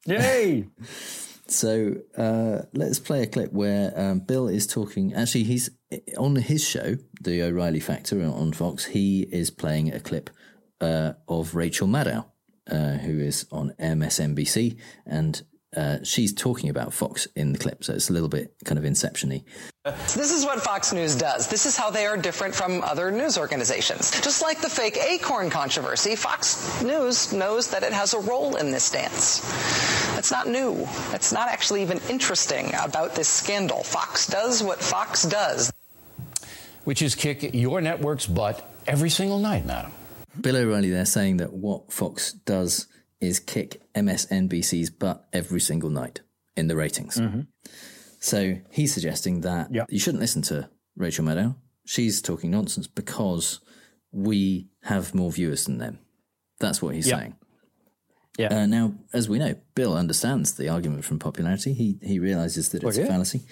Yay! 0.07 0.67
So 1.47 1.97
uh, 2.17 2.63
let's 2.73 2.99
play 2.99 3.23
a 3.23 3.27
clip 3.27 3.53
where 3.53 3.93
um, 4.01 4.21
Bill 4.21 4.49
is 4.49 4.67
talking. 4.67 5.13
Actually, 5.13 5.45
he's 5.45 5.69
on 6.17 6.37
his 6.37 6.67
show, 6.67 6.97
The 7.21 7.43
O'Reilly 7.43 7.81
Factor 7.81 8.23
on 8.23 8.53
Fox. 8.53 8.85
He 8.85 9.23
is 9.23 9.51
playing 9.51 9.93
a 9.93 10.01
clip 10.01 10.31
uh, 10.81 11.13
of 11.29 11.55
Rachel 11.55 11.89
Maddow, 11.89 12.27
uh, 12.71 12.93
who 12.99 13.19
is 13.19 13.47
on 13.51 13.73
MSNBC, 13.81 14.77
and 15.07 15.43
uh, 15.77 15.99
she's 16.03 16.33
talking 16.33 16.71
about 16.71 16.95
Fox 16.95 17.27
in 17.37 17.53
the 17.53 17.59
clip. 17.59 17.85
So 17.85 17.93
it's 17.95 18.09
a 18.09 18.13
little 18.13 18.29
bit 18.29 18.55
kind 18.65 18.79
of 18.79 18.85
inception-y. 18.85 19.45
This 19.85 20.33
is 20.33 20.45
what 20.45 20.61
Fox 20.61 20.93
News 20.93 21.15
does. 21.15 21.49
This 21.49 21.67
is 21.67 21.77
how 21.77 21.91
they 21.91 22.07
are 22.07 22.17
different 22.17 22.55
from 22.55 22.83
other 22.83 23.11
news 23.11 23.39
organizations. 23.39 24.11
Just 24.21 24.43
like 24.43 24.61
the 24.61 24.69
fake 24.69 24.99
Acorn 24.99 25.51
controversy, 25.51 26.15
Fox 26.15 26.83
News 26.83 27.33
knows 27.33 27.71
that 27.71 27.83
it 27.83 27.93
has 27.93 28.13
a 28.13 28.21
role 28.21 28.57
in 28.57 28.71
this 28.71 28.91
dance. 28.91 29.39
It's 30.19 30.31
not 30.31 30.49
new. 30.49 30.87
It's 31.13 31.33
not 31.33 31.49
actually 31.49 31.83
even 31.83 32.01
interesting 32.11 32.73
about 32.83 33.15
this 33.15 33.29
scandal. 33.29 33.83
Fox 33.83 34.27
does 34.27 34.63
what 34.63 34.81
Fox 34.81 35.23
does. 35.23 35.73
Which 36.89 37.03
is 37.03 37.15
kick 37.15 37.55
your 37.55 37.83
network's 37.83 38.25
butt 38.27 38.67
every 38.87 39.11
single 39.11 39.39
night, 39.39 39.67
madam. 39.67 39.93
Bill 40.41 40.57
O'Reilly 40.57 40.89
there 40.89 41.05
saying 41.05 41.37
that 41.37 41.53
what 41.53 41.93
Fox 41.93 42.33
does 42.33 42.87
is 43.21 43.41
kick 43.41 43.83
MSNBC's 43.95 44.89
butt 44.89 45.29
every 45.35 45.61
single 45.61 45.91
night 45.91 46.23
in 46.57 46.67
the 46.67 46.77
ratings. 46.77 47.21
So 48.21 48.57
he's 48.71 48.95
suggesting 48.95 49.43
that 49.43 49.69
you 49.91 49.99
shouldn't 49.99 50.23
listen 50.23 50.41
to 50.45 50.71
Rachel 50.97 51.27
Maddow. 51.27 51.57
She's 51.85 52.23
talking 52.23 52.53
nonsense 52.53 52.87
because 52.87 53.61
we 54.11 54.71
have 54.85 55.15
more 55.15 55.31
viewers 55.31 55.67
than 55.67 55.77
them. 55.77 55.99
That's 56.59 56.81
what 56.81 56.95
he's 56.95 57.07
Yeah. 57.07 57.19
saying. 57.19 57.35
Yeah. 58.39 58.63
Uh, 58.63 58.67
now, 58.67 58.95
as 59.13 59.29
we 59.29 59.39
know, 59.39 59.57
Bill 59.75 59.95
understands 59.95 60.53
the 60.55 60.71
argument 60.71 61.05
from 61.05 61.19
popularity. 61.19 61.75
He 61.75 61.99
he 62.01 62.19
realizes 62.19 62.71
that 62.71 62.83
Well, 62.83 62.89
it's 62.89 62.99
yeah. 62.99 63.05
a 63.05 63.09
fallacy, 63.09 63.43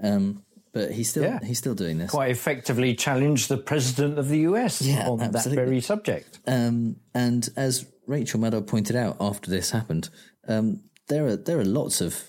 um, 0.00 0.44
but 0.74 0.90
he's 0.90 1.08
still 1.08 1.22
Yeah. 1.22 1.38
he's 1.42 1.58
still 1.58 1.74
doing 1.74 1.96
this. 1.98 2.10
Quite 2.10 2.30
effectively 2.30 2.94
challenged 2.94 3.48
the 3.48 3.56
president 3.56 4.18
of 4.18 4.28
the 4.28 4.40
US 4.40 4.82
Yeah, 4.82 5.08
on 5.08 5.18
that 5.32 5.46
very 5.46 5.80
subject. 5.80 6.40
Um, 6.46 6.96
and 7.14 7.48
as 7.56 7.86
Rachel 8.06 8.40
Maddow 8.40 8.66
pointed 8.66 8.96
out 8.96 9.16
after 9.20 9.50
this 9.50 9.70
happened, 9.70 10.10
um, 10.48 10.82
there 11.08 11.26
are 11.26 11.36
there 11.36 11.58
are 11.58 11.64
lots 11.64 12.00
of 12.02 12.22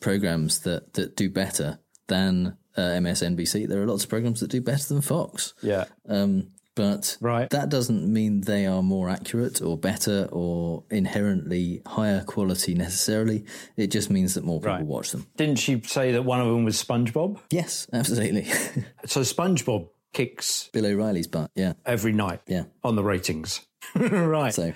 programs 0.00 0.60
that, 0.60 0.94
that 0.94 1.16
do 1.16 1.28
better 1.28 1.78
than 2.06 2.56
uh, 2.76 2.80
MSNBC. 2.80 3.68
There 3.68 3.82
are 3.82 3.86
lots 3.86 4.04
of 4.04 4.10
programs 4.10 4.40
that 4.40 4.50
do 4.50 4.60
better 4.60 4.86
than 4.94 5.02
Fox. 5.02 5.52
Yeah. 5.60 5.86
Um, 6.08 6.52
but 6.78 7.16
Right. 7.20 7.50
that 7.50 7.68
doesn't 7.68 8.06
mean 8.10 8.42
they 8.42 8.64
are 8.66 8.82
more 8.84 9.10
accurate 9.10 9.60
or 9.60 9.76
better 9.76 10.28
or 10.30 10.84
inherently 10.90 11.82
higher 11.86 12.22
quality 12.24 12.74
necessarily. 12.74 13.44
It 13.76 13.88
just 13.88 14.10
means 14.10 14.34
that 14.34 14.44
more 14.44 14.60
people 14.60 14.74
Right. 14.76 14.86
watch 14.86 15.10
them. 15.10 15.26
Didn't 15.36 15.58
she 15.58 15.82
say 15.84 16.12
that 16.12 16.24
one 16.24 16.40
of 16.40 16.46
them 16.46 16.64
was 16.64 16.82
SpongeBob? 16.82 17.40
Yes, 17.50 17.86
absolutely. 17.92 18.46
So 19.06 19.22
SpongeBob 19.22 19.88
kicks 20.12 20.70
Bill 20.72 20.86
O'Reilly's 20.86 21.26
butt. 21.26 21.50
Yeah. 21.56 21.72
every 21.84 22.12
night 22.12 22.40
Yeah. 22.46 22.64
on 22.84 22.94
the 22.96 23.02
ratings. 23.02 23.60
right. 23.94 24.54
So 24.54 24.72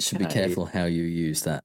should 0.00 0.18
be 0.18 0.24
careful 0.24 0.66
how 0.66 0.84
you 0.86 1.02
use 1.02 1.42
that. 1.42 1.64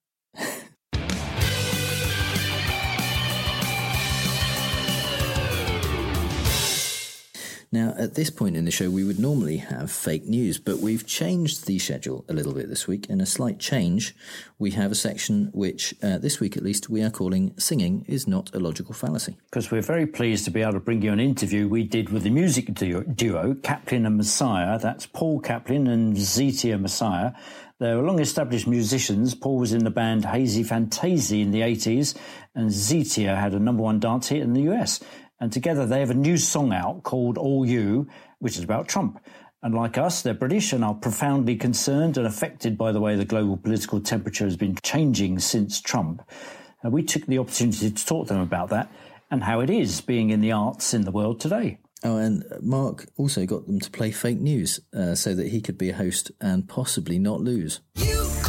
Now, 7.76 7.94
at 7.98 8.16
this 8.16 8.30
point 8.30 8.56
in 8.56 8.64
the 8.64 8.72
show, 8.72 8.90
we 8.90 9.04
would 9.04 9.20
normally 9.20 9.58
have 9.58 9.92
fake 9.92 10.26
news, 10.30 10.58
but 10.58 10.80
we've 10.80 11.06
changed 11.06 11.68
the 11.68 11.78
schedule 11.78 12.24
a 12.30 12.34
little 12.34 12.54
bit 12.54 12.70
this 12.70 12.88
week. 12.88 13.08
In 13.10 13.20
a 13.20 13.26
slight 13.26 13.60
change, 13.60 14.16
we 14.58 14.72
have 14.72 14.94
a 14.94 14.96
section 14.96 15.50
which, 15.52 15.94
uh, 16.02 16.18
this 16.18 16.40
week 16.40 16.56
at 16.56 16.64
least, 16.64 16.90
we 16.90 17.04
are 17.04 17.10
calling 17.10 17.54
Singing 17.58 18.06
is 18.08 18.30
Not 18.30 18.56
a 18.56 18.60
Logical 18.60 18.94
Fallacy. 18.94 19.36
Because 19.50 19.72
we're 19.72 19.82
very 19.82 20.08
pleased 20.08 20.46
to 20.46 20.52
be 20.52 20.62
able 20.62 20.72
to 20.72 20.80
bring 20.80 21.02
you 21.02 21.12
an 21.12 21.20
interview 21.20 21.68
we 21.68 21.84
did 21.84 22.12
with 22.12 22.24
the 22.24 22.30
music 22.30 22.74
duo, 22.74 23.02
duo 23.02 23.56
Caplin 23.56 24.08
and 24.08 24.22
Massiah. 24.22 24.80
That's 24.80 25.06
Paul 25.06 25.42
Caplin 25.42 25.92
and 25.92 26.16
Zetia 26.16 26.80
Massiah. 26.80 27.36
They're 27.78 28.02
long 28.02 28.22
established 28.22 28.68
musicians. 28.68 29.36
Paul 29.36 29.58
was 29.58 29.74
in 29.74 29.84
the 29.84 29.92
band 29.92 30.24
Haysi 30.24 30.66
Fantayzee 30.66 31.42
in 31.42 31.52
the 31.52 31.60
80s, 31.60 32.16
and 32.56 32.70
Zetia 32.70 33.36
had 33.38 33.54
a 33.54 33.60
number 33.60 33.84
one 33.84 34.00
dance 34.00 34.30
hit 34.30 34.42
in 34.44 34.54
the 34.54 34.72
US. 34.72 35.02
And 35.40 35.52
together 35.52 35.86
they 35.86 36.00
have 36.00 36.12
a 36.12 36.16
new 36.16 36.38
song 36.38 36.74
out 36.74 37.04
called 37.04 37.38
All 37.38 37.66
You, 37.66 38.08
which 38.40 38.58
is 38.58 38.64
about 38.64 38.88
Trump. 38.88 39.20
And 39.62 39.74
like 39.74 39.98
us, 39.98 40.22
they're 40.22 40.34
British 40.34 40.74
and 40.74 40.84
are 40.84 40.94
profoundly 40.94 41.56
concerned 41.56 42.18
and 42.18 42.28
affected 42.28 42.78
by 42.78 42.92
the 42.92 43.02
way 43.02 43.16
the 43.16 43.26
global 43.26 43.58
political 43.58 44.00
temperature 44.00 44.46
has 44.46 44.56
been 44.56 44.78
changing 44.84 45.40
since 45.40 45.82
Trump. 45.82 46.22
And 46.84 46.94
we 46.94 47.04
took 47.04 47.26
the 47.26 47.40
opportunity 47.40 47.90
to 47.90 48.06
talk 48.06 48.28
to 48.28 48.34
them 48.34 48.44
about 48.44 48.70
that 48.70 48.92
and 49.32 49.44
how 49.44 49.62
it 49.62 49.72
is 49.72 50.02
being 50.02 50.30
in 50.30 50.42
the 50.42 50.52
arts 50.52 50.94
in 50.94 51.02
the 51.02 51.12
world 51.12 51.40
today. 51.40 51.80
Oh, 52.04 52.18
and 52.18 52.44
Mark 52.62 53.08
also 53.18 53.48
got 53.48 53.66
them 53.66 53.80
to 53.80 53.90
play 53.90 54.12
fake 54.12 54.40
news 54.40 54.80
uh, 54.96 55.16
so 55.16 55.34
that 55.34 55.48
he 55.48 55.62
could 55.62 55.80
be 55.80 55.90
a 55.90 55.96
host 55.96 56.32
and 56.40 56.70
possibly 56.70 57.18
not 57.18 57.42
lose. 57.42 57.82
Hi, 57.98 58.45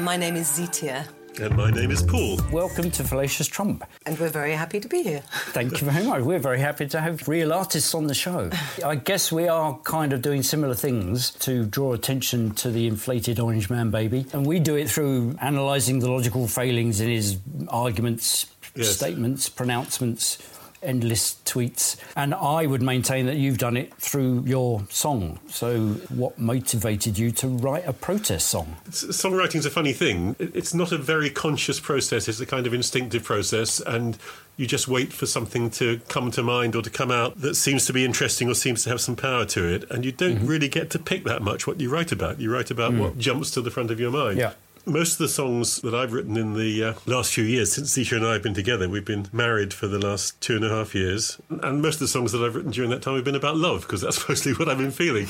My 0.00 0.16
name 0.16 0.36
is 0.36 0.48
Zetia. 0.48 1.06
And 1.38 1.54
my 1.56 1.70
name 1.70 1.90
is 1.90 2.02
Paul. 2.02 2.38
Welcome 2.50 2.90
to 2.92 3.04
Fallacious 3.04 3.46
Trump. 3.46 3.84
And 4.06 4.18
we're 4.18 4.30
very 4.30 4.52
happy 4.52 4.80
to 4.80 4.88
be 4.88 5.02
here. 5.02 5.22
Thank 5.52 5.80
you 5.80 5.90
very 5.90 6.04
much. 6.04 6.22
We're 6.22 6.38
very 6.38 6.58
happy 6.58 6.86
to 6.88 7.00
have 7.00 7.28
real 7.28 7.52
artists 7.52 7.94
on 7.94 8.06
the 8.06 8.14
show. 8.14 8.50
I 8.84 8.94
guess 8.94 9.30
we 9.30 9.46
are 9.46 9.76
kind 9.84 10.14
of 10.14 10.22
doing 10.22 10.42
similar 10.42 10.74
things 10.74 11.30
to 11.40 11.66
draw 11.66 11.92
attention 11.92 12.54
to 12.56 12.70
the 12.70 12.86
inflated 12.86 13.38
orange 13.38 13.68
man 13.68 13.90
baby. 13.90 14.24
And 14.32 14.46
we 14.46 14.58
do 14.58 14.74
it 14.74 14.88
through 14.88 15.36
analysing 15.40 15.98
the 15.98 16.10
logical 16.10 16.48
failings 16.48 17.02
in 17.02 17.10
his 17.10 17.38
arguments, 17.68 18.46
yes. 18.74 18.96
statements, 18.96 19.50
pronouncements 19.50 20.38
endless 20.82 21.36
tweets. 21.44 21.96
And 22.16 22.34
I 22.34 22.66
would 22.66 22.82
maintain 22.82 23.26
that 23.26 23.36
you've 23.36 23.58
done 23.58 23.76
it 23.76 23.94
through 23.94 24.44
your 24.46 24.84
song. 24.90 25.38
So, 25.48 25.94
what 26.08 26.38
motivated 26.38 27.18
you 27.18 27.30
to 27.32 27.48
write 27.48 27.86
a 27.86 27.92
protest 27.92 28.48
song? 28.48 28.76
Songwriting's 28.88 29.66
a 29.66 29.70
funny 29.70 29.92
thing. 29.92 30.36
It's 30.38 30.74
not 30.74 30.92
a 30.92 30.98
very 30.98 31.30
conscious 31.30 31.80
process, 31.80 32.28
it's 32.28 32.40
a 32.40 32.46
kind 32.46 32.66
of 32.66 32.74
instinctive 32.74 33.24
process. 33.24 33.80
And 33.80 34.18
you 34.56 34.66
just 34.66 34.88
wait 34.88 35.12
for 35.12 35.26
something 35.26 35.70
to 35.70 36.00
come 36.08 36.30
to 36.32 36.42
mind 36.42 36.76
or 36.76 36.82
to 36.82 36.90
come 36.90 37.10
out 37.10 37.40
that 37.40 37.54
seems 37.54 37.86
to 37.86 37.94
be 37.94 38.04
interesting 38.04 38.48
or 38.48 38.54
seems 38.54 38.84
to 38.84 38.90
have 38.90 39.00
some 39.00 39.16
power 39.16 39.46
to 39.46 39.66
it. 39.66 39.90
And 39.90 40.04
you 40.04 40.12
don't 40.12 40.36
mm-hmm. 40.36 40.46
really 40.46 40.68
get 40.68 40.90
to 40.90 40.98
pick 40.98 41.24
that 41.24 41.40
much 41.40 41.66
what 41.66 41.80
you 41.80 41.88
write 41.88 42.12
about. 42.12 42.40
You 42.40 42.52
write 42.52 42.70
about 42.70 42.92
mm. 42.92 43.00
what 43.00 43.18
jumps 43.18 43.50
to 43.52 43.62
the 43.62 43.70
front 43.70 43.90
of 43.90 43.98
your 43.98 44.10
mind. 44.10 44.38
Yeah 44.38 44.52
most 44.86 45.12
of 45.12 45.18
the 45.18 45.28
songs 45.28 45.80
that 45.82 45.94
I've 45.94 46.12
written 46.12 46.36
in 46.36 46.54
the 46.54 46.84
uh, 46.84 46.94
last 47.06 47.32
few 47.32 47.44
years, 47.44 47.72
since 47.72 47.96
Zetia 47.96 48.16
and 48.16 48.26
I 48.26 48.34
have 48.34 48.42
been 48.42 48.54
together, 48.54 48.88
we've 48.88 49.04
been 49.04 49.28
married 49.32 49.72
for 49.72 49.86
the 49.86 49.98
last 49.98 50.40
two 50.40 50.56
and 50.56 50.64
a 50.64 50.68
half 50.68 50.94
years, 50.94 51.38
and 51.48 51.82
most 51.82 51.94
of 51.96 52.00
the 52.00 52.08
songs 52.08 52.32
that 52.32 52.42
I've 52.42 52.54
written 52.54 52.70
during 52.70 52.90
that 52.90 53.02
time 53.02 53.16
have 53.16 53.24
been 53.24 53.34
about 53.34 53.56
love 53.56 53.82
because 53.82 54.00
that's 54.00 54.28
mostly 54.28 54.52
what 54.52 54.68
I've 54.68 54.78
been 54.78 54.90
feeling. 54.90 55.26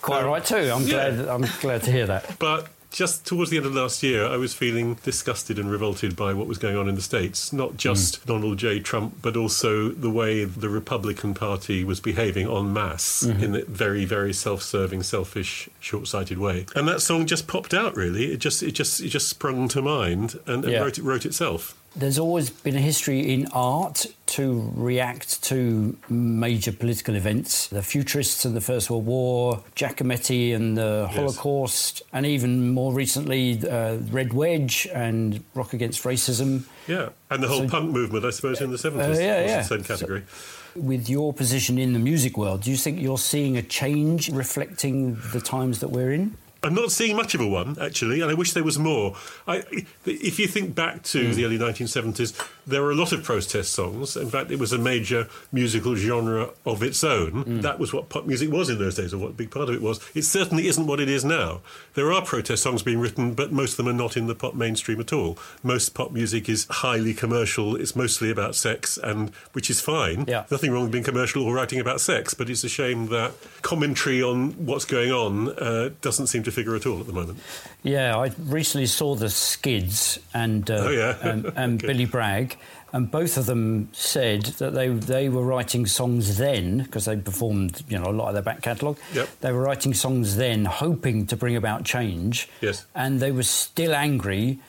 Quite 0.00 0.22
um, 0.22 0.28
right 0.28 0.44
too. 0.44 0.56
I'm 0.56 0.82
yeah. 0.82 1.10
glad. 1.10 1.28
I'm 1.28 1.44
glad 1.60 1.82
to 1.84 1.92
hear 1.92 2.06
that. 2.06 2.38
But 2.38 2.68
just 2.92 3.26
towards 3.26 3.50
the 3.50 3.56
end 3.56 3.66
of 3.66 3.74
last 3.74 4.02
year, 4.02 4.26
I 4.26 4.36
was 4.36 4.54
feeling 4.54 4.94
disgusted 5.02 5.58
and 5.58 5.70
revolted 5.70 6.14
by 6.14 6.34
what 6.34 6.46
was 6.46 6.58
going 6.58 6.76
on 6.76 6.88
in 6.88 6.94
the 6.94 7.02
States. 7.02 7.52
Not 7.52 7.76
just 7.76 8.22
mm. 8.22 8.26
Donald 8.26 8.58
J. 8.58 8.80
Trump, 8.80 9.16
but 9.22 9.36
also 9.36 9.88
the 9.88 10.10
way 10.10 10.44
the 10.44 10.68
Republican 10.68 11.34
Party 11.34 11.84
was 11.84 12.00
behaving 12.00 12.48
en 12.48 12.72
masse 12.72 13.24
mm-hmm. 13.24 13.42
in 13.42 13.56
a 13.56 13.64
very, 13.64 14.04
very 14.04 14.32
self-serving, 14.32 15.02
selfish, 15.02 15.68
short-sighted 15.80 16.38
way. 16.38 16.66
And 16.76 16.86
that 16.88 17.00
song 17.00 17.26
just 17.26 17.46
popped 17.46 17.74
out. 17.74 17.96
Really, 17.96 18.32
it 18.32 18.38
just, 18.38 18.62
it 18.62 18.72
just, 18.72 19.00
it 19.00 19.08
just 19.08 19.28
sprung 19.28 19.68
to 19.68 19.82
mind 19.82 20.38
and, 20.46 20.64
and 20.64 20.72
yeah. 20.72 20.80
wrote, 20.80 20.98
wrote 20.98 21.26
itself. 21.26 21.76
There's 21.94 22.18
always 22.18 22.48
been 22.48 22.74
a 22.74 22.80
history 22.80 23.34
in 23.34 23.48
art 23.52 24.06
to 24.26 24.72
react 24.74 25.42
to 25.44 25.96
major 26.08 26.72
political 26.72 27.14
events. 27.16 27.68
The 27.68 27.82
Futurists 27.82 28.46
and 28.46 28.56
the 28.56 28.62
First 28.62 28.88
World 28.88 29.04
War, 29.04 29.62
Giacometti 29.76 30.54
and 30.54 30.76
the 30.76 31.08
Holocaust, 31.12 32.00
yes. 32.00 32.08
and 32.14 32.24
even 32.24 32.70
more 32.70 32.94
recently, 32.94 33.60
uh, 33.68 33.96
Red 34.10 34.32
Wedge 34.32 34.88
and 34.94 35.44
Rock 35.54 35.74
Against 35.74 36.02
Racism. 36.04 36.62
Yeah, 36.88 37.10
and 37.30 37.42
the 37.42 37.48
whole 37.48 37.58
so, 37.58 37.68
punk 37.68 37.90
movement, 37.90 38.24
I 38.24 38.30
suppose, 38.30 38.62
in 38.62 38.70
the 38.70 38.78
70s. 38.78 39.16
Uh, 39.16 39.20
yeah, 39.20 39.44
yeah. 39.44 39.56
The 39.58 39.64
same 39.64 39.84
category. 39.84 40.22
So, 40.28 40.80
with 40.80 41.10
your 41.10 41.34
position 41.34 41.76
in 41.76 41.92
the 41.92 41.98
music 41.98 42.38
world, 42.38 42.62
do 42.62 42.70
you 42.70 42.78
think 42.78 43.00
you're 43.00 43.18
seeing 43.18 43.58
a 43.58 43.62
change 43.62 44.30
reflecting 44.30 45.18
the 45.32 45.40
times 45.40 45.80
that 45.80 45.88
we're 45.88 46.12
in? 46.12 46.38
I'm 46.64 46.74
not 46.74 46.92
seeing 46.92 47.16
much 47.16 47.34
of 47.34 47.40
a 47.40 47.46
one, 47.46 47.76
actually, 47.80 48.20
and 48.20 48.30
I 48.30 48.34
wish 48.34 48.52
there 48.52 48.62
was 48.62 48.78
more. 48.78 49.16
I, 49.48 49.64
if 50.04 50.38
you 50.38 50.46
think 50.46 50.74
back 50.74 51.02
to 51.04 51.30
mm. 51.30 51.34
the 51.34 51.44
early 51.44 51.58
1970s, 51.58 52.40
there 52.66 52.82
were 52.82 52.92
a 52.92 52.94
lot 52.94 53.10
of 53.12 53.24
protest 53.24 53.72
songs. 53.72 54.16
In 54.16 54.30
fact, 54.30 54.52
it 54.52 54.60
was 54.60 54.72
a 54.72 54.78
major 54.78 55.28
musical 55.50 55.96
genre 55.96 56.50
of 56.64 56.82
its 56.84 57.02
own. 57.02 57.44
Mm. 57.44 57.62
That 57.62 57.80
was 57.80 57.92
what 57.92 58.08
pop 58.08 58.26
music 58.26 58.52
was 58.52 58.70
in 58.70 58.78
those 58.78 58.94
days, 58.94 59.12
or 59.12 59.18
what 59.18 59.30
a 59.30 59.34
big 59.34 59.50
part 59.50 59.68
of 59.68 59.74
it 59.74 59.82
was. 59.82 59.98
It 60.14 60.22
certainly 60.22 60.68
isn't 60.68 60.86
what 60.86 61.00
it 61.00 61.08
is 61.08 61.24
now. 61.24 61.62
There 61.94 62.12
are 62.12 62.22
protest 62.24 62.62
songs 62.62 62.84
being 62.84 63.00
written, 63.00 63.34
but 63.34 63.50
most 63.50 63.72
of 63.72 63.76
them 63.78 63.88
are 63.88 63.92
not 63.92 64.16
in 64.16 64.28
the 64.28 64.34
pop 64.36 64.54
mainstream 64.54 65.00
at 65.00 65.12
all. 65.12 65.38
Most 65.64 65.94
pop 65.94 66.12
music 66.12 66.48
is 66.48 66.66
highly 66.70 67.12
commercial. 67.12 67.74
It's 67.74 67.96
mostly 67.96 68.30
about 68.30 68.54
sex, 68.54 68.96
and 68.96 69.30
which 69.52 69.68
is 69.68 69.80
fine. 69.80 70.26
Yeah. 70.28 70.44
Nothing 70.48 70.70
wrong 70.70 70.84
with 70.84 70.92
being 70.92 71.04
commercial 71.04 71.42
or 71.42 71.54
writing 71.54 71.80
about 71.80 72.00
sex, 72.00 72.34
but 72.34 72.48
it's 72.48 72.62
a 72.62 72.68
shame 72.68 73.08
that 73.08 73.32
commentary 73.62 74.22
on 74.22 74.52
what's 74.64 74.84
going 74.84 75.10
on 75.10 75.48
uh, 75.58 75.90
doesn't 76.00 76.28
seem 76.28 76.44
to 76.44 76.51
figure 76.52 76.76
at 76.76 76.86
all 76.86 77.00
at 77.00 77.06
the 77.06 77.12
moment. 77.12 77.38
Yeah, 77.82 78.16
I 78.16 78.30
recently 78.38 78.86
saw 78.86 79.14
the 79.14 79.30
Skids 79.30 80.18
and 80.32 80.70
uh, 80.70 80.74
oh, 80.74 80.90
yeah. 80.90 81.16
and, 81.22 81.52
and 81.56 81.80
Billy 81.82 82.04
Bragg, 82.04 82.56
and 82.92 83.10
both 83.10 83.36
of 83.36 83.46
them 83.46 83.88
said 83.92 84.44
that 84.44 84.74
they 84.74 84.88
they 84.88 85.28
were 85.28 85.42
writing 85.42 85.86
songs 85.86 86.36
then 86.36 86.78
because 86.78 87.06
they 87.06 87.16
performed 87.16 87.82
you 87.88 87.98
know 87.98 88.10
a 88.10 88.12
lot 88.12 88.28
of 88.28 88.34
their 88.34 88.42
back 88.42 88.62
catalogue. 88.62 88.98
Yep. 89.14 89.28
They 89.40 89.52
were 89.52 89.62
writing 89.62 89.94
songs 89.94 90.36
then, 90.36 90.66
hoping 90.66 91.26
to 91.26 91.36
bring 91.36 91.56
about 91.56 91.84
change. 91.84 92.48
Yes. 92.60 92.86
And 92.94 93.20
they 93.20 93.32
were 93.32 93.42
still 93.42 93.94
angry 93.94 94.60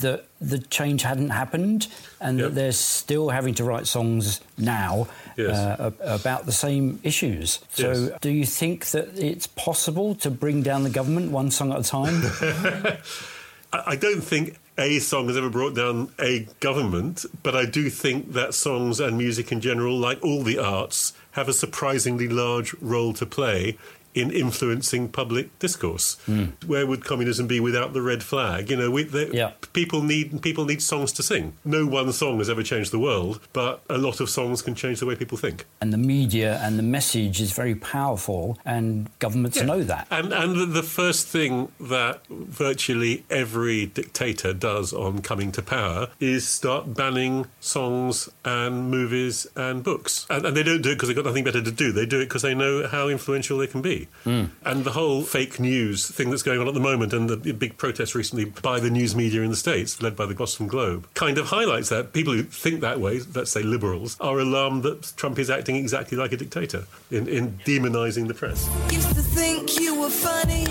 that 0.00 0.26
the 0.40 0.58
change 0.58 1.02
hadn't 1.02 1.30
happened 1.30 1.88
and 2.20 2.38
yep. 2.38 2.48
that 2.48 2.54
they're 2.54 2.72
still 2.72 3.28
having 3.30 3.54
to 3.54 3.64
write 3.64 3.86
songs 3.86 4.40
now 4.56 5.08
yes. 5.36 5.56
uh, 5.56 5.90
about 6.00 6.46
the 6.46 6.52
same 6.52 7.00
issues. 7.02 7.60
So, 7.70 7.92
yes. 7.92 8.10
do 8.20 8.30
you 8.30 8.46
think 8.46 8.86
that 8.86 9.18
it's 9.18 9.46
possible 9.46 10.14
to 10.16 10.30
bring 10.30 10.62
down 10.62 10.82
the 10.82 10.90
government 10.90 11.30
one 11.32 11.50
song 11.50 11.72
at 11.72 11.80
a 11.80 11.82
time? 11.82 12.22
I 13.72 13.96
don't 13.96 14.22
think 14.22 14.58
a 14.78 14.98
song 15.00 15.26
has 15.26 15.36
ever 15.36 15.50
brought 15.50 15.74
down 15.74 16.10
a 16.18 16.46
government, 16.60 17.26
but 17.42 17.54
I 17.54 17.66
do 17.66 17.90
think 17.90 18.32
that 18.32 18.54
songs 18.54 19.00
and 19.00 19.18
music 19.18 19.52
in 19.52 19.60
general, 19.60 19.98
like 19.98 20.22
all 20.24 20.42
the 20.42 20.58
arts, 20.58 21.12
have 21.32 21.48
a 21.48 21.52
surprisingly 21.52 22.28
large 22.28 22.74
role 22.80 23.12
to 23.14 23.26
play 23.26 23.76
in 24.20 24.30
influencing 24.30 25.08
public 25.08 25.56
discourse. 25.58 26.16
Mm. 26.26 26.64
Where 26.66 26.86
would 26.86 27.04
communism 27.04 27.46
be 27.46 27.60
without 27.60 27.92
the 27.92 28.02
red 28.02 28.22
flag? 28.22 28.70
You 28.70 28.76
know, 28.76 28.90
we, 28.90 29.04
the, 29.04 29.30
yeah. 29.32 29.52
people 29.72 30.02
need 30.02 30.42
people 30.42 30.64
need 30.64 30.82
songs 30.82 31.12
to 31.12 31.22
sing. 31.22 31.54
No 31.64 31.86
one 31.86 32.12
song 32.12 32.38
has 32.38 32.50
ever 32.50 32.62
changed 32.62 32.90
the 32.90 32.98
world, 32.98 33.40
but 33.52 33.82
a 33.88 33.98
lot 33.98 34.20
of 34.20 34.28
songs 34.30 34.62
can 34.62 34.74
change 34.74 35.00
the 35.00 35.06
way 35.06 35.14
people 35.14 35.38
think. 35.38 35.66
And 35.80 35.92
the 35.92 35.98
media 35.98 36.58
and 36.62 36.78
the 36.78 36.82
message 36.82 37.40
is 37.40 37.52
very 37.52 37.74
powerful, 37.74 38.58
and 38.64 39.10
governments 39.18 39.58
yeah. 39.58 39.64
know 39.64 39.82
that. 39.82 40.06
And 40.10 40.32
and 40.32 40.72
the 40.72 40.82
first 40.82 41.26
thing 41.28 41.72
that 41.80 42.26
virtually 42.28 43.24
every 43.30 43.86
dictator 43.86 44.52
does 44.52 44.92
on 44.92 45.22
coming 45.22 45.52
to 45.52 45.62
power 45.62 46.08
is 46.20 46.46
start 46.46 46.94
banning 46.94 47.46
songs 47.60 48.28
and 48.44 48.90
movies 48.90 49.46
and 49.56 49.82
books. 49.82 50.26
And, 50.30 50.46
and 50.46 50.56
they 50.56 50.62
don't 50.62 50.82
do 50.82 50.90
it 50.90 50.94
because 50.94 51.08
they've 51.08 51.16
got 51.16 51.24
nothing 51.24 51.44
better 51.44 51.62
to 51.62 51.70
do. 51.70 51.92
They 51.92 52.06
do 52.06 52.20
it 52.20 52.24
because 52.24 52.42
they 52.42 52.54
know 52.54 52.86
how 52.86 53.08
influential 53.08 53.58
they 53.58 53.66
can 53.66 53.82
be. 53.82 54.07
Mm. 54.24 54.50
And 54.64 54.84
the 54.84 54.92
whole 54.92 55.22
fake 55.22 55.58
news 55.58 56.08
thing 56.10 56.30
that's 56.30 56.42
going 56.42 56.60
on 56.60 56.68
at 56.68 56.74
the 56.74 56.80
moment 56.80 57.12
and 57.12 57.28
the 57.28 57.52
big 57.52 57.76
protest 57.76 58.14
recently 58.14 58.44
by 58.46 58.80
the 58.80 58.90
news 58.90 59.14
media 59.14 59.42
in 59.42 59.50
the 59.50 59.56
States, 59.56 60.02
led 60.02 60.16
by 60.16 60.26
the 60.26 60.34
Boston 60.34 60.66
Globe, 60.66 61.06
kind 61.14 61.38
of 61.38 61.46
highlights 61.46 61.88
that. 61.88 62.12
People 62.12 62.32
who 62.32 62.42
think 62.42 62.80
that 62.80 63.00
way, 63.00 63.20
let's 63.34 63.50
say 63.50 63.62
liberals, 63.62 64.16
are 64.20 64.38
alarmed 64.38 64.82
that 64.82 65.12
Trump 65.16 65.38
is 65.38 65.50
acting 65.50 65.76
exactly 65.76 66.18
like 66.18 66.32
a 66.32 66.36
dictator 66.36 66.84
in, 67.10 67.28
in 67.28 67.58
demonising 67.64 68.28
the 68.28 68.34
press. 68.34 68.68
Used 68.92 69.14
to 69.14 69.22
think 69.22 69.78
you 69.80 69.98
were 70.00 70.10
funny. 70.10 70.66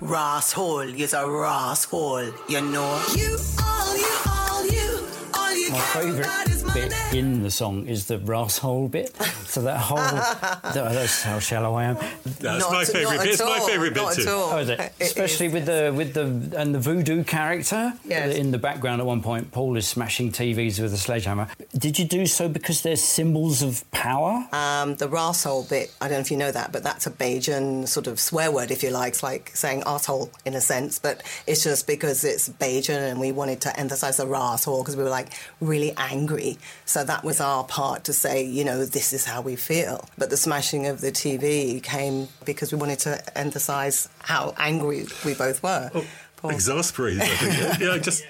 Ross 0.00 0.52
hole 0.52 0.80
is 0.80 1.14
a 1.14 1.26
Ross 1.26 1.84
hole, 1.84 2.32
you 2.48 2.60
know. 2.60 3.02
You 3.14 3.38
all, 3.62 3.96
you 3.96 4.16
all, 4.26 4.66
you, 4.66 5.06
all 5.34 5.54
you 5.54 5.70
My 5.70 5.78
favourite 5.78 6.51
bit 6.74 6.92
in 7.12 7.42
the 7.42 7.50
song 7.50 7.86
is 7.86 8.06
the 8.06 8.18
rasshole 8.18 8.88
bit. 8.88 9.14
So 9.46 9.60
that 9.62 9.78
whole 9.78 9.96
that- 9.98 10.72
that's 10.72 11.22
how 11.22 11.38
shallow 11.38 11.74
I 11.74 11.84
am. 11.84 11.96
That's 12.40 12.60
Not 12.64 12.72
my 12.72 12.84
favourite 12.84 13.18
bit. 13.20 13.28
It's 13.32 13.42
my 13.42 13.60
favourite 13.60 13.92
bit 13.94 14.14
too. 14.14 14.24
Oh, 14.28 14.56
is 14.58 14.68
it? 14.70 14.80
It 14.80 14.92
Especially 15.00 15.48
with 15.48 15.66
the 15.66 15.92
with 15.94 16.14
the 16.14 16.58
and 16.58 16.74
the 16.74 16.78
voodoo 16.80 17.24
character 17.24 17.92
Yes. 18.04 18.34
in 18.36 18.50
the 18.52 18.58
background. 18.58 19.00
At 19.00 19.06
one 19.06 19.22
point, 19.22 19.52
Paul 19.52 19.76
is 19.76 19.86
smashing 19.86 20.32
TVs 20.32 20.80
with 20.80 20.94
a 20.94 20.96
sledgehammer. 20.96 21.48
Did 21.76 21.98
you 21.98 22.06
do 22.06 22.24
so 22.26 22.48
because 22.48 22.80
they're 22.82 22.96
symbols 22.96 23.62
of 23.62 23.88
power? 23.90 24.46
Um, 24.52 24.94
the 24.96 25.08
arsehole 25.08 25.68
bit, 25.68 25.94
I 26.00 26.08
don't 26.08 26.16
know 26.18 26.20
if 26.20 26.30
you 26.30 26.36
know 26.38 26.50
that, 26.52 26.72
but 26.72 26.82
that's 26.82 27.06
a 27.06 27.10
Bajan 27.10 27.86
sort 27.86 28.06
of 28.06 28.18
swear 28.18 28.50
word, 28.50 28.70
if 28.70 28.82
you 28.82 28.90
like. 28.90 29.12
It's 29.12 29.22
like 29.22 29.50
saying 29.54 29.82
arsehole 29.82 30.30
in 30.46 30.54
a 30.54 30.60
sense, 30.60 30.98
but 30.98 31.22
it's 31.46 31.62
just 31.64 31.86
because 31.86 32.24
it's 32.24 32.48
Bajan 32.48 33.10
and 33.10 33.20
we 33.20 33.30
wanted 33.32 33.60
to 33.62 33.78
emphasize 33.78 34.16
the 34.16 34.24
arsehole 34.26 34.80
because 34.82 34.96
we 34.96 35.02
were 35.04 35.10
like 35.10 35.28
really 35.60 35.92
angry. 35.98 36.56
So 36.84 37.04
that 37.04 37.24
was 37.24 37.40
our 37.40 37.64
part 37.64 38.04
to 38.04 38.12
say, 38.12 38.44
you 38.44 38.64
know, 38.64 38.84
this 38.84 39.12
is 39.12 39.24
how 39.24 39.40
we 39.40 39.56
feel. 39.56 40.04
But 40.18 40.30
the 40.30 40.36
smashing 40.36 40.86
of 40.86 41.00
the 41.00 41.12
TV 41.12 41.82
came 41.82 42.28
because 42.44 42.72
we 42.72 42.78
wanted 42.78 42.98
to 43.00 43.38
emphasize 43.38 44.08
how 44.20 44.54
angry 44.58 45.06
we 45.24 45.34
both 45.34 45.62
were. 45.62 45.90
Oh, 45.94 46.04
Paul. 46.36 46.50
Exasperated, 46.50 47.22
I 47.22 47.26
think. 47.26 47.80
yeah, 47.80 47.98
just, 47.98 48.24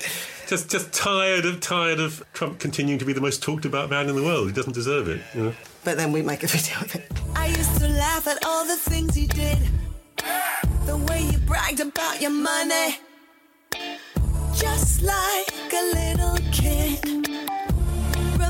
just, 0.47 0.71
just 0.71 0.93
tired 0.93 1.47
of 1.47 1.61
tired 1.61 1.99
of 1.99 2.25
Trump 2.35 2.59
continuing 2.59 2.99
to 2.99 3.05
be 3.05 3.13
the 3.13 3.21
most 3.21 3.43
talked 3.43 3.65
about 3.65 3.89
man 3.91 4.09
in 4.09 4.17
the 4.17 4.23
world. 4.23 4.49
He 4.49 4.53
doesn't 4.53 4.75
deserve 4.75 5.09
it. 5.09 5.21
You 5.35 5.45
know? 5.45 5.55
But 5.85 5.97
then 5.97 6.13
we 6.13 6.23
make 6.23 6.43
a 6.43 6.47
video 6.57 6.79
of 6.81 6.95
it. 6.95 7.11
I 7.35 7.47
used 7.47 7.79
to 7.81 7.89
laugh 7.89 8.27
at 8.27 8.45
all 8.45 8.67
the 8.67 8.77
things 8.77 9.19
you 9.19 9.29
did. 9.29 9.59
The 10.85 10.97
way 11.09 11.23
you 11.23 11.39
bragged 11.39 11.81
about 11.81 12.21
your 12.21 12.31
money. 12.31 12.99
Just 14.55 15.03
like 15.03 15.73
a 15.73 15.83
little 15.95 16.37
kid. 16.53 17.03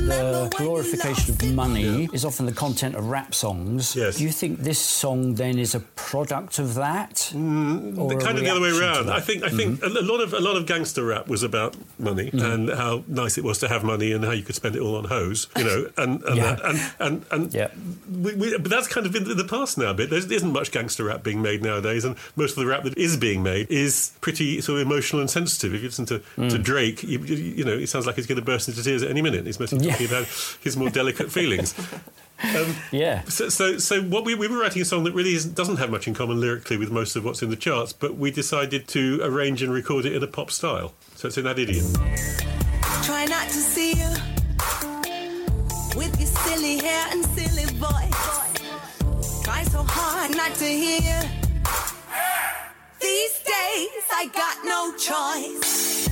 The 0.06 0.52
glorification 0.56 1.30
of 1.30 1.54
money 1.54 2.08
is 2.12 2.24
often 2.24 2.46
the 2.46 2.52
content 2.52 2.96
of 2.96 3.06
rap 3.08 3.34
songs. 3.34 3.94
Yes. 3.94 4.18
Do 4.18 4.24
you 4.24 4.32
think 4.32 4.58
this 4.58 4.78
song 4.78 5.34
then 5.34 5.58
is 5.58 5.74
a 5.74 5.80
product 5.80 6.58
of 6.58 6.74
that? 6.74 7.30
Mm, 7.32 7.96
or 7.96 8.18
kind 8.18 8.36
of 8.36 8.44
the 8.44 8.50
other 8.50 8.60
way 8.60 8.70
around. 8.70 9.10
I 9.10 9.20
think 9.20 9.44
I 9.44 9.48
think 9.48 9.80
mm-hmm. 9.80 9.96
a 9.96 10.00
a 10.00 10.02
lot 10.02 10.20
of 10.20 10.34
a 10.34 10.40
lot 10.40 10.56
of 10.56 10.66
gangster 10.66 11.04
rap 11.04 11.28
was 11.28 11.44
about 11.44 11.76
money 11.98 12.30
mm-hmm. 12.30 12.44
and 12.44 12.70
how 12.70 13.04
nice 13.06 13.38
it 13.38 13.44
was 13.44 13.58
to 13.58 13.68
have 13.68 13.84
money 13.84 14.10
and 14.12 14.24
how 14.24 14.32
you 14.32 14.42
could 14.42 14.56
spend 14.56 14.74
it 14.74 14.80
all 14.80 14.96
on 14.96 15.04
hoes, 15.04 15.46
you 15.56 15.64
know, 15.64 15.86
and 15.96 16.22
and 16.24 16.36
Yeah. 16.36 16.54
that, 16.54 16.64
and 16.98 17.24
and, 17.30 17.54
and 17.54 18.24
we, 18.24 18.34
we, 18.34 18.58
but 18.58 18.70
that's 18.70 18.88
kind 18.88 19.06
of 19.06 19.14
in 19.14 19.36
the 19.36 19.44
past 19.44 19.78
now 19.78 19.90
a 19.90 19.94
bit. 19.94 20.10
There 20.10 20.18
isn't 20.18 20.52
much 20.52 20.72
gangster 20.72 21.04
rap 21.04 21.22
being 21.22 21.40
made 21.42 21.62
nowadays, 21.62 22.04
and 22.04 22.16
most 22.34 22.52
of 22.52 22.56
the 22.56 22.66
rap 22.66 22.82
that 22.82 22.98
is 22.98 23.16
being 23.16 23.42
made 23.42 23.70
is 23.70 24.12
pretty 24.20 24.60
sort 24.60 24.80
of 24.80 24.86
emotional 24.86 25.20
and 25.20 25.30
sensitive. 25.30 25.74
If 25.74 25.82
you 25.82 25.88
listen 25.88 26.06
to, 26.06 26.18
to 26.18 26.24
mm. 26.40 26.62
Drake, 26.62 27.04
you, 27.04 27.20
you 27.20 27.36
you 27.36 27.64
know, 27.64 27.72
it 27.72 27.88
sounds 27.88 28.06
like 28.06 28.16
he's 28.16 28.26
going 28.26 28.40
to 28.40 28.44
burst 28.44 28.68
into 28.68 28.82
tears 28.82 29.02
at 29.02 29.10
any 29.10 29.22
minute. 29.22 29.46
He's 29.46 29.60
mostly 29.60 29.91
talking 29.98 30.06
about 30.06 30.26
his 30.60 30.76
more 30.76 30.90
delicate 30.90 31.30
feelings. 31.30 31.74
Um, 32.44 32.74
yeah. 32.90 33.22
So, 33.26 33.48
so, 33.48 33.78
so 33.78 34.02
what 34.02 34.24
we, 34.24 34.34
we 34.34 34.48
were 34.48 34.58
writing 34.58 34.82
a 34.82 34.84
song 34.84 35.04
that 35.04 35.14
really 35.14 35.34
isn't, 35.34 35.54
doesn't 35.54 35.76
have 35.76 35.90
much 35.90 36.08
in 36.08 36.14
common 36.14 36.40
lyrically 36.40 36.76
with 36.76 36.90
most 36.90 37.14
of 37.14 37.24
what's 37.24 37.40
in 37.40 37.50
the 37.50 37.56
charts, 37.56 37.92
but 37.92 38.16
we 38.16 38.32
decided 38.32 38.88
to 38.88 39.20
arrange 39.22 39.62
and 39.62 39.72
record 39.72 40.06
it 40.06 40.12
in 40.12 40.24
a 40.24 40.26
pop 40.26 40.50
style. 40.50 40.92
So 41.14 41.28
it's 41.28 41.38
in 41.38 41.44
that 41.44 41.60
idiom. 41.60 41.92
Try 43.04 43.26
not 43.26 43.46
to 43.46 43.54
see 43.54 43.92
you 43.92 44.08
with 45.96 46.18
your 46.18 46.26
silly 46.26 46.78
hair 46.78 47.06
and 47.12 47.24
silly 47.26 47.64
voice. 47.78 49.44
Try 49.44 49.62
so 49.62 49.84
hard 49.86 50.36
not 50.36 50.52
to 50.56 50.64
hear 50.64 50.98
you. 50.98 51.28
These 53.00 53.38
days 53.38 54.04
I 54.12 54.28
got 54.34 54.64
no 54.64 54.92
choice. 54.96 56.08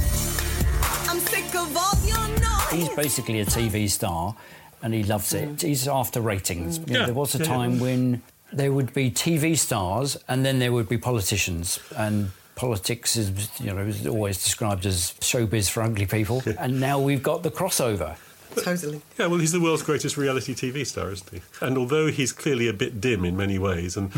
I'm 1.08 1.18
sick 1.18 1.52
of 1.56 1.76
all 1.76 1.98
your 2.06 2.18
noise. 2.18 2.29
He's 2.70 2.88
basically 2.90 3.40
a 3.40 3.44
TV 3.46 3.88
star 3.88 4.36
and 4.82 4.94
he 4.94 5.02
loves 5.02 5.32
it. 5.34 5.48
Mm. 5.48 5.62
He's 5.62 5.88
after 5.88 6.20
ratings. 6.20 6.78
You 6.78 6.86
know, 6.86 7.00
Yeah, 7.00 7.06
there 7.06 7.14
was 7.14 7.34
a 7.34 7.38
yeah, 7.38 7.44
yeah. 7.44 7.50
time 7.50 7.80
when 7.80 8.22
there 8.52 8.72
would 8.72 8.92
be 8.94 9.10
TV 9.10 9.56
stars 9.58 10.16
and 10.28 10.44
then 10.44 10.58
there 10.58 10.72
would 10.72 10.88
be 10.88 10.98
politicians 10.98 11.78
and 11.96 12.30
politics 12.56 13.16
is 13.16 13.48
you 13.58 13.72
know 13.72 13.78
is 13.78 14.06
always 14.06 14.42
described 14.42 14.84
as 14.84 15.14
showbiz 15.20 15.70
for 15.70 15.82
ugly 15.82 16.04
people 16.04 16.42
and 16.58 16.78
now 16.78 16.98
we've 17.00 17.22
got 17.22 17.42
the 17.42 17.50
crossover 17.50 18.16
Totally. 18.56 19.00
Yeah, 19.18 19.26
well, 19.26 19.38
he's 19.38 19.52
the 19.52 19.60
world's 19.60 19.82
greatest 19.82 20.16
reality 20.16 20.54
TV 20.54 20.86
star, 20.86 21.12
isn't 21.12 21.30
he? 21.30 21.40
And 21.60 21.78
although 21.78 22.08
he's 22.08 22.32
clearly 22.32 22.68
a 22.68 22.72
bit 22.72 23.00
dim 23.00 23.24
in 23.24 23.36
many 23.36 23.58
ways 23.58 23.96
and 23.96 24.10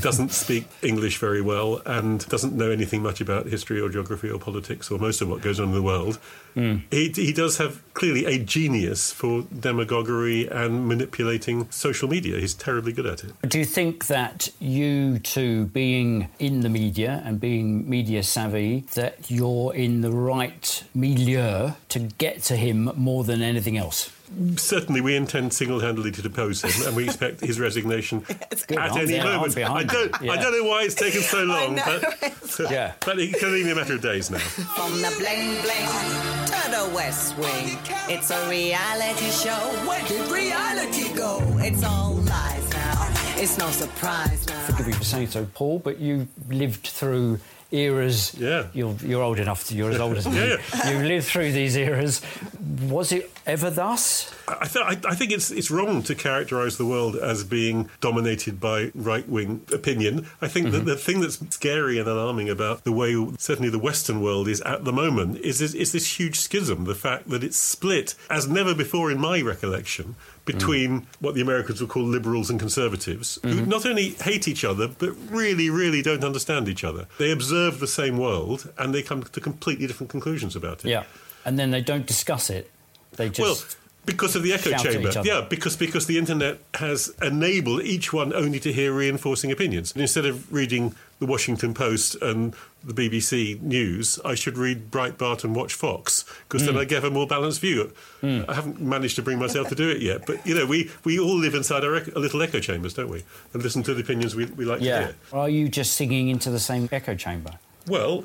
doesn't 0.02 0.32
speak 0.32 0.66
English 0.82 1.18
very 1.18 1.40
well 1.40 1.80
and 1.86 2.26
doesn't 2.28 2.54
know 2.54 2.70
anything 2.70 3.02
much 3.02 3.20
about 3.20 3.46
history 3.46 3.80
or 3.80 3.88
geography 3.88 4.28
or 4.28 4.38
politics 4.38 4.90
or 4.90 4.98
most 4.98 5.20
of 5.20 5.28
what 5.28 5.40
goes 5.40 5.58
on 5.58 5.68
in 5.68 5.74
the 5.74 5.82
world, 5.82 6.18
Mm. 6.56 6.82
he, 6.90 7.08
he 7.08 7.32
does 7.32 7.58
have 7.58 7.82
clearly 7.94 8.24
a 8.26 8.38
genius 8.38 9.12
for 9.12 9.42
demagoguery 9.42 10.48
and 10.48 10.88
manipulating 10.88 11.70
social 11.70 12.08
media. 12.08 12.38
He's 12.38 12.54
terribly 12.54 12.92
good 12.92 13.06
at 13.06 13.24
it. 13.24 13.32
Do 13.48 13.58
you 13.58 13.64
think 13.64 14.06
that 14.06 14.48
you 14.58 15.18
two 15.18 15.66
being 15.66 16.28
in 16.38 16.60
the 16.60 16.68
media 16.68 17.22
and 17.24 17.40
being 17.40 17.88
media 17.88 18.22
savvy, 18.22 18.84
that 18.94 19.30
you're 19.30 19.74
in 19.74 20.00
the 20.00 20.12
right 20.12 20.84
milieu 20.94 21.72
to 21.90 21.98
get 21.98 22.42
to 22.44 22.56
him 22.56 22.90
more 22.96 23.24
than 23.24 23.42
anything 23.42 23.76
else? 23.76 24.10
Certainly, 24.56 25.00
we 25.00 25.16
intend 25.16 25.52
single-handedly 25.52 26.12
to 26.12 26.22
depose 26.22 26.62
him, 26.62 26.86
and 26.86 26.96
we 26.96 27.04
expect 27.04 27.40
his 27.40 27.58
resignation 27.58 28.24
at 28.30 28.70
I'm 28.70 28.96
any 28.98 29.12
there, 29.12 29.26
I'm 29.26 29.40
moment. 29.40 29.58
I 29.58 29.82
don't, 29.84 30.22
you. 30.22 30.30
I 30.30 30.36
don't 30.36 30.52
know 30.52 30.68
why 30.68 30.82
it's 30.82 30.94
taken 30.94 31.20
so 31.20 31.42
long, 31.44 31.76
but, 31.76 32.02
Yeah. 32.70 32.86
Uh, 32.86 32.92
but 33.04 33.18
it 33.18 33.34
can 33.38 33.48
only 33.48 33.64
be 33.64 33.70
a 33.70 33.74
matter 33.74 33.94
of 33.94 34.02
days 34.02 34.30
now. 34.30 34.38
From 34.38 34.92
the 35.02 35.12
bling 35.18 35.60
bling 35.62 36.46
to 36.46 36.70
the 36.70 36.92
West 36.94 37.36
Wing, 37.38 37.76
it's 38.08 38.30
a 38.30 38.48
reality 38.48 39.30
show. 39.30 39.58
Where 39.88 40.02
did 40.06 40.30
reality 40.30 41.12
go? 41.14 41.40
It's 41.58 41.82
all 41.82 42.14
lies 42.14 42.70
now. 42.70 43.08
It's 43.36 43.58
no 43.58 43.68
surprise 43.70 44.46
now. 44.48 44.60
Forgive 44.66 44.86
me 44.86 44.92
for 44.92 45.04
saying 45.04 45.28
so, 45.28 45.46
Paul, 45.54 45.80
but 45.80 45.98
you 45.98 46.28
lived 46.48 46.86
through 46.86 47.40
eras. 47.72 48.34
Yeah. 48.38 48.66
You're, 48.72 48.94
you're 49.04 49.22
old 49.22 49.38
enough. 49.38 49.64
To, 49.68 49.74
you're 49.74 49.90
as 49.90 50.00
old 50.00 50.16
as 50.16 50.26
me. 50.28 50.36
Yeah. 50.36 50.90
You 50.90 51.06
lived 51.06 51.26
through 51.26 51.52
these 51.52 51.76
eras. 51.76 52.20
Was 52.82 53.12
it 53.12 53.30
ever 53.46 53.70
thus? 53.70 54.32
I, 54.48 54.66
th- 54.66 55.04
I, 55.04 55.14
think 55.14 55.30
it's 55.30 55.50
it's 55.50 55.70
wrong 55.70 56.02
to 56.04 56.14
characterise 56.14 56.76
the 56.76 56.86
world 56.86 57.16
as 57.16 57.44
being 57.44 57.88
dominated 58.00 58.60
by 58.60 58.90
right 58.94 59.28
wing 59.28 59.62
opinion. 59.72 60.26
I 60.40 60.48
think 60.48 60.70
that 60.70 60.78
mm-hmm. 60.78 60.86
the 60.86 60.96
thing 60.96 61.20
that's 61.20 61.38
scary 61.54 61.98
and 61.98 62.08
alarming 62.08 62.48
about 62.48 62.84
the 62.84 62.92
way 62.92 63.14
certainly 63.38 63.70
the 63.70 63.78
Western 63.78 64.20
world 64.20 64.48
is 64.48 64.60
at 64.62 64.84
the 64.84 64.92
moment 64.92 65.38
is 65.38 65.60
is, 65.60 65.74
is 65.74 65.92
this 65.92 66.18
huge 66.18 66.38
schism. 66.38 66.84
The 66.84 66.94
fact 66.94 67.28
that 67.30 67.44
it's 67.44 67.56
split 67.56 68.14
as 68.28 68.48
never 68.48 68.74
before 68.74 69.10
in 69.10 69.20
my 69.20 69.40
recollection 69.40 70.14
mm. 70.14 70.44
between 70.44 71.06
what 71.20 71.34
the 71.34 71.42
Americans 71.42 71.80
would 71.80 71.90
call 71.90 72.02
liberals 72.02 72.50
and 72.50 72.58
conservatives, 72.58 73.38
who 73.42 73.48
mm-hmm. 73.48 73.70
not 73.70 73.86
only 73.86 74.10
hate 74.10 74.48
each 74.48 74.64
other 74.64 74.88
but 74.88 75.14
really, 75.30 75.70
really 75.70 76.02
don't 76.02 76.24
understand 76.24 76.68
each 76.68 76.84
other. 76.84 77.06
They 77.18 77.30
observe 77.30 77.59
the 77.68 77.86
same 77.86 78.16
world 78.16 78.72
and 78.78 78.94
they 78.94 79.02
come 79.02 79.22
to 79.22 79.40
completely 79.40 79.86
different 79.86 80.10
conclusions 80.10 80.56
about 80.56 80.84
it. 80.84 80.88
Yeah. 80.88 81.04
And 81.44 81.58
then 81.58 81.70
they 81.70 81.82
don't 81.82 82.06
discuss 82.06 82.50
it. 82.50 82.70
They 83.12 83.28
just. 83.28 83.76
Because 84.06 84.34
of 84.34 84.42
the 84.42 84.52
echo 84.52 84.70
chamber, 84.78 85.12
yeah, 85.24 85.46
because 85.48 85.76
because 85.76 86.06
the 86.06 86.18
internet 86.18 86.58
has 86.74 87.14
enabled 87.22 87.82
each 87.82 88.12
one 88.12 88.32
only 88.32 88.58
to 88.60 88.72
hear 88.72 88.92
reinforcing 88.92 89.52
opinions. 89.52 89.92
And 89.92 90.00
instead 90.00 90.24
of 90.26 90.50
reading 90.52 90.94
the 91.18 91.26
Washington 91.26 91.74
Post 91.74 92.16
and 92.22 92.54
the 92.82 92.94
BBC 92.94 93.60
News, 93.60 94.18
I 94.24 94.34
should 94.34 94.56
read 94.56 94.90
Breitbart 94.90 95.44
and 95.44 95.54
watch 95.54 95.74
Fox 95.74 96.24
because 96.48 96.64
then 96.64 96.74
Mm. 96.76 96.80
I 96.80 96.84
get 96.86 97.04
a 97.04 97.10
more 97.10 97.26
balanced 97.26 97.60
view. 97.60 97.92
I 98.22 98.54
haven't 98.54 98.80
managed 98.80 99.16
to 99.16 99.22
bring 99.22 99.38
myself 99.38 99.68
to 99.68 99.74
do 99.74 99.90
it 99.90 100.00
yet, 100.00 100.24
but 100.26 100.44
you 100.46 100.54
know, 100.54 100.64
we, 100.66 100.90
we 101.04 101.18
all 101.18 101.36
live 101.36 101.54
inside 101.54 101.84
our 101.84 101.96
ec- 101.96 102.16
little 102.16 102.40
echo 102.42 102.58
chambers, 102.58 102.94
don't 102.94 103.10
we? 103.10 103.22
And 103.52 103.62
listen 103.62 103.82
to 103.82 103.92
the 103.94 104.00
opinions 104.00 104.34
we, 104.34 104.46
we 104.46 104.64
like 104.64 104.78
to 104.78 104.84
hear. 104.84 105.14
Are 105.32 105.48
you 105.50 105.68
just 105.68 105.92
singing 105.94 106.28
into 106.28 106.50
the 106.50 106.58
same 106.60 106.88
echo 106.90 107.14
chamber? 107.14 107.58
Well, 107.86 108.24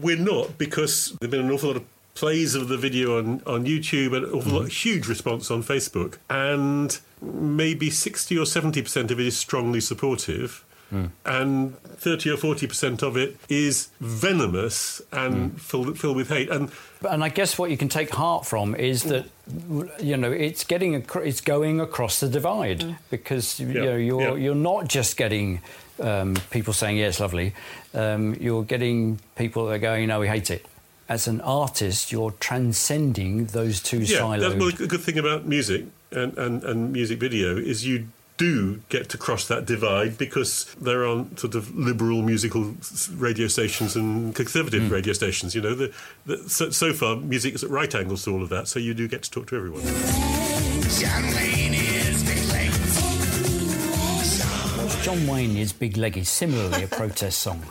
we're 0.00 0.16
not 0.18 0.58
because 0.58 1.16
there've 1.20 1.30
been 1.30 1.40
an 1.46 1.50
awful 1.52 1.68
lot 1.68 1.76
of 1.76 1.84
plays 2.14 2.54
of 2.54 2.68
the 2.68 2.76
video 2.76 3.18
on, 3.18 3.42
on 3.46 3.64
YouTube 3.64 4.14
and 4.16 4.26
an 4.26 4.32
awful 4.32 4.52
lot, 4.52 4.68
huge 4.68 5.08
response 5.08 5.50
on 5.50 5.62
Facebook, 5.62 6.18
and 6.28 6.98
maybe 7.20 7.90
sixty 7.90 8.36
or 8.38 8.46
seventy 8.46 8.82
percent 8.82 9.10
of 9.10 9.18
it 9.20 9.26
is 9.26 9.36
strongly 9.36 9.80
supportive. 9.80 10.64
And 11.24 11.78
thirty 11.78 12.28
or 12.30 12.36
forty 12.36 12.66
percent 12.66 13.02
of 13.02 13.16
it 13.16 13.38
is 13.48 13.88
venomous 13.98 15.00
and 15.10 15.58
filled, 15.58 15.98
filled 15.98 16.16
with 16.16 16.28
hate. 16.28 16.50
And 16.50 16.70
And 17.08 17.24
I 17.24 17.30
guess 17.30 17.58
what 17.58 17.70
you 17.70 17.78
can 17.78 17.88
take 17.88 18.10
heart 18.10 18.44
from 18.44 18.74
is 18.74 19.04
that 19.04 19.24
you 19.98 20.18
know 20.18 20.30
it's 20.30 20.64
getting 20.64 21.02
it's 21.24 21.40
going 21.40 21.80
across 21.80 22.20
the 22.20 22.28
divide 22.28 22.98
because 23.08 23.58
you 23.58 23.68
Yeah, 23.68 23.84
know 23.84 23.96
you're 23.96 24.20
yeah. 24.20 24.34
you're 24.44 24.54
not 24.54 24.86
just 24.86 25.16
getting 25.16 25.62
um, 25.98 26.36
people 26.50 26.74
saying 26.74 26.98
yeah 26.98 27.08
it's 27.08 27.20
lovely, 27.20 27.54
um, 27.94 28.34
you're 28.38 28.64
getting 28.64 29.18
people 29.34 29.64
that 29.68 29.76
are 29.76 29.78
going 29.78 30.08
no 30.08 30.20
we 30.20 30.28
hate 30.28 30.50
it. 30.50 30.66
As 31.12 31.28
an 31.28 31.42
artist, 31.42 32.10
you're 32.10 32.30
transcending 32.40 33.44
those 33.44 33.82
two 33.82 33.98
yeah, 33.98 34.16
silos. 34.16 34.40
that's 34.40 34.54
well, 34.58 34.68
a 34.68 34.88
good 34.88 35.02
thing 35.02 35.18
about 35.18 35.44
music 35.44 35.84
and, 36.10 36.38
and, 36.38 36.64
and 36.64 36.90
music 36.90 37.20
video 37.20 37.54
is 37.58 37.84
you 37.84 38.08
do 38.38 38.78
get 38.88 39.10
to 39.10 39.18
cross 39.18 39.46
that 39.48 39.66
divide 39.66 40.16
because 40.16 40.74
there 40.80 41.04
aren't 41.04 41.38
sort 41.38 41.54
of 41.54 41.76
liberal 41.76 42.22
musical 42.22 42.74
radio 43.16 43.46
stations 43.46 43.94
and 43.94 44.34
conservative 44.34 44.84
hmm. 44.84 44.88
radio 44.88 45.12
stations. 45.12 45.54
You 45.54 45.60
know, 45.60 45.74
the, 45.74 45.92
the, 46.24 46.48
so, 46.48 46.70
so 46.70 46.94
far 46.94 47.16
music 47.16 47.56
is 47.56 47.62
at 47.62 47.68
right 47.68 47.94
angles 47.94 48.24
to 48.24 48.32
all 48.32 48.42
of 48.42 48.48
that, 48.48 48.66
so 48.66 48.78
you 48.78 48.94
do 48.94 49.06
get 49.06 49.22
to 49.24 49.30
talk 49.30 49.48
to 49.48 49.56
everyone. 49.56 49.82
John 55.02 55.26
Wayne 55.26 55.58
is 55.58 55.74
big 55.74 55.98
leggy, 55.98 56.24
similarly 56.24 56.84
a 56.84 56.88
protest 56.88 57.40
song. 57.40 57.62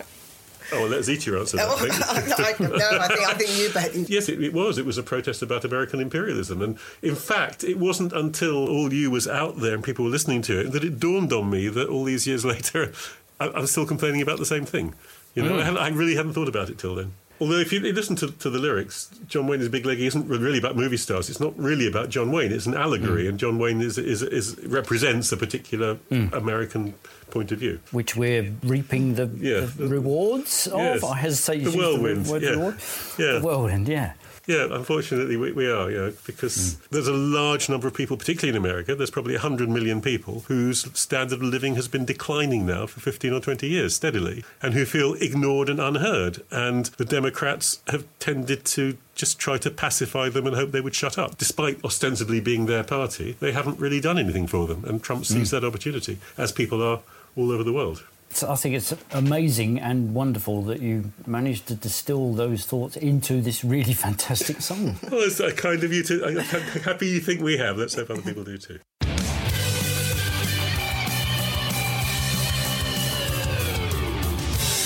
Oh, 0.74 0.82
well, 0.82 0.90
let 0.90 1.04
Zita 1.04 1.38
answer 1.38 1.58
that. 1.58 1.68
Oh, 1.70 1.76
thank. 1.78 2.62
I, 2.62 2.78
no, 2.78 3.00
I 3.00 3.08
think, 3.08 3.28
I 3.28 3.34
think 3.34 3.58
you 3.58 3.70
bet. 3.74 3.96
Yes, 4.10 4.30
it, 4.30 4.42
it 4.42 4.54
was. 4.54 4.78
It 4.78 4.86
was 4.86 4.98
a 4.98 5.04
protest 5.04 5.42
about 5.42 5.66
American 5.66 6.00
imperialism. 6.00 6.62
And 6.62 6.78
in 7.02 7.16
fact, 7.16 7.64
it 7.64 7.78
wasn't 7.78 8.14
until 8.14 8.68
All 8.70 8.94
You 8.94 9.12
was 9.12 9.28
out 9.28 9.58
there 9.60 9.74
and 9.76 9.84
people 9.84 10.06
were 10.06 10.12
listening 10.12 10.42
to 10.44 10.60
it 10.62 10.72
that 10.72 10.84
it 10.84 11.00
dawned 11.00 11.34
on 11.34 11.50
me 11.50 11.68
that 11.68 11.90
all 11.90 12.04
these 12.06 12.26
years 12.26 12.46
later, 12.54 12.92
I, 13.40 13.50
I'm 13.50 13.68
still 13.68 13.86
complaining 13.86 14.22
about 14.22 14.40
the 14.40 14.46
same 14.46 14.66
thing. 14.66 14.94
You 15.36 15.44
know, 15.44 15.52
Mm. 15.58 15.78
I, 15.78 15.86
I 15.86 15.90
really 15.90 16.16
hadn't 16.16 16.34
thought 16.34 16.50
about 16.50 16.70
it 16.70 16.78
till 16.78 16.96
then. 16.96 17.14
Although, 17.42 17.58
if 17.58 17.74
you 17.74 17.80
listen 17.80 18.16
to, 18.18 18.28
to 18.28 18.52
the 18.52 18.60
lyrics, 18.60 19.10
John 19.28 19.48
Wayne 19.48 19.62
is 19.62 19.68
Big 19.68 19.84
Leggy 19.84 20.06
isn't 20.06 20.28
really 20.28 20.60
about 20.60 20.76
movie 20.76 20.96
stars. 20.96 21.28
It's 21.28 21.40
not 21.40 21.58
really 21.58 21.88
about 21.88 22.10
John 22.10 22.32
Wayne. 22.32 22.52
It's 22.52 22.68
an 22.68 22.76
allegory, 22.76 23.24
hmm. 23.24 23.30
and 23.30 23.40
John 23.40 23.58
Wayne 23.58 23.82
is, 23.82 23.98
is, 23.98 24.22
is 24.22 24.60
represents 24.64 25.32
a 25.32 25.38
particular 25.38 25.96
hmm. 26.10 26.28
American 26.34 26.94
point 27.32 27.52
of 27.52 27.58
view. 27.58 27.80
Which 27.92 28.16
we're 28.16 28.54
reaping 28.62 29.16
the, 29.16 29.28
Yeah. 29.40 29.62
the 29.76 29.88
rewards 29.88 30.68
of. 30.68 31.04
I 31.04 31.18
hesitate 31.18 31.64
The 31.64 31.72
to 31.72 31.72
use 31.72 31.74
the 31.74 31.80
whirlwind, 31.80 32.28
word 32.28 32.44
yeah. 32.44 32.50
reward. 32.52 32.78
Yeah. 33.18 33.32
The 33.32 33.42
whirlwind, 33.42 33.88
yeah. 33.88 34.14
Yeah, 34.48 34.68
unfortunately, 34.72 35.38
we, 35.38 35.52
we 35.52 35.70
are, 35.70 35.90
you 35.92 35.98
know, 35.98 36.14
because 36.26 36.76
hmm. 36.76 36.86
there's 36.92 37.08
a 37.08 37.14
large 37.14 37.70
number 37.70 37.88
of 37.88 37.94
people, 37.94 38.18
particularly 38.18 38.58
in 38.58 38.64
America, 38.64 38.96
there's 38.96 39.12
probably 39.12 39.36
100 39.36 39.70
million 39.70 40.02
people 40.02 40.42
whose 40.48 40.88
standard 40.98 41.36
of 41.36 41.44
living 41.44 41.76
has 41.76 41.88
been 41.88 42.06
declining 42.06 42.66
now 42.66 42.88
for 42.88 43.00
15 43.00 43.34
or 43.34 43.40
20 43.40 43.68
years 43.68 43.96
steadily, 43.96 44.44
and 44.62 44.74
who 44.74 44.86
feel 44.86 45.14
ignored 45.16 45.70
and 45.70 45.80
unheard. 45.80 46.42
And 46.50 46.86
the 46.98 47.06
Democrats 47.06 47.82
have 47.88 48.06
tended 48.20 48.66
to 48.66 48.98
just 49.14 49.38
try 49.38 49.58
to 49.60 49.70
pacify 49.70 50.30
them 50.30 50.48
and 50.48 50.56
hope 50.56 50.72
they 50.72 50.82
would 50.82 50.96
shut 50.96 51.18
up. 51.18 51.38
Despite 51.38 51.84
ostensibly 51.84 52.40
being 52.40 52.66
their 52.66 52.84
party, 52.84 53.36
they 53.40 53.52
haven't 53.52 53.80
really 53.80 54.02
done 54.02 54.18
anything 54.18 54.48
for 54.48 54.66
them, 54.68 54.84
and 54.86 55.04
Trump 55.04 55.26
sees 55.26 55.52
hmm. 55.52 55.56
that 55.56 55.68
opportunity, 55.68 56.18
as 56.38 56.52
people 56.52 56.82
are 56.82 57.02
all 57.36 57.52
over 57.52 57.64
the 57.64 57.74
world. 57.74 58.04
So 58.34 58.50
I 58.52 58.56
think 58.56 58.76
it's 58.76 58.94
amazing 59.12 59.80
and 59.80 60.14
wonderful 60.14 60.64
that 60.64 60.82
you 60.82 61.12
managed 61.28 61.68
to 61.68 61.76
distill 61.76 62.34
those 62.34 62.66
thoughts 62.66 62.98
into 62.98 63.42
this 63.42 63.64
really 63.64 63.94
fantastic 64.06 64.62
song. 64.62 64.98
Well, 65.12 65.22
it's 65.22 65.40
uh, 65.40 65.52
kind 65.56 65.84
of 65.84 65.94
you 65.94 66.04
to. 66.04 66.26
I'm 66.26 66.38
happy 66.38 67.08
you 67.08 67.20
think 67.20 67.42
we 67.42 67.58
have. 67.58 67.78
Let's 67.78 67.96
hope 67.96 68.10
other 68.10 68.22
people 68.22 68.44
do 68.44 68.58
too. 68.58 68.80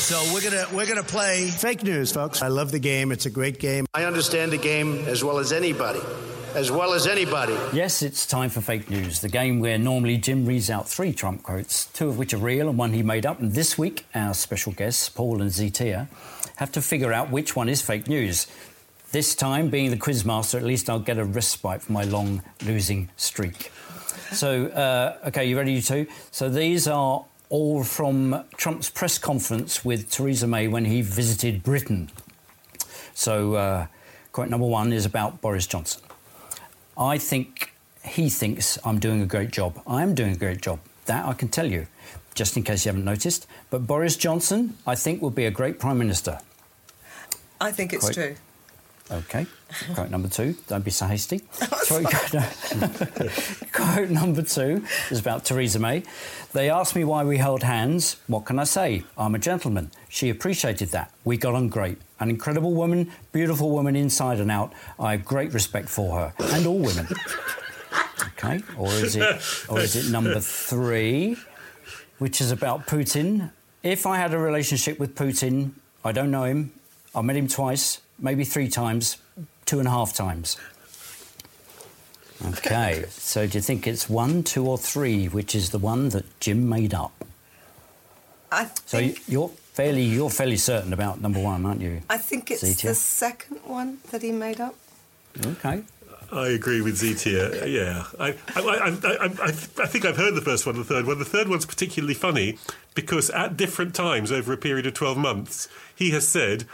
So 0.05 0.21
we're 0.31 0.41
gonna 0.41 0.67
we're 0.71 0.85
gonna 0.85 1.01
play 1.01 1.47
fake 1.47 1.81
news, 1.81 2.11
folks. 2.11 2.43
I 2.43 2.47
love 2.47 2.71
the 2.71 2.79
game. 2.79 3.11
It's 3.11 3.25
a 3.25 3.31
great 3.31 3.59
game. 3.59 3.87
I 3.93 4.03
understand 4.05 4.51
the 4.51 4.57
game 4.57 5.03
as 5.07 5.23
well 5.23 5.39
as 5.39 5.51
anybody. 5.51 5.99
As 6.55 6.71
well 6.71 6.93
as 6.93 7.05
anybody. 7.05 7.53
Yes, 7.73 8.01
it's 8.01 8.25
time 8.25 8.49
for 8.49 8.61
fake 8.61 8.89
news, 8.89 9.19
the 9.19 9.27
game 9.27 9.59
where 9.59 9.77
normally 9.77 10.15
Jim 10.15 10.45
reads 10.45 10.69
out 10.69 10.87
three 10.87 11.11
Trump 11.11 11.43
quotes, 11.43 11.87
two 11.87 12.07
of 12.07 12.17
which 12.17 12.33
are 12.33 12.37
real 12.37 12.69
and 12.69 12.77
one 12.77 12.93
he 12.93 13.03
made 13.03 13.25
up. 13.25 13.41
And 13.41 13.51
this 13.51 13.77
week, 13.77 14.05
our 14.15 14.33
special 14.33 14.71
guests, 14.71 15.09
Paul 15.09 15.41
and 15.41 15.51
Zetia, 15.51 16.07
have 16.55 16.71
to 16.71 16.81
figure 16.81 17.11
out 17.11 17.29
which 17.29 17.57
one 17.57 17.67
is 17.67 17.81
fake 17.81 18.07
news. 18.07 18.47
This 19.11 19.35
time, 19.35 19.69
being 19.69 19.91
the 19.91 19.97
quizmaster, 19.97 20.55
at 20.55 20.63
least 20.63 20.89
I'll 20.89 20.97
get 20.97 21.17
a 21.17 21.25
respite 21.25 21.81
from 21.81 21.91
my 21.91 22.03
long 22.05 22.41
losing 22.65 23.09
streak. 23.17 23.69
So, 24.31 24.67
uh, 24.67 25.27
okay, 25.27 25.43
you 25.49 25.57
ready, 25.57 25.73
you 25.73 25.81
two? 25.81 26.07
So 26.31 26.47
these 26.47 26.87
are 26.87 27.25
all 27.49 27.83
from 27.83 28.45
Trump's 28.55 28.89
press 28.89 29.17
conference 29.17 29.83
with 29.83 30.09
Theresa 30.09 30.47
May 30.47 30.69
when 30.69 30.85
he 30.85 31.01
visited 31.01 31.63
Britain. 31.63 32.09
So, 33.13 33.55
uh, 33.55 33.87
quote 34.31 34.47
number 34.47 34.67
one 34.67 34.93
is 34.93 35.05
about 35.05 35.41
Boris 35.41 35.67
Johnson. 35.67 36.01
I 36.97 37.17
think 37.17 37.73
he 38.03 38.29
thinks 38.29 38.77
I'm 38.85 38.99
doing 38.99 39.21
a 39.21 39.25
great 39.25 39.51
job. 39.51 39.81
I 39.87 40.01
am 40.03 40.15
doing 40.15 40.31
a 40.33 40.37
great 40.37 40.61
job. 40.61 40.79
That 41.05 41.25
I 41.25 41.33
can 41.33 41.49
tell 41.49 41.69
you, 41.71 41.87
just 42.33 42.57
in 42.57 42.63
case 42.63 42.85
you 42.85 42.89
haven't 42.89 43.05
noticed. 43.05 43.47
But 43.69 43.85
Boris 43.85 44.15
Johnson, 44.15 44.77
I 44.87 44.95
think, 44.95 45.21
will 45.21 45.29
be 45.29 45.45
a 45.45 45.51
great 45.51 45.79
Prime 45.79 45.97
Minister. 45.97 46.39
I 47.61 47.71
think 47.71 47.93
it's 47.93 48.05
Quite- 48.05 48.13
true. 48.13 48.35
Okay. 49.11 49.45
Quote 49.93 50.09
number 50.09 50.27
two. 50.27 50.55
Don't 50.67 50.83
be 50.83 50.89
so 50.89 51.05
hasty. 51.05 51.39
Quote 53.71 54.09
number 54.09 54.41
two 54.41 54.83
is 55.11 55.19
about 55.19 55.45
Theresa 55.45 55.79
May. 55.79 56.03
They 56.53 56.71
asked 56.71 56.95
me 56.95 57.03
why 57.03 57.23
we 57.23 57.37
held 57.37 57.61
hands. 57.61 58.15
What 58.27 58.45
can 58.45 58.57
I 58.57 58.63
say? 58.63 59.03
I'm 59.17 59.35
a 59.35 59.39
gentleman. 59.39 59.91
She 60.09 60.29
appreciated 60.29 60.89
that. 60.89 61.11
We 61.23 61.37
got 61.37 61.53
on 61.53 61.69
great. 61.69 61.99
An 62.19 62.29
incredible 62.29 62.73
woman, 62.73 63.11
beautiful 63.31 63.69
woman 63.69 63.95
inside 63.95 64.39
and 64.39 64.49
out. 64.49 64.73
I 64.99 65.11
have 65.11 65.25
great 65.25 65.53
respect 65.53 65.89
for 65.89 66.17
her 66.17 66.33
and 66.39 66.65
all 66.65 66.79
women. 66.79 67.07
Okay. 68.37 68.61
Or 68.77 68.89
is 68.91 69.15
it? 69.15 69.23
Or 69.69 69.79
is 69.79 69.95
it 69.95 70.11
number 70.11 70.39
three, 70.39 71.37
which 72.17 72.41
is 72.41 72.51
about 72.51 72.87
Putin? 72.87 73.51
If 73.83 74.07
I 74.07 74.17
had 74.17 74.33
a 74.33 74.39
relationship 74.39 74.97
with 74.97 75.15
Putin, 75.15 75.71
I 76.03 76.11
don't 76.11 76.31
know 76.31 76.45
him. 76.45 76.71
I 77.13 77.21
met 77.21 77.35
him 77.35 77.47
twice, 77.47 78.01
maybe 78.19 78.43
three 78.43 78.67
times, 78.69 79.17
two 79.65 79.79
and 79.79 79.87
a 79.87 79.91
half 79.91 80.13
times. 80.13 80.57
Okay, 82.45 83.05
so 83.09 83.47
do 83.47 83.57
you 83.57 83.61
think 83.61 83.87
it's 83.87 84.09
one, 84.09 84.43
two, 84.43 84.67
or 84.67 84.77
three, 84.77 85.27
which 85.27 85.55
is 85.55 85.69
the 85.69 85.79
one 85.79 86.09
that 86.09 86.25
Jim 86.39 86.67
made 86.67 86.93
up? 86.93 87.13
I 88.51 88.69
So 88.85 88.99
you- 88.99 89.15
you're 89.27 89.49
fairly, 89.73 90.03
you're 90.03 90.29
fairly 90.29 90.57
certain 90.57 90.91
about 90.91 91.21
number 91.21 91.39
one, 91.39 91.65
aren't 91.65 91.81
you? 91.81 92.01
I 92.09 92.17
think 92.17 92.51
it's 92.51 92.63
Zetia? 92.63 92.89
the 92.89 92.95
second 92.95 93.57
one 93.63 93.99
that 94.11 94.21
he 94.21 94.31
made 94.31 94.59
up. 94.59 94.75
Okay. 95.45 95.83
I 96.31 96.47
agree 96.49 96.81
with 96.81 96.99
Zetia. 96.99 97.67
Yeah, 97.71 98.05
I, 98.19 98.29
I, 98.55 98.61
I, 98.61 98.89
I, 98.89 99.25
I, 99.25 99.47
I 99.47 99.87
think 99.87 100.05
I've 100.05 100.17
heard 100.17 100.35
the 100.35 100.41
first 100.41 100.65
one, 100.65 100.75
the 100.75 100.83
third 100.83 101.05
one. 101.05 101.19
The 101.19 101.25
third 101.25 101.47
one's 101.47 101.65
particularly 101.65 102.15
funny 102.15 102.57
because 102.95 103.29
at 103.29 103.55
different 103.55 103.93
times 103.95 104.31
over 104.31 104.51
a 104.51 104.57
period 104.57 104.85
of 104.87 104.93
twelve 104.93 105.17
months, 105.17 105.67
he 105.95 106.11
has 106.11 106.27
said. 106.27 106.65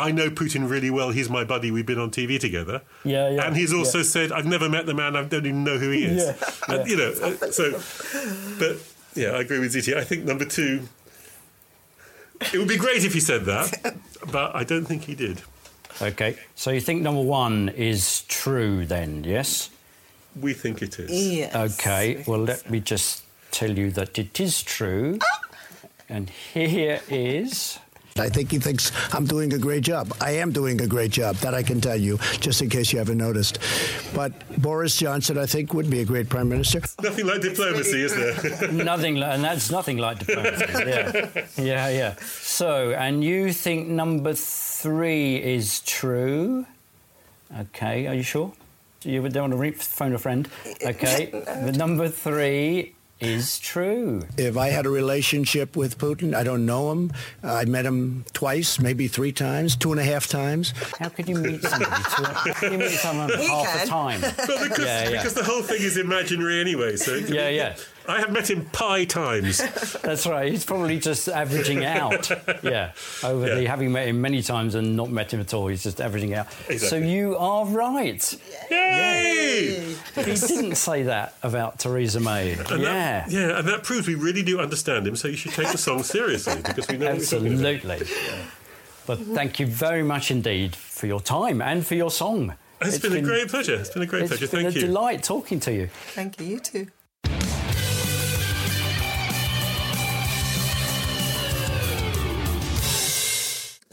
I 0.00 0.10
know 0.10 0.30
Putin 0.30 0.68
really 0.68 0.90
well. 0.90 1.10
He's 1.10 1.28
my 1.28 1.44
buddy. 1.44 1.70
We've 1.70 1.86
been 1.86 1.98
on 1.98 2.10
TV 2.10 2.40
together. 2.40 2.82
Yeah, 3.04 3.28
yeah. 3.28 3.46
And 3.46 3.56
he's 3.56 3.72
also 3.72 3.98
yeah. 3.98 4.04
said, 4.04 4.32
"I've 4.32 4.46
never 4.46 4.68
met 4.68 4.86
the 4.86 4.94
man. 4.94 5.16
I 5.16 5.24
don't 5.24 5.46
even 5.46 5.64
know 5.64 5.78
who 5.78 5.90
he 5.90 6.04
is." 6.04 6.24
Yeah, 6.24 6.74
And, 6.74 6.88
yeah. 6.88 6.90
You 6.90 6.96
know, 6.96 7.10
uh, 7.22 7.50
so. 7.50 7.72
But 8.58 8.76
yeah, 9.14 9.30
I 9.30 9.40
agree 9.40 9.58
with 9.58 9.74
Zetia. 9.74 9.96
I 9.96 10.04
think 10.04 10.24
number 10.24 10.44
two. 10.44 10.88
It 12.52 12.58
would 12.58 12.68
be 12.68 12.78
great 12.78 13.04
if 13.04 13.12
he 13.12 13.20
said 13.20 13.44
that, 13.44 13.94
but 14.32 14.56
I 14.56 14.64
don't 14.64 14.86
think 14.86 15.04
he 15.04 15.14
did. 15.14 15.42
Okay, 16.00 16.38
so 16.54 16.70
you 16.70 16.80
think 16.80 17.02
number 17.02 17.20
one 17.20 17.68
is 17.68 18.22
true 18.22 18.86
then, 18.86 19.22
yes? 19.24 19.68
We 20.40 20.54
think 20.54 20.80
it 20.80 20.98
is. 20.98 21.10
Yes. 21.10 21.54
Okay, 21.54 22.24
well, 22.26 22.40
let 22.40 22.70
me 22.70 22.80
just 22.80 23.24
tell 23.50 23.70
you 23.70 23.90
that 23.90 24.18
it 24.18 24.40
is 24.40 24.62
true. 24.62 25.18
And 26.08 26.30
here 26.30 27.00
is. 27.08 27.78
I 28.16 28.28
think 28.28 28.50
he 28.50 28.58
thinks 28.58 28.92
I'm 29.14 29.24
doing 29.26 29.52
a 29.52 29.58
great 29.58 29.82
job. 29.84 30.12
I 30.20 30.32
am 30.32 30.52
doing 30.52 30.80
a 30.80 30.86
great 30.86 31.10
job, 31.10 31.36
that 31.36 31.54
I 31.54 31.62
can 31.62 31.80
tell 31.80 31.96
you, 31.96 32.18
just 32.40 32.60
in 32.62 32.68
case 32.68 32.92
you 32.92 32.98
haven't 32.98 33.18
noticed. 33.18 33.58
But 34.14 34.32
Boris 34.60 34.96
Johnson, 34.96 35.38
I 35.38 35.46
think, 35.46 35.72
would 35.74 35.88
be 35.90 36.00
a 36.00 36.04
great 36.04 36.28
prime 36.28 36.48
minister. 36.48 36.80
Nothing 37.02 37.26
like 37.26 37.40
diplomacy, 37.40 38.02
is 38.02 38.14
there? 38.14 38.72
nothing, 38.72 39.14
li- 39.16 39.22
and 39.22 39.44
that's 39.44 39.70
nothing 39.70 39.98
like 39.98 40.18
diplomacy. 40.26 40.66
Yeah, 40.90 41.28
yeah, 41.56 41.88
yeah. 41.88 42.14
So, 42.20 42.92
and 42.92 43.22
you 43.24 43.52
think 43.52 43.88
number 43.88 44.34
three 44.34 45.36
is 45.36 45.80
true? 45.80 46.66
Okay, 47.58 48.06
are 48.06 48.14
you 48.14 48.22
sure? 48.22 48.52
You 49.02 49.26
don't 49.28 49.42
want 49.42 49.52
to 49.52 49.56
re- 49.56 49.70
phone 49.72 50.12
a 50.14 50.18
friend? 50.18 50.48
Okay, 50.84 51.26
the 51.64 51.72
number 51.72 52.08
three 52.08 52.94
is 53.20 53.58
true. 53.58 54.22
If 54.38 54.56
I 54.56 54.68
had 54.68 54.86
a 54.86 54.90
relationship 54.90 55.76
with 55.76 55.98
Putin, 55.98 56.34
I 56.34 56.42
don't 56.42 56.64
know 56.66 56.90
him. 56.92 57.12
Uh, 57.44 57.52
I 57.54 57.64
met 57.66 57.84
him 57.84 58.24
twice, 58.32 58.78
maybe 58.80 59.08
three 59.08 59.32
times, 59.32 59.76
two 59.76 59.92
and 59.92 60.00
a 60.00 60.04
half 60.04 60.26
times. 60.26 60.72
How 60.98 61.08
could 61.10 61.28
you 61.28 61.36
meet 61.36 61.62
somebody? 61.62 62.02
To, 62.02 62.70
you 62.72 62.78
meet 62.78 62.90
someone 62.90 63.28
He 63.38 63.46
half 63.46 63.66
can. 63.66 63.80
the 63.80 63.86
time. 63.90 64.20
But 64.20 64.62
because, 64.62 64.84
Yeah, 64.84 65.04
yeah. 65.04 65.10
because 65.10 65.34
the 65.34 65.44
whole 65.44 65.62
thing 65.62 65.82
is 65.82 65.96
imaginary 65.96 66.60
anyway. 66.60 66.96
So 66.96 67.14
Yeah, 67.14 67.48
yeah. 67.48 67.76
I 68.10 68.20
have 68.20 68.32
met 68.32 68.50
him 68.50 68.66
pi 68.72 69.04
times. 69.04 69.58
That's 70.02 70.26
right. 70.26 70.50
He's 70.50 70.64
probably 70.64 70.98
just 70.98 71.28
averaging 71.28 71.84
out. 71.84 72.30
Yeah, 72.62 72.92
over 73.24 73.54
the 73.54 73.64
having 73.66 73.92
met 73.92 74.08
him 74.08 74.20
many 74.20 74.42
times 74.42 74.74
and 74.74 74.94
not 74.96 75.08
met 75.10 75.32
him 75.32 75.40
at 75.40 75.54
all. 75.54 75.68
He's 75.68 75.82
just 75.82 76.00
averaging 76.00 76.34
out. 76.34 76.52
So 76.78 76.96
you 76.96 77.36
are 77.36 77.64
right. 77.64 78.22
Yay! 78.70 79.94
He 80.14 80.22
didn't 80.34 80.74
say 80.74 81.04
that 81.04 81.34
about 81.42 81.78
Theresa 81.78 82.20
May. 82.20 82.52
And 82.52 82.82
yeah, 82.82 83.20
That, 83.26 83.30
yeah, 83.30 83.58
and 83.58 83.68
that 83.68 83.82
proves 83.84 84.06
we 84.06 84.14
really 84.14 84.42
do 84.42 84.60
understand 84.60 85.06
him. 85.06 85.16
So 85.16 85.28
you 85.28 85.36
should 85.36 85.52
take 85.52 85.70
the 85.72 85.78
song 85.78 86.02
seriously 86.02 86.60
because 86.62 86.86
we 86.88 86.96
know 86.98 87.06
what 87.06 87.18
we're 87.18 87.24
talking 87.24 87.46
absolutely. 87.52 88.06
But 89.06 89.18
thank 89.20 89.58
you 89.58 89.66
very 89.66 90.02
much 90.02 90.30
indeed 90.30 90.76
for 90.76 91.06
your 91.06 91.20
time 91.20 91.62
and 91.62 91.86
for 91.86 91.94
your 91.94 92.10
song. 92.10 92.54
It's 92.82 92.98
been, 92.98 93.12
a 93.16 93.22
great 93.22 93.48
pleasure. 93.48 93.74
It's 93.74 93.90
been 93.90 94.02
a 94.02 94.06
great 94.06 94.22
It's 94.22 94.30
pleasure. 94.30 94.46
been 94.48 94.62
Thank 94.64 94.76
a 94.76 94.80
you. 94.80 94.86
delight 94.86 95.22
talking 95.22 95.60
to 95.60 95.72
you. 95.72 95.88
Thank 96.14 96.40
you, 96.40 96.46
you 96.46 96.60
too. 96.60 96.86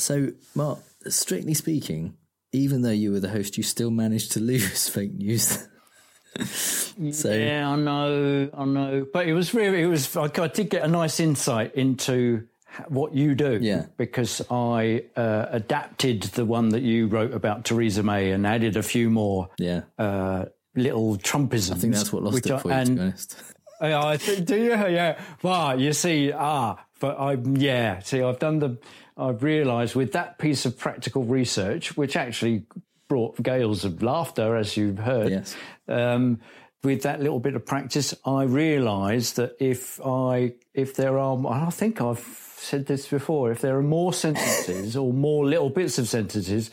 So, 0.07 0.31
Mark, 0.55 0.79
strictly 1.09 1.53
speaking, 1.53 2.15
even 2.53 2.81
though 2.81 2.91
you 2.91 3.11
were 3.11 3.19
the 3.19 3.27
host, 3.27 3.57
you 3.57 3.63
still 3.63 3.91
managed 3.91 4.31
to 4.31 4.39
lose 4.39 4.87
fake 4.95 5.13
news. 5.13 5.67
so 7.11 7.33
yeah, 7.33 7.69
I 7.69 7.75
know, 7.75 8.49
I 8.53 8.63
know, 8.63 9.05
but 9.11 9.27
it 9.27 9.33
was 9.33 9.53
really, 9.53 9.81
it 9.81 9.87
was. 9.87 10.15
I 10.15 10.47
did 10.47 10.69
get 10.69 10.83
a 10.83 10.87
nice 10.87 11.19
insight 11.19 11.75
into 11.75 12.47
what 12.87 13.15
you 13.15 13.35
do. 13.35 13.59
Yeah. 13.61 13.87
Because 13.97 14.41
I 14.49 15.03
uh, 15.17 15.47
adapted 15.49 16.21
the 16.23 16.45
one 16.45 16.69
that 16.69 16.83
you 16.83 17.07
wrote 17.07 17.33
about 17.33 17.65
Theresa 17.65 18.01
May 18.01 18.31
and 18.31 18.47
added 18.47 18.77
a 18.77 18.83
few 18.83 19.09
more. 19.09 19.49
Yeah. 19.57 19.81
Uh, 19.99 20.45
little 20.73 21.17
Trumpisms. 21.17 21.73
I 21.73 21.75
think 21.75 21.95
that's 21.95 22.13
what 22.13 22.23
lost 22.23 22.45
it 22.45 22.51
I, 22.53 22.59
for 22.59 22.69
you, 22.69 22.73
and, 22.75 22.87
to 22.87 22.93
be 22.93 23.01
honest. 23.01 23.35
Yeah, 23.79 24.03
I 24.03 24.17
think, 24.17 24.47
do 24.47 24.55
you? 24.55 24.71
Yeah. 24.71 25.19
Well, 25.43 25.79
you 25.79 25.93
see, 25.93 26.31
ah, 26.31 26.77
but 26.99 27.19
I, 27.19 27.33
yeah, 27.33 27.99
see, 27.99 28.23
I've 28.23 28.39
done 28.39 28.57
the, 28.57 28.79
I've 29.17 29.43
realised 29.43 29.95
with 29.95 30.11
that 30.13 30.37
piece 30.37 30.65
of 30.65 30.77
practical 30.77 31.23
research, 31.23 31.97
which 31.97 32.15
actually 32.15 32.63
brought 33.07 33.41
gales 33.41 33.85
of 33.85 34.03
laughter, 34.03 34.55
as 34.55 34.77
you've 34.77 34.99
heard. 34.99 35.29
Yes. 35.29 35.55
Um, 35.87 36.39
with 36.83 37.01
that 37.03 37.21
little 37.21 37.39
bit 37.39 37.55
of 37.55 37.65
practice, 37.65 38.13
I 38.23 38.43
realised 38.43 39.37
that 39.37 39.55
if 39.59 39.99
I, 40.05 40.53
if 40.73 40.95
there 40.95 41.17
are, 41.17 41.47
I 41.47 41.69
think 41.69 42.01
I've 42.01 42.19
said 42.57 42.85
this 42.85 43.07
before, 43.07 43.51
if 43.51 43.61
there 43.61 43.77
are 43.77 43.83
more 43.83 44.13
sentences 44.13 44.95
or 44.95 45.11
more 45.11 45.45
little 45.45 45.69
bits 45.69 45.97
of 45.97 46.07
sentences, 46.07 46.69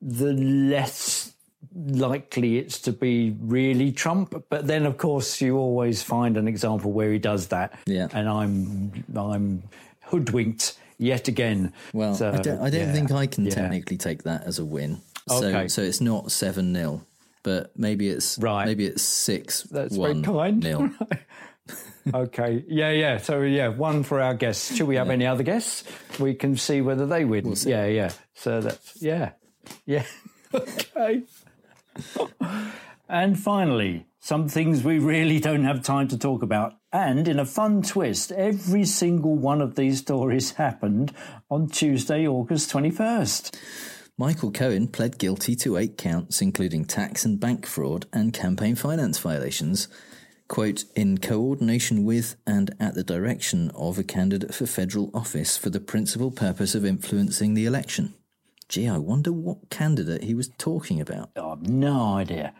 the 0.00 0.32
less 0.32 1.32
likely 1.74 2.58
it's 2.58 2.80
to 2.80 2.92
be 2.92 3.34
really 3.40 3.92
Trump. 3.92 4.44
But 4.50 4.66
then, 4.66 4.86
of 4.86 4.98
course, 4.98 5.40
you 5.40 5.56
always 5.56 6.02
find 6.02 6.36
an 6.36 6.48
example 6.48 6.92
where 6.92 7.12
he 7.12 7.18
does 7.18 7.48
that. 7.48 7.78
Yeah. 7.86 8.08
And 8.12 8.28
I'm 8.28 9.04
I'm 9.16 9.62
hoodwinked 10.02 10.78
yet 10.98 11.28
again. 11.28 11.72
Well, 11.92 12.14
So, 12.14 12.30
I 12.30 12.38
don't, 12.38 12.60
I 12.60 12.70
don't 12.70 12.80
yeah, 12.88 12.92
think 12.92 13.12
I 13.12 13.26
can 13.26 13.44
yeah. 13.44 13.54
technically 13.54 13.96
take 13.96 14.24
that 14.24 14.44
as 14.44 14.58
a 14.58 14.64
win. 14.64 15.00
Okay. 15.30 15.68
So, 15.68 15.82
so 15.82 15.82
it's 15.82 16.00
not 16.00 16.30
seven 16.32 16.74
0 16.74 17.04
but 17.46 17.70
maybe 17.78 18.08
it's 18.08 18.38
Right. 18.38 18.66
Maybe 18.66 18.86
it's 18.86 19.02
six 19.04 19.62
That's 19.62 19.96
one 19.96 20.22
very 20.22 20.34
kind. 20.34 20.62
nil. 20.64 20.90
okay. 22.14 22.64
Yeah, 22.66 22.90
yeah. 22.90 23.18
So 23.18 23.42
yeah, 23.42 23.68
one 23.68 24.02
for 24.02 24.20
our 24.20 24.34
guests. 24.34 24.74
Should 24.74 24.88
we 24.88 24.96
have 24.96 25.10
any 25.10 25.26
other 25.26 25.44
guests? 25.44 25.84
We 26.18 26.34
can 26.34 26.56
see 26.56 26.80
whether 26.80 27.06
they 27.06 27.24
win. 27.24 27.54
yeah, 27.64 27.86
yeah. 27.86 28.10
So 28.34 28.60
that's 28.60 29.00
yeah, 29.00 29.30
yeah. 29.86 30.04
okay. 30.54 31.22
and 33.08 33.38
finally, 33.38 34.06
some 34.18 34.48
things 34.48 34.82
we 34.82 34.98
really 34.98 35.38
don't 35.38 35.64
have 35.64 35.84
time 35.84 36.08
to 36.08 36.18
talk 36.18 36.42
about. 36.42 36.74
And 36.96 37.28
in 37.28 37.38
a 37.38 37.44
fun 37.44 37.82
twist, 37.82 38.32
every 38.32 38.86
single 38.86 39.34
one 39.36 39.60
of 39.60 39.74
these 39.74 39.98
stories 39.98 40.52
happened 40.52 41.12
on 41.50 41.68
Tuesday, 41.68 42.26
August 42.26 42.70
twenty 42.70 42.90
first. 42.90 43.54
Michael 44.16 44.50
Cohen 44.50 44.88
pled 44.88 45.18
guilty 45.18 45.54
to 45.56 45.76
eight 45.76 45.98
counts, 45.98 46.40
including 46.40 46.86
tax 46.86 47.26
and 47.26 47.38
bank 47.38 47.66
fraud 47.66 48.06
and 48.14 48.32
campaign 48.32 48.76
finance 48.76 49.18
violations. 49.18 49.88
Quote, 50.48 50.84
in 50.94 51.18
coordination 51.18 52.06
with 52.06 52.36
and 52.46 52.74
at 52.80 52.94
the 52.94 53.04
direction 53.04 53.70
of 53.74 53.98
a 53.98 54.02
candidate 54.02 54.54
for 54.54 54.64
federal 54.64 55.10
office 55.12 55.58
for 55.58 55.68
the 55.68 55.80
principal 55.80 56.30
purpose 56.30 56.74
of 56.74 56.86
influencing 56.86 57.52
the 57.52 57.66
election. 57.66 58.14
Gee, 58.70 58.88
I 58.88 58.96
wonder 58.96 59.32
what 59.32 59.68
candidate 59.68 60.24
he 60.24 60.34
was 60.34 60.48
talking 60.56 60.98
about. 61.02 61.28
I've 61.36 61.68
no 61.68 62.14
idea. 62.14 62.54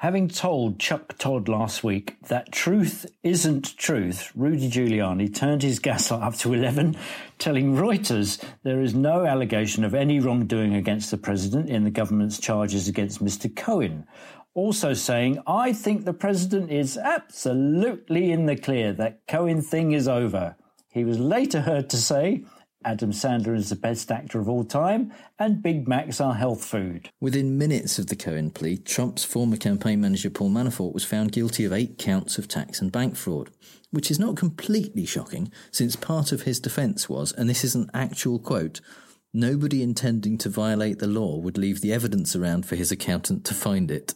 Having 0.00 0.28
told 0.28 0.78
Chuck 0.78 1.18
Todd 1.18 1.46
last 1.46 1.84
week 1.84 2.16
that 2.28 2.50
truth 2.50 3.04
isn't 3.22 3.76
truth, 3.76 4.32
Rudy 4.34 4.70
Giuliani 4.70 5.28
turned 5.34 5.62
his 5.62 5.78
gaslight 5.78 6.22
up 6.26 6.36
to 6.36 6.54
11, 6.54 6.96
telling 7.36 7.76
Reuters 7.76 8.42
there 8.62 8.80
is 8.80 8.94
no 8.94 9.26
allegation 9.26 9.84
of 9.84 9.92
any 9.92 10.18
wrongdoing 10.18 10.74
against 10.74 11.10
the 11.10 11.18
president 11.18 11.68
in 11.68 11.84
the 11.84 11.90
government's 11.90 12.40
charges 12.40 12.88
against 12.88 13.22
Mr. 13.22 13.54
Cohen. 13.54 14.06
Also 14.54 14.94
saying, 14.94 15.38
I 15.46 15.74
think 15.74 16.06
the 16.06 16.14
president 16.14 16.70
is 16.70 16.96
absolutely 16.96 18.32
in 18.32 18.46
the 18.46 18.56
clear. 18.56 18.94
That 18.94 19.26
Cohen 19.28 19.60
thing 19.60 19.92
is 19.92 20.08
over. 20.08 20.56
He 20.88 21.04
was 21.04 21.18
later 21.18 21.60
heard 21.60 21.90
to 21.90 21.98
say, 21.98 22.44
Adam 22.84 23.12
Sandler 23.12 23.54
is 23.54 23.68
the 23.68 23.76
best 23.76 24.10
actor 24.10 24.40
of 24.40 24.48
all 24.48 24.64
time, 24.64 25.12
and 25.38 25.62
Big 25.62 25.86
Macs 25.86 26.20
are 26.20 26.34
health 26.34 26.64
food. 26.64 27.10
Within 27.20 27.58
minutes 27.58 27.98
of 27.98 28.06
the 28.06 28.16
Cohen 28.16 28.50
plea, 28.50 28.78
Trump's 28.78 29.24
former 29.24 29.58
campaign 29.58 30.00
manager 30.00 30.30
Paul 30.30 30.50
Manafort 30.50 30.94
was 30.94 31.04
found 31.04 31.32
guilty 31.32 31.64
of 31.64 31.72
eight 31.72 31.98
counts 31.98 32.38
of 32.38 32.48
tax 32.48 32.80
and 32.80 32.90
bank 32.90 33.16
fraud, 33.16 33.50
which 33.90 34.10
is 34.10 34.18
not 34.18 34.36
completely 34.36 35.04
shocking, 35.04 35.52
since 35.70 35.94
part 35.94 36.32
of 36.32 36.42
his 36.42 36.58
defence 36.58 37.08
was, 37.08 37.32
and 37.32 37.50
this 37.50 37.64
is 37.64 37.74
an 37.74 37.90
actual 37.92 38.38
quote, 38.38 38.80
nobody 39.34 39.82
intending 39.82 40.38
to 40.38 40.48
violate 40.48 41.00
the 41.00 41.06
law 41.06 41.36
would 41.36 41.58
leave 41.58 41.82
the 41.82 41.92
evidence 41.92 42.34
around 42.34 42.64
for 42.64 42.76
his 42.76 42.90
accountant 42.90 43.44
to 43.44 43.54
find 43.54 43.90
it. 43.90 44.14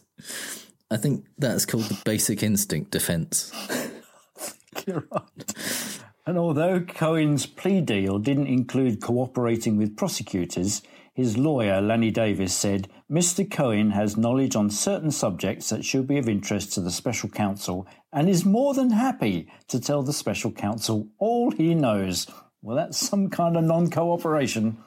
I 0.89 0.97
think 0.97 1.25
that's 1.37 1.65
called 1.65 1.85
the 1.85 2.01
basic 2.03 2.41
instinct 2.41 2.91
defence. 2.91 3.51
You're 4.87 5.07
right. 5.11 6.01
And 6.27 6.39
although 6.39 6.79
Cohen's 6.79 7.45
plea 7.45 7.81
deal 7.81 8.17
didn't 8.17 8.47
include 8.47 9.01
cooperating 9.01 9.77
with 9.77 9.95
prosecutors, 9.95 10.81
his 11.13 11.37
lawyer, 11.37 11.79
Lanny 11.81 12.09
Davis, 12.09 12.53
said 12.53 12.89
Mr. 13.09 13.49
Cohen 13.49 13.91
has 13.91 14.17
knowledge 14.17 14.55
on 14.55 14.69
certain 14.69 15.11
subjects 15.11 15.69
that 15.69 15.85
should 15.85 16.07
be 16.07 16.17
of 16.17 16.27
interest 16.27 16.73
to 16.73 16.81
the 16.81 16.91
special 16.91 17.29
counsel 17.29 17.87
and 18.11 18.27
is 18.27 18.43
more 18.43 18.73
than 18.73 18.89
happy 18.89 19.47
to 19.67 19.79
tell 19.79 20.01
the 20.01 20.11
special 20.11 20.51
counsel 20.51 21.07
all 21.19 21.51
he 21.51 21.75
knows. 21.75 22.27
Well, 22.65 22.77
that's 22.77 22.97
some 22.97 23.29
kind 23.29 23.55
of 23.57 23.63
non 23.63 23.91
cooperation. 23.91 24.79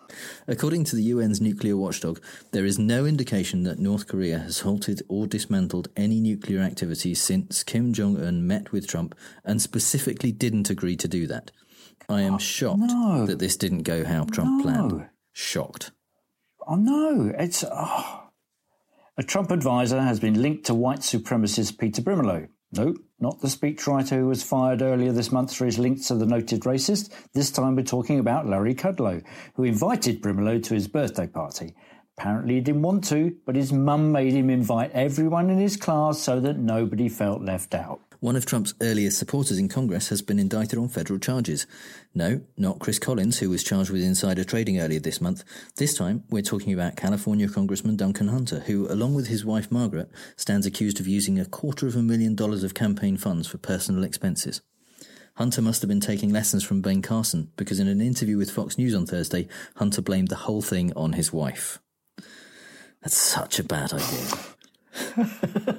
According 0.48 0.82
to 0.86 0.96
the 0.96 1.12
UN's 1.12 1.40
nuclear 1.40 1.76
watchdog, 1.76 2.20
there 2.50 2.64
is 2.64 2.76
no 2.76 3.06
indication 3.06 3.62
that 3.62 3.78
North 3.78 4.08
Korea 4.08 4.40
has 4.40 4.60
halted 4.60 5.00
or 5.08 5.28
dismantled 5.28 5.86
any 5.96 6.18
nuclear 6.18 6.58
activities 6.58 7.22
since 7.22 7.62
Kim 7.62 7.92
Jong 7.92 8.20
un 8.20 8.44
met 8.44 8.72
with 8.72 8.88
Trump 8.88 9.14
and 9.44 9.62
specifically 9.62 10.32
didn't 10.32 10.70
agree 10.70 10.96
to 10.96 11.06
do 11.06 11.28
that. 11.28 11.52
I 12.08 12.22
am 12.22 12.34
oh, 12.34 12.38
shocked 12.38 12.80
no. 12.80 13.26
that 13.26 13.38
this 13.38 13.56
didn't 13.56 13.84
go 13.84 14.04
how 14.04 14.24
Trump 14.24 14.56
No. 14.56 14.62
planned. 14.64 15.08
Shocked. 15.32 15.92
Oh 16.66 16.74
no, 16.74 17.32
it's 17.38 17.62
oh. 17.62 18.24
a 19.16 19.22
Trump 19.22 19.52
advisor 19.52 20.00
has 20.00 20.18
been 20.18 20.42
linked 20.42 20.66
to 20.66 20.74
white 20.74 21.00
supremacist 21.00 21.78
Peter 21.78 22.02
Brimelow. 22.02 22.48
No, 22.72 22.96
not 23.20 23.40
the 23.40 23.48
speechwriter 23.48 24.16
who 24.16 24.26
was 24.26 24.42
fired 24.42 24.80
earlier 24.80 25.12
this 25.12 25.32
month 25.32 25.54
for 25.54 25.64
his 25.64 25.78
links 25.78 26.06
to 26.06 26.14
the 26.14 26.26
noted 26.26 26.60
racist. 26.62 27.10
This 27.32 27.50
time 27.50 27.74
we're 27.74 27.82
talking 27.82 28.18
about 28.18 28.46
Larry 28.46 28.74
Kudlow, 28.74 29.24
who 29.54 29.64
invited 29.64 30.22
Brimelow 30.22 30.62
to 30.64 30.74
his 30.74 30.86
birthday 30.86 31.26
party. 31.26 31.74
Apparently 32.16 32.54
he 32.54 32.60
didn't 32.60 32.82
want 32.82 33.04
to, 33.04 33.36
but 33.44 33.56
his 33.56 33.72
mum 33.72 34.12
made 34.12 34.32
him 34.32 34.50
invite 34.50 34.90
everyone 34.92 35.50
in 35.50 35.58
his 35.58 35.76
class 35.76 36.18
so 36.18 36.40
that 36.40 36.58
nobody 36.58 37.08
felt 37.08 37.42
left 37.42 37.74
out. 37.74 38.00
One 38.20 38.34
of 38.34 38.46
Trump's 38.46 38.74
earliest 38.82 39.16
supporters 39.16 39.58
in 39.58 39.68
Congress 39.68 40.08
has 40.08 40.22
been 40.22 40.40
indicted 40.40 40.76
on 40.76 40.88
federal 40.88 41.20
charges. 41.20 41.68
No, 42.12 42.40
not 42.56 42.80
Chris 42.80 42.98
Collins, 42.98 43.38
who 43.38 43.48
was 43.48 43.62
charged 43.62 43.90
with 43.90 44.02
insider 44.02 44.42
trading 44.42 44.80
earlier 44.80 44.98
this 44.98 45.20
month. 45.20 45.44
This 45.76 45.94
time, 45.94 46.24
we're 46.28 46.42
talking 46.42 46.72
about 46.72 46.96
California 46.96 47.48
Congressman 47.48 47.94
Duncan 47.94 48.26
Hunter, 48.26 48.60
who, 48.60 48.90
along 48.90 49.14
with 49.14 49.28
his 49.28 49.44
wife 49.44 49.70
Margaret, 49.70 50.10
stands 50.34 50.66
accused 50.66 50.98
of 50.98 51.06
using 51.06 51.38
a 51.38 51.44
quarter 51.44 51.86
of 51.86 51.94
a 51.94 52.02
million 52.02 52.34
dollars 52.34 52.64
of 52.64 52.74
campaign 52.74 53.16
funds 53.16 53.46
for 53.46 53.58
personal 53.58 54.02
expenses. 54.02 54.62
Hunter 55.36 55.62
must 55.62 55.82
have 55.82 55.88
been 55.88 56.00
taking 56.00 56.32
lessons 56.32 56.64
from 56.64 56.80
Ben 56.80 57.02
Carson, 57.02 57.52
because 57.56 57.78
in 57.78 57.86
an 57.86 58.00
interview 58.00 58.36
with 58.36 58.50
Fox 58.50 58.76
News 58.76 58.96
on 58.96 59.06
Thursday, 59.06 59.46
Hunter 59.76 60.02
blamed 60.02 60.26
the 60.26 60.34
whole 60.34 60.62
thing 60.62 60.92
on 60.96 61.12
his 61.12 61.32
wife. 61.32 61.78
That's 63.00 63.16
such 63.16 63.60
a 63.60 63.64
bad 63.64 63.92
idea. 63.92 64.26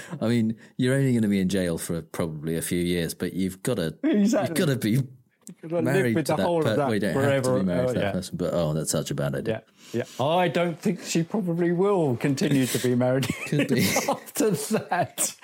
I 0.20 0.28
mean, 0.28 0.56
you're 0.76 0.94
only 0.94 1.12
going 1.12 1.22
to 1.22 1.28
be 1.28 1.40
in 1.40 1.48
jail 1.48 1.78
for 1.78 2.02
probably 2.02 2.56
a 2.56 2.62
few 2.62 2.80
years, 2.80 3.14
but 3.14 3.32
you've 3.32 3.62
got 3.62 3.76
to 3.76 3.94
Exactly. 4.02 4.48
you've 4.48 4.68
got 4.68 4.72
to 4.72 4.76
be 4.78 4.90
You've 5.62 5.70
got 5.70 5.78
to 5.78 5.84
live 5.84 5.84
married 5.84 6.16
to 6.16 6.22
that 6.22 6.36
person. 6.38 6.76
that 6.76 6.76
Well, 6.88 6.98
don't 6.98 7.14
have 7.14 7.42
to 7.42 7.48
forever. 7.48 7.58
be 7.60 7.64
married 7.66 7.84
Oh, 7.84 7.92
to 7.92 7.92
that 7.94 8.00
yeah. 8.06 8.12
person, 8.12 8.36
but 8.36 8.52
oh, 8.52 8.72
that's 8.74 8.90
such 8.90 9.10
a 9.10 9.14
bad 9.14 9.34
idea. 9.36 9.62
Yeah, 9.92 10.02
yeah. 10.18 10.24
I 10.26 10.48
don't 10.48 10.78
think 10.78 11.02
she 11.02 11.22
probably 11.22 11.70
will 11.72 12.16
continue 12.16 12.66
to 12.66 12.78
be 12.80 12.94
married 12.96 13.28
Could 13.46 13.68
be. 13.68 13.86
after 14.08 14.50
that. 14.50 15.34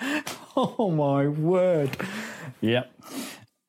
Oh 0.57 0.91
my 0.91 1.27
word! 1.27 1.95
Yep. 2.61 2.91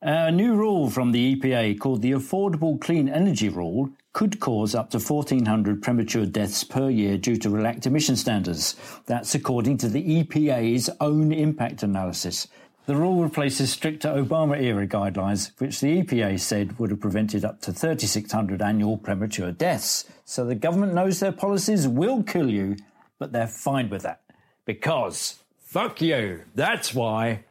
A 0.02 0.30
new 0.30 0.54
rule 0.54 0.90
from 0.90 1.12
the 1.12 1.34
EPA 1.36 1.78
called 1.78 2.02
the 2.02 2.10
Affordable 2.12 2.78
Clean 2.80 3.08
Energy 3.08 3.48
Rule 3.48 3.90
could 4.14 4.40
cause 4.40 4.74
up 4.74 4.90
to 4.90 4.98
1,400 4.98 5.82
premature 5.82 6.24
deaths 6.24 6.64
per 6.64 6.88
year 6.88 7.18
due 7.18 7.36
to 7.36 7.50
relaxed 7.50 7.86
emission 7.86 8.16
standards. 8.16 8.76
That's 9.04 9.34
according 9.34 9.76
to 9.78 9.88
the 9.88 10.22
EPA's 10.22 10.88
own 11.00 11.32
impact 11.32 11.82
analysis. 11.82 12.48
The 12.86 12.96
rule 12.96 13.22
replaces 13.22 13.72
stricter 13.72 14.08
Obama 14.08 14.60
era 14.60 14.86
guidelines, 14.86 15.50
which 15.58 15.80
the 15.80 16.02
EPA 16.02 16.40
said 16.40 16.78
would 16.78 16.90
have 16.90 17.00
prevented 17.00 17.44
up 17.44 17.60
to 17.62 17.72
3,600 17.72 18.62
annual 18.62 18.96
premature 18.96 19.52
deaths. 19.52 20.04
So 20.24 20.44
the 20.44 20.54
government 20.54 20.94
knows 20.94 21.20
their 21.20 21.32
policies 21.32 21.88
will 21.88 22.22
kill 22.22 22.50
you, 22.50 22.76
but 23.18 23.32
they're 23.32 23.46
fine 23.46 23.90
with 23.90 24.02
that 24.02 24.22
because 24.64 25.38
Fuck 25.74 26.00
you. 26.00 26.42
That's 26.54 26.94
why. 26.94 27.46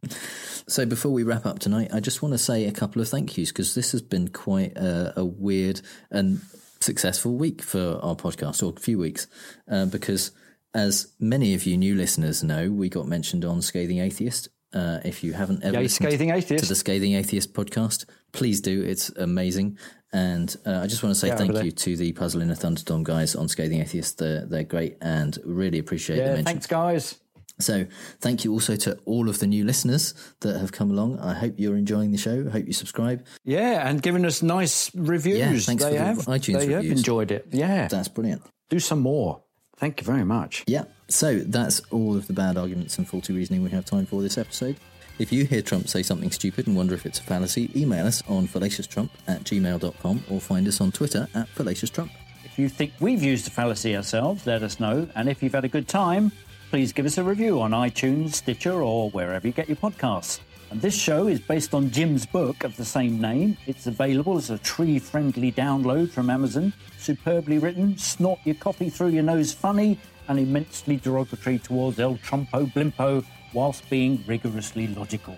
So 0.68 0.86
before 0.86 1.12
we 1.12 1.24
wrap 1.24 1.46
up 1.46 1.60
tonight, 1.60 1.90
I 1.94 2.00
just 2.00 2.22
want 2.22 2.34
to 2.34 2.38
say 2.38 2.66
a 2.66 2.72
couple 2.72 3.02
of 3.02 3.10
thank 3.10 3.38
yous 3.38 3.50
because 3.52 3.76
this 3.76 3.92
has 3.92 4.02
been 4.02 4.30
quite 4.30 4.78
a, 4.78 5.14
a 5.20 5.26
weird 5.26 5.82
and 6.12 6.42
successful 6.80 7.36
week 7.36 7.62
for 7.62 8.00
our 8.02 8.16
podcast, 8.16 8.64
or 8.64 8.74
a 8.76 8.80
few 8.80 8.98
weeks, 8.98 9.28
uh, 9.70 9.86
because 9.86 10.32
as 10.74 11.14
many 11.20 11.54
of 11.54 11.66
you 11.66 11.78
new 11.78 11.96
listeners 11.96 12.44
know, 12.44 12.72
we 12.72 12.90
got 12.90 13.08
mentioned 13.08 13.46
on 13.46 13.62
Scathing 13.62 14.00
Atheist. 14.00 14.50
Uh, 14.74 15.00
if 15.06 15.24
you 15.24 15.34
haven't 15.34 15.64
ever 15.64 15.78
Yay, 15.78 15.84
listened 15.84 16.08
Scathing 16.08 16.32
Atheist. 16.32 16.64
to 16.64 16.68
the 16.70 16.76
Scathing 16.76 17.14
Atheist 17.14 17.54
podcast, 17.54 18.06
please 18.32 18.60
do. 18.60 18.82
It's 18.82 19.10
amazing. 19.10 19.78
And 20.12 20.56
uh, 20.66 20.80
I 20.80 20.88
just 20.88 21.04
want 21.04 21.14
to 21.14 21.20
say 21.20 21.28
Yeah, 21.28 21.36
thank 21.38 21.64
you 21.64 21.72
to 21.72 21.96
the 21.96 22.12
Puzzle 22.14 22.42
in 22.42 22.50
a 22.50 22.56
Thunderdome 22.56 23.04
guys 23.04 23.36
on 23.36 23.48
Scathing 23.48 23.82
Atheist. 23.82 24.18
They're, 24.18 24.46
they're 24.48 24.64
great 24.64 24.98
and 25.02 25.38
really 25.46 25.78
appreciate 25.78 26.16
the 26.18 26.22
Yeah, 26.24 26.28
mention. 26.30 26.46
thanks, 26.46 26.66
guys. 26.68 27.20
So, 27.60 27.86
thank 28.20 28.44
you 28.44 28.52
also 28.52 28.76
to 28.78 28.98
all 29.06 29.30
of 29.30 29.40
the 29.40 29.48
new 29.48 29.64
listeners 29.64 30.14
that 30.42 30.60
have 30.60 30.72
come 30.72 30.90
along. 30.92 31.20
I 31.20 31.34
hope 31.34 31.54
you're 31.58 31.78
enjoying 31.78 32.12
the 32.12 32.18
show. 32.18 32.46
I 32.48 32.52
hope 32.52 32.66
you 32.66 32.74
subscribe. 32.74 33.26
Yeah, 33.46 33.88
and 33.88 34.02
giving 34.02 34.26
us 34.26 34.42
nice 34.42 34.94
reviews. 34.96 35.38
Yeah, 35.38 35.58
thanks 35.60 35.84
they 35.84 35.92
for 35.92 35.98
the 35.98 36.04
have. 36.04 36.18
iTunes 36.26 36.60
they 36.60 36.74
have 36.74 36.86
enjoyed 36.86 37.32
it. 37.32 37.48
Yeah. 37.52 37.88
That's 37.88 38.08
brilliant. 38.08 38.42
Do 38.70 38.80
some 38.80 39.00
more. 39.00 39.44
Thank 39.78 40.02
you 40.02 40.06
very 40.06 40.26
much. 40.26 40.64
Yeah. 40.68 40.86
So, 41.10 41.40
that's 41.40 41.80
all 41.92 42.16
of 42.18 42.28
the 42.28 42.34
bad 42.34 42.58
arguments 42.58 42.98
and 42.98 43.08
faulty 43.08 43.34
reasoning 43.34 43.64
we 43.64 43.70
have 43.70 43.86
time 43.86 44.06
for 44.06 44.22
this 44.22 44.38
episode. 44.38 44.78
If 45.20 45.32
you 45.32 45.46
hear 45.46 45.62
Trump 45.62 45.88
say 45.88 46.02
something 46.02 46.32
stupid 46.32 46.66
and 46.66 46.76
wonder 46.76 46.96
if 46.96 47.06
it's 47.06 47.20
a 47.20 47.24
fallacy, 47.24 47.70
email 47.80 48.08
us 48.08 48.24
on 48.28 48.48
fallacioustrump 48.48 49.12
at 49.28 49.44
gmail.com 49.44 50.24
or 50.30 50.42
find 50.42 50.68
us 50.68 50.82
on 50.82 50.92
Twitter 50.92 51.28
at 51.36 51.48
fallacioustrump. 51.50 52.10
If 52.44 52.58
you 52.58 52.68
think 52.68 52.94
we've 53.00 53.22
used 53.22 53.48
a 53.48 53.52
fallacy 53.52 53.96
ourselves, 53.96 54.48
let 54.48 54.64
us 54.64 54.80
know. 54.80 55.08
And 55.16 55.30
if 55.30 55.44
you've 55.44 55.54
had 55.54 55.66
a 55.66 55.70
good 55.70 55.88
time, 55.88 56.32
please 56.74 56.92
give 56.92 57.06
us 57.06 57.20
a 57.20 57.24
review 57.24 57.62
on 57.62 57.70
iTunes, 57.70 58.34
Stitcher, 58.34 58.82
or 58.82 59.12
wherever 59.12 59.46
you 59.46 59.54
get 59.54 59.70
your 59.70 59.78
podcasts. 59.78 60.40
And 60.72 60.82
this 60.82 61.00
show 61.00 61.28
is 61.28 61.40
based 61.40 61.76
on 61.76 61.92
Jim's 61.92 62.26
book 62.26 62.64
of 62.64 62.76
the 62.78 62.84
same 62.84 63.22
name. 63.22 63.56
It's 63.68 63.86
available 63.86 64.38
as 64.38 64.50
a 64.50 64.58
tree 64.58 64.98
friendly 64.98 65.52
download 65.52 66.10
from 66.10 66.32
Amazon. 66.32 66.74
Superbly 66.98 67.60
written, 67.60 67.96
snort 68.00 68.40
your 68.44 68.56
coffee 68.56 68.90
through 68.90 69.10
your 69.10 69.22
nose 69.22 69.54
funny, 69.54 70.00
and 70.28 70.40
immensely 70.40 70.98
derogatory 70.98 71.60
towards 71.60 72.00
El 72.00 72.16
Trumpo 72.16 72.66
Blimpo 72.74 73.24
whilst 73.54 73.88
being 73.92 74.24
rigorously 74.26 74.88
logical. 74.88 75.38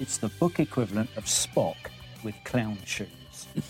It's 0.00 0.16
the 0.16 0.28
book 0.40 0.60
equivalent 0.60 1.10
of 1.18 1.26
Spock 1.26 1.76
with 2.22 2.36
clown 2.44 2.78
shoes. 2.86 3.08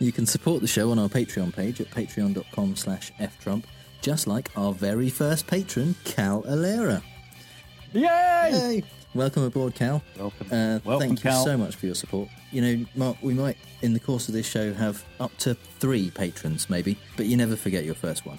You 0.00 0.10
can 0.10 0.26
support 0.26 0.60
the 0.60 0.66
show 0.66 0.90
on 0.90 0.98
our 0.98 1.08
Patreon 1.08 1.54
page 1.54 1.80
at 1.80 1.88
patreon.com 1.90 2.74
slash 2.74 3.12
ftrump, 3.20 3.62
just 4.02 4.26
like 4.26 4.50
our 4.56 4.72
very 4.72 5.08
first 5.08 5.46
patron, 5.46 5.94
Cal 6.04 6.42
Alera. 6.42 7.02
Yay! 7.92 8.82
Welcome 9.14 9.44
aboard, 9.44 9.74
Cal. 9.74 10.02
Welcome. 10.18 10.46
Uh, 10.50 10.80
Welcome, 10.84 11.08
thank 11.08 11.24
you 11.24 11.30
Cal. 11.30 11.44
so 11.44 11.56
much 11.56 11.76
for 11.76 11.86
your 11.86 11.94
support. 11.94 12.28
You 12.50 12.62
know, 12.62 12.84
Mark, 12.94 13.16
we 13.22 13.34
might, 13.34 13.56
in 13.82 13.92
the 13.92 14.00
course 14.00 14.28
of 14.28 14.34
this 14.34 14.46
show, 14.46 14.72
have 14.74 15.04
up 15.20 15.36
to 15.38 15.54
three 15.54 16.10
patrons, 16.10 16.68
maybe, 16.68 16.98
but 17.16 17.26
you 17.26 17.36
never 17.36 17.56
forget 17.56 17.84
your 17.84 17.94
first 17.94 18.26
one. 18.26 18.38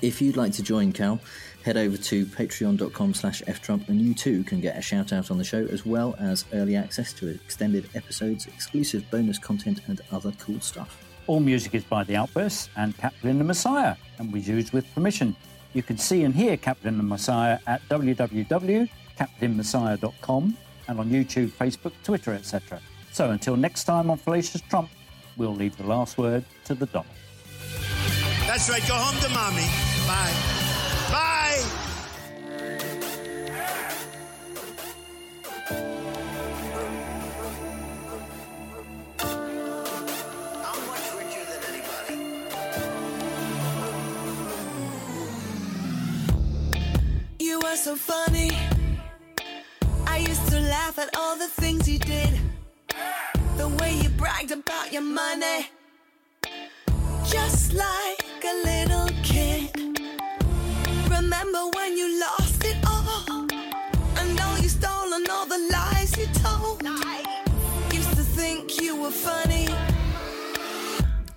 If 0.00 0.22
you'd 0.22 0.36
like 0.36 0.52
to 0.52 0.62
join 0.62 0.92
Cal, 0.92 1.20
head 1.64 1.76
over 1.76 1.96
to 1.96 2.24
patreon.com 2.24 3.14
slash 3.14 3.42
ftrump 3.42 3.88
and 3.88 4.00
you 4.00 4.14
too 4.14 4.44
can 4.44 4.60
get 4.60 4.78
a 4.78 4.82
shout 4.82 5.12
out 5.12 5.30
on 5.30 5.38
the 5.38 5.44
show 5.44 5.66
as 5.66 5.84
well 5.84 6.14
as 6.20 6.44
early 6.52 6.76
access 6.76 7.12
to 7.14 7.28
extended 7.28 7.88
episodes, 7.94 8.46
exclusive 8.46 9.04
bonus 9.10 9.38
content 9.38 9.80
and 9.88 10.00
other 10.12 10.32
cool 10.38 10.60
stuff. 10.60 11.04
All 11.28 11.38
music 11.40 11.74
is 11.74 11.84
by 11.84 12.04
The 12.04 12.16
Outbursts 12.16 12.70
and 12.76 12.96
Caplin 12.96 13.38
and 13.38 13.42
Massiah 13.42 13.98
and 14.18 14.32
was 14.32 14.48
used 14.48 14.72
with 14.72 14.86
permission. 14.94 15.36
You 15.74 15.82
can 15.82 15.98
see 15.98 16.24
and 16.24 16.34
hear 16.34 16.56
Caplin 16.56 16.98
and 16.98 17.02
Massiah 17.02 17.60
at 17.66 17.86
www.caplinmassiah.com 17.90 20.56
and 20.88 20.98
on 20.98 21.10
YouTube, 21.10 21.50
Facebook, 21.50 21.92
Twitter, 22.02 22.32
etc. 22.32 22.80
So 23.12 23.30
until 23.30 23.56
next 23.56 23.84
time 23.84 24.10
on 24.10 24.16
Fallacious 24.16 24.62
Trump, 24.70 24.88
we'll 25.36 25.54
leave 25.54 25.76
the 25.76 25.84
last 25.84 26.16
word 26.16 26.46
to 26.64 26.74
the 26.74 26.86
Donald. 26.86 27.12
That's 28.46 28.70
right. 28.70 28.88
Go 28.88 28.94
home 28.94 29.20
to 29.20 29.28
mommy. 29.28 29.66
Bye. 30.06 30.32
So 47.78 47.94
funny. 47.94 48.50
I 50.06 50.18
used 50.18 50.48
to 50.48 50.58
laugh 50.58 50.98
at 50.98 51.16
all 51.16 51.36
the 51.36 51.46
things 51.46 51.88
you 51.88 51.98
did. 52.00 52.40
The 53.56 53.68
way 53.68 53.94
you 54.02 54.08
bragged 54.08 54.50
about 54.50 54.92
your 54.92 55.02
money. 55.02 55.68
Just 57.24 57.74
like 57.74 58.44
a 58.44 58.54
little 58.64 59.08
kid. 59.22 59.70
Remember 61.08 61.68
when 61.76 61.96
you 61.96 62.20
lost 62.20 62.64
it 62.64 62.76
all? 62.84 63.46
And 64.18 64.40
all 64.40 64.58
you 64.58 64.68
stole 64.68 65.12
and 65.14 65.28
all 65.28 65.46
the 65.46 65.68
lies 65.70 66.16
you 66.18 66.26
told. 66.42 66.82
Used 67.92 68.10
to 68.16 68.24
think 68.38 68.80
you 68.80 68.96
were 68.96 69.12
funny. 69.12 69.68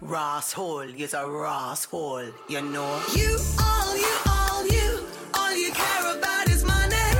Ross 0.01 0.55
you're 0.57 1.13
a 1.13 1.29
Ross 1.29 1.87
you 2.49 2.61
know. 2.61 3.01
You, 3.15 3.37
all 3.59 3.95
you, 3.95 4.15
all 4.27 4.65
you, 4.65 5.05
all 5.51 5.57
you 5.57 5.71
care 5.71 6.15
about 6.15 6.47
is 6.49 6.63
money. 6.63 7.10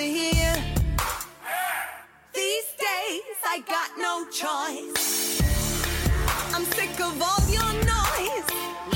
Hear. 0.00 0.52
These 2.34 2.68
days 2.78 3.38
I 3.46 3.62
got 3.66 3.90
no 3.98 4.24
choice. 4.30 5.40
I'm 6.54 6.64
sick 6.64 6.98
of 7.00 7.20
all 7.20 7.44
your 7.48 7.72
noise. 7.84 8.46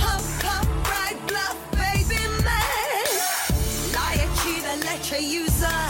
Huff, 0.01 0.25
puff, 0.43 0.67
brag, 0.85 1.17
bluff, 1.27 1.59
baby 1.73 2.23
man. 2.43 3.07
Liar, 3.95 4.29
cheater, 4.41 4.77
lecture 4.87 5.21
user. 5.21 5.81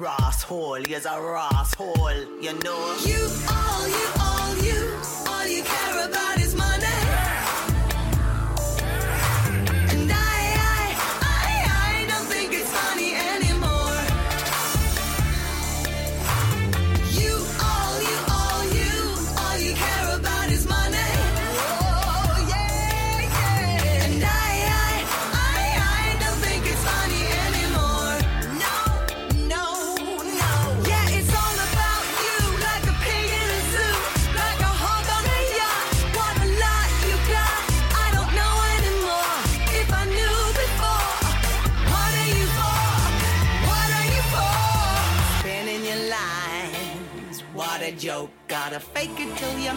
Ross 0.00 0.42
hole, 0.42 0.80
you're 0.80 0.98
a 0.98 1.20
Ross 1.20 1.74
hole, 1.74 2.12
you 2.40 2.52
know. 2.64 2.96
You, 3.04 3.28
all 3.48 3.88
you, 3.88 3.88
all 3.88 3.88
you, 3.88 4.08
all 4.20 4.33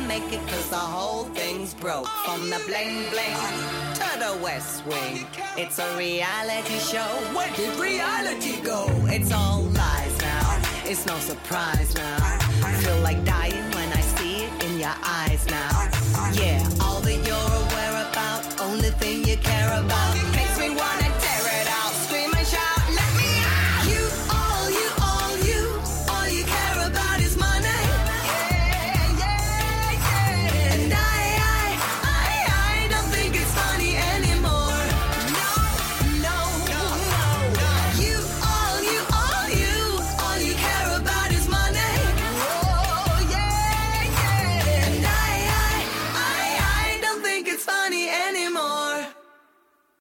make 0.05 0.31
it, 0.33 0.45
cause 0.47 0.69
the 0.69 0.75
whole 0.75 1.25
thing's 1.25 1.73
broke. 1.73 2.07
From 2.25 2.49
the 2.49 2.61
bling 2.67 3.09
bling 3.09 3.37
to 3.95 4.19
the 4.19 4.37
West 4.43 4.85
Wing. 4.85 5.25
It's 5.57 5.79
a 5.79 5.97
reality 5.97 6.79
show. 6.79 7.07
Where 7.35 7.51
did 7.55 7.79
reality 7.79 8.61
go? 8.61 8.85
It's 9.07 9.31
all 9.31 9.61
lies 9.63 10.17
now. 10.19 10.61
It's 10.85 11.05
no 11.05 11.17
surprise 11.19 11.95
now. 11.95 12.17
I 12.63 12.73
feel 12.83 12.99
like 12.99 13.23
dying. 13.23 13.76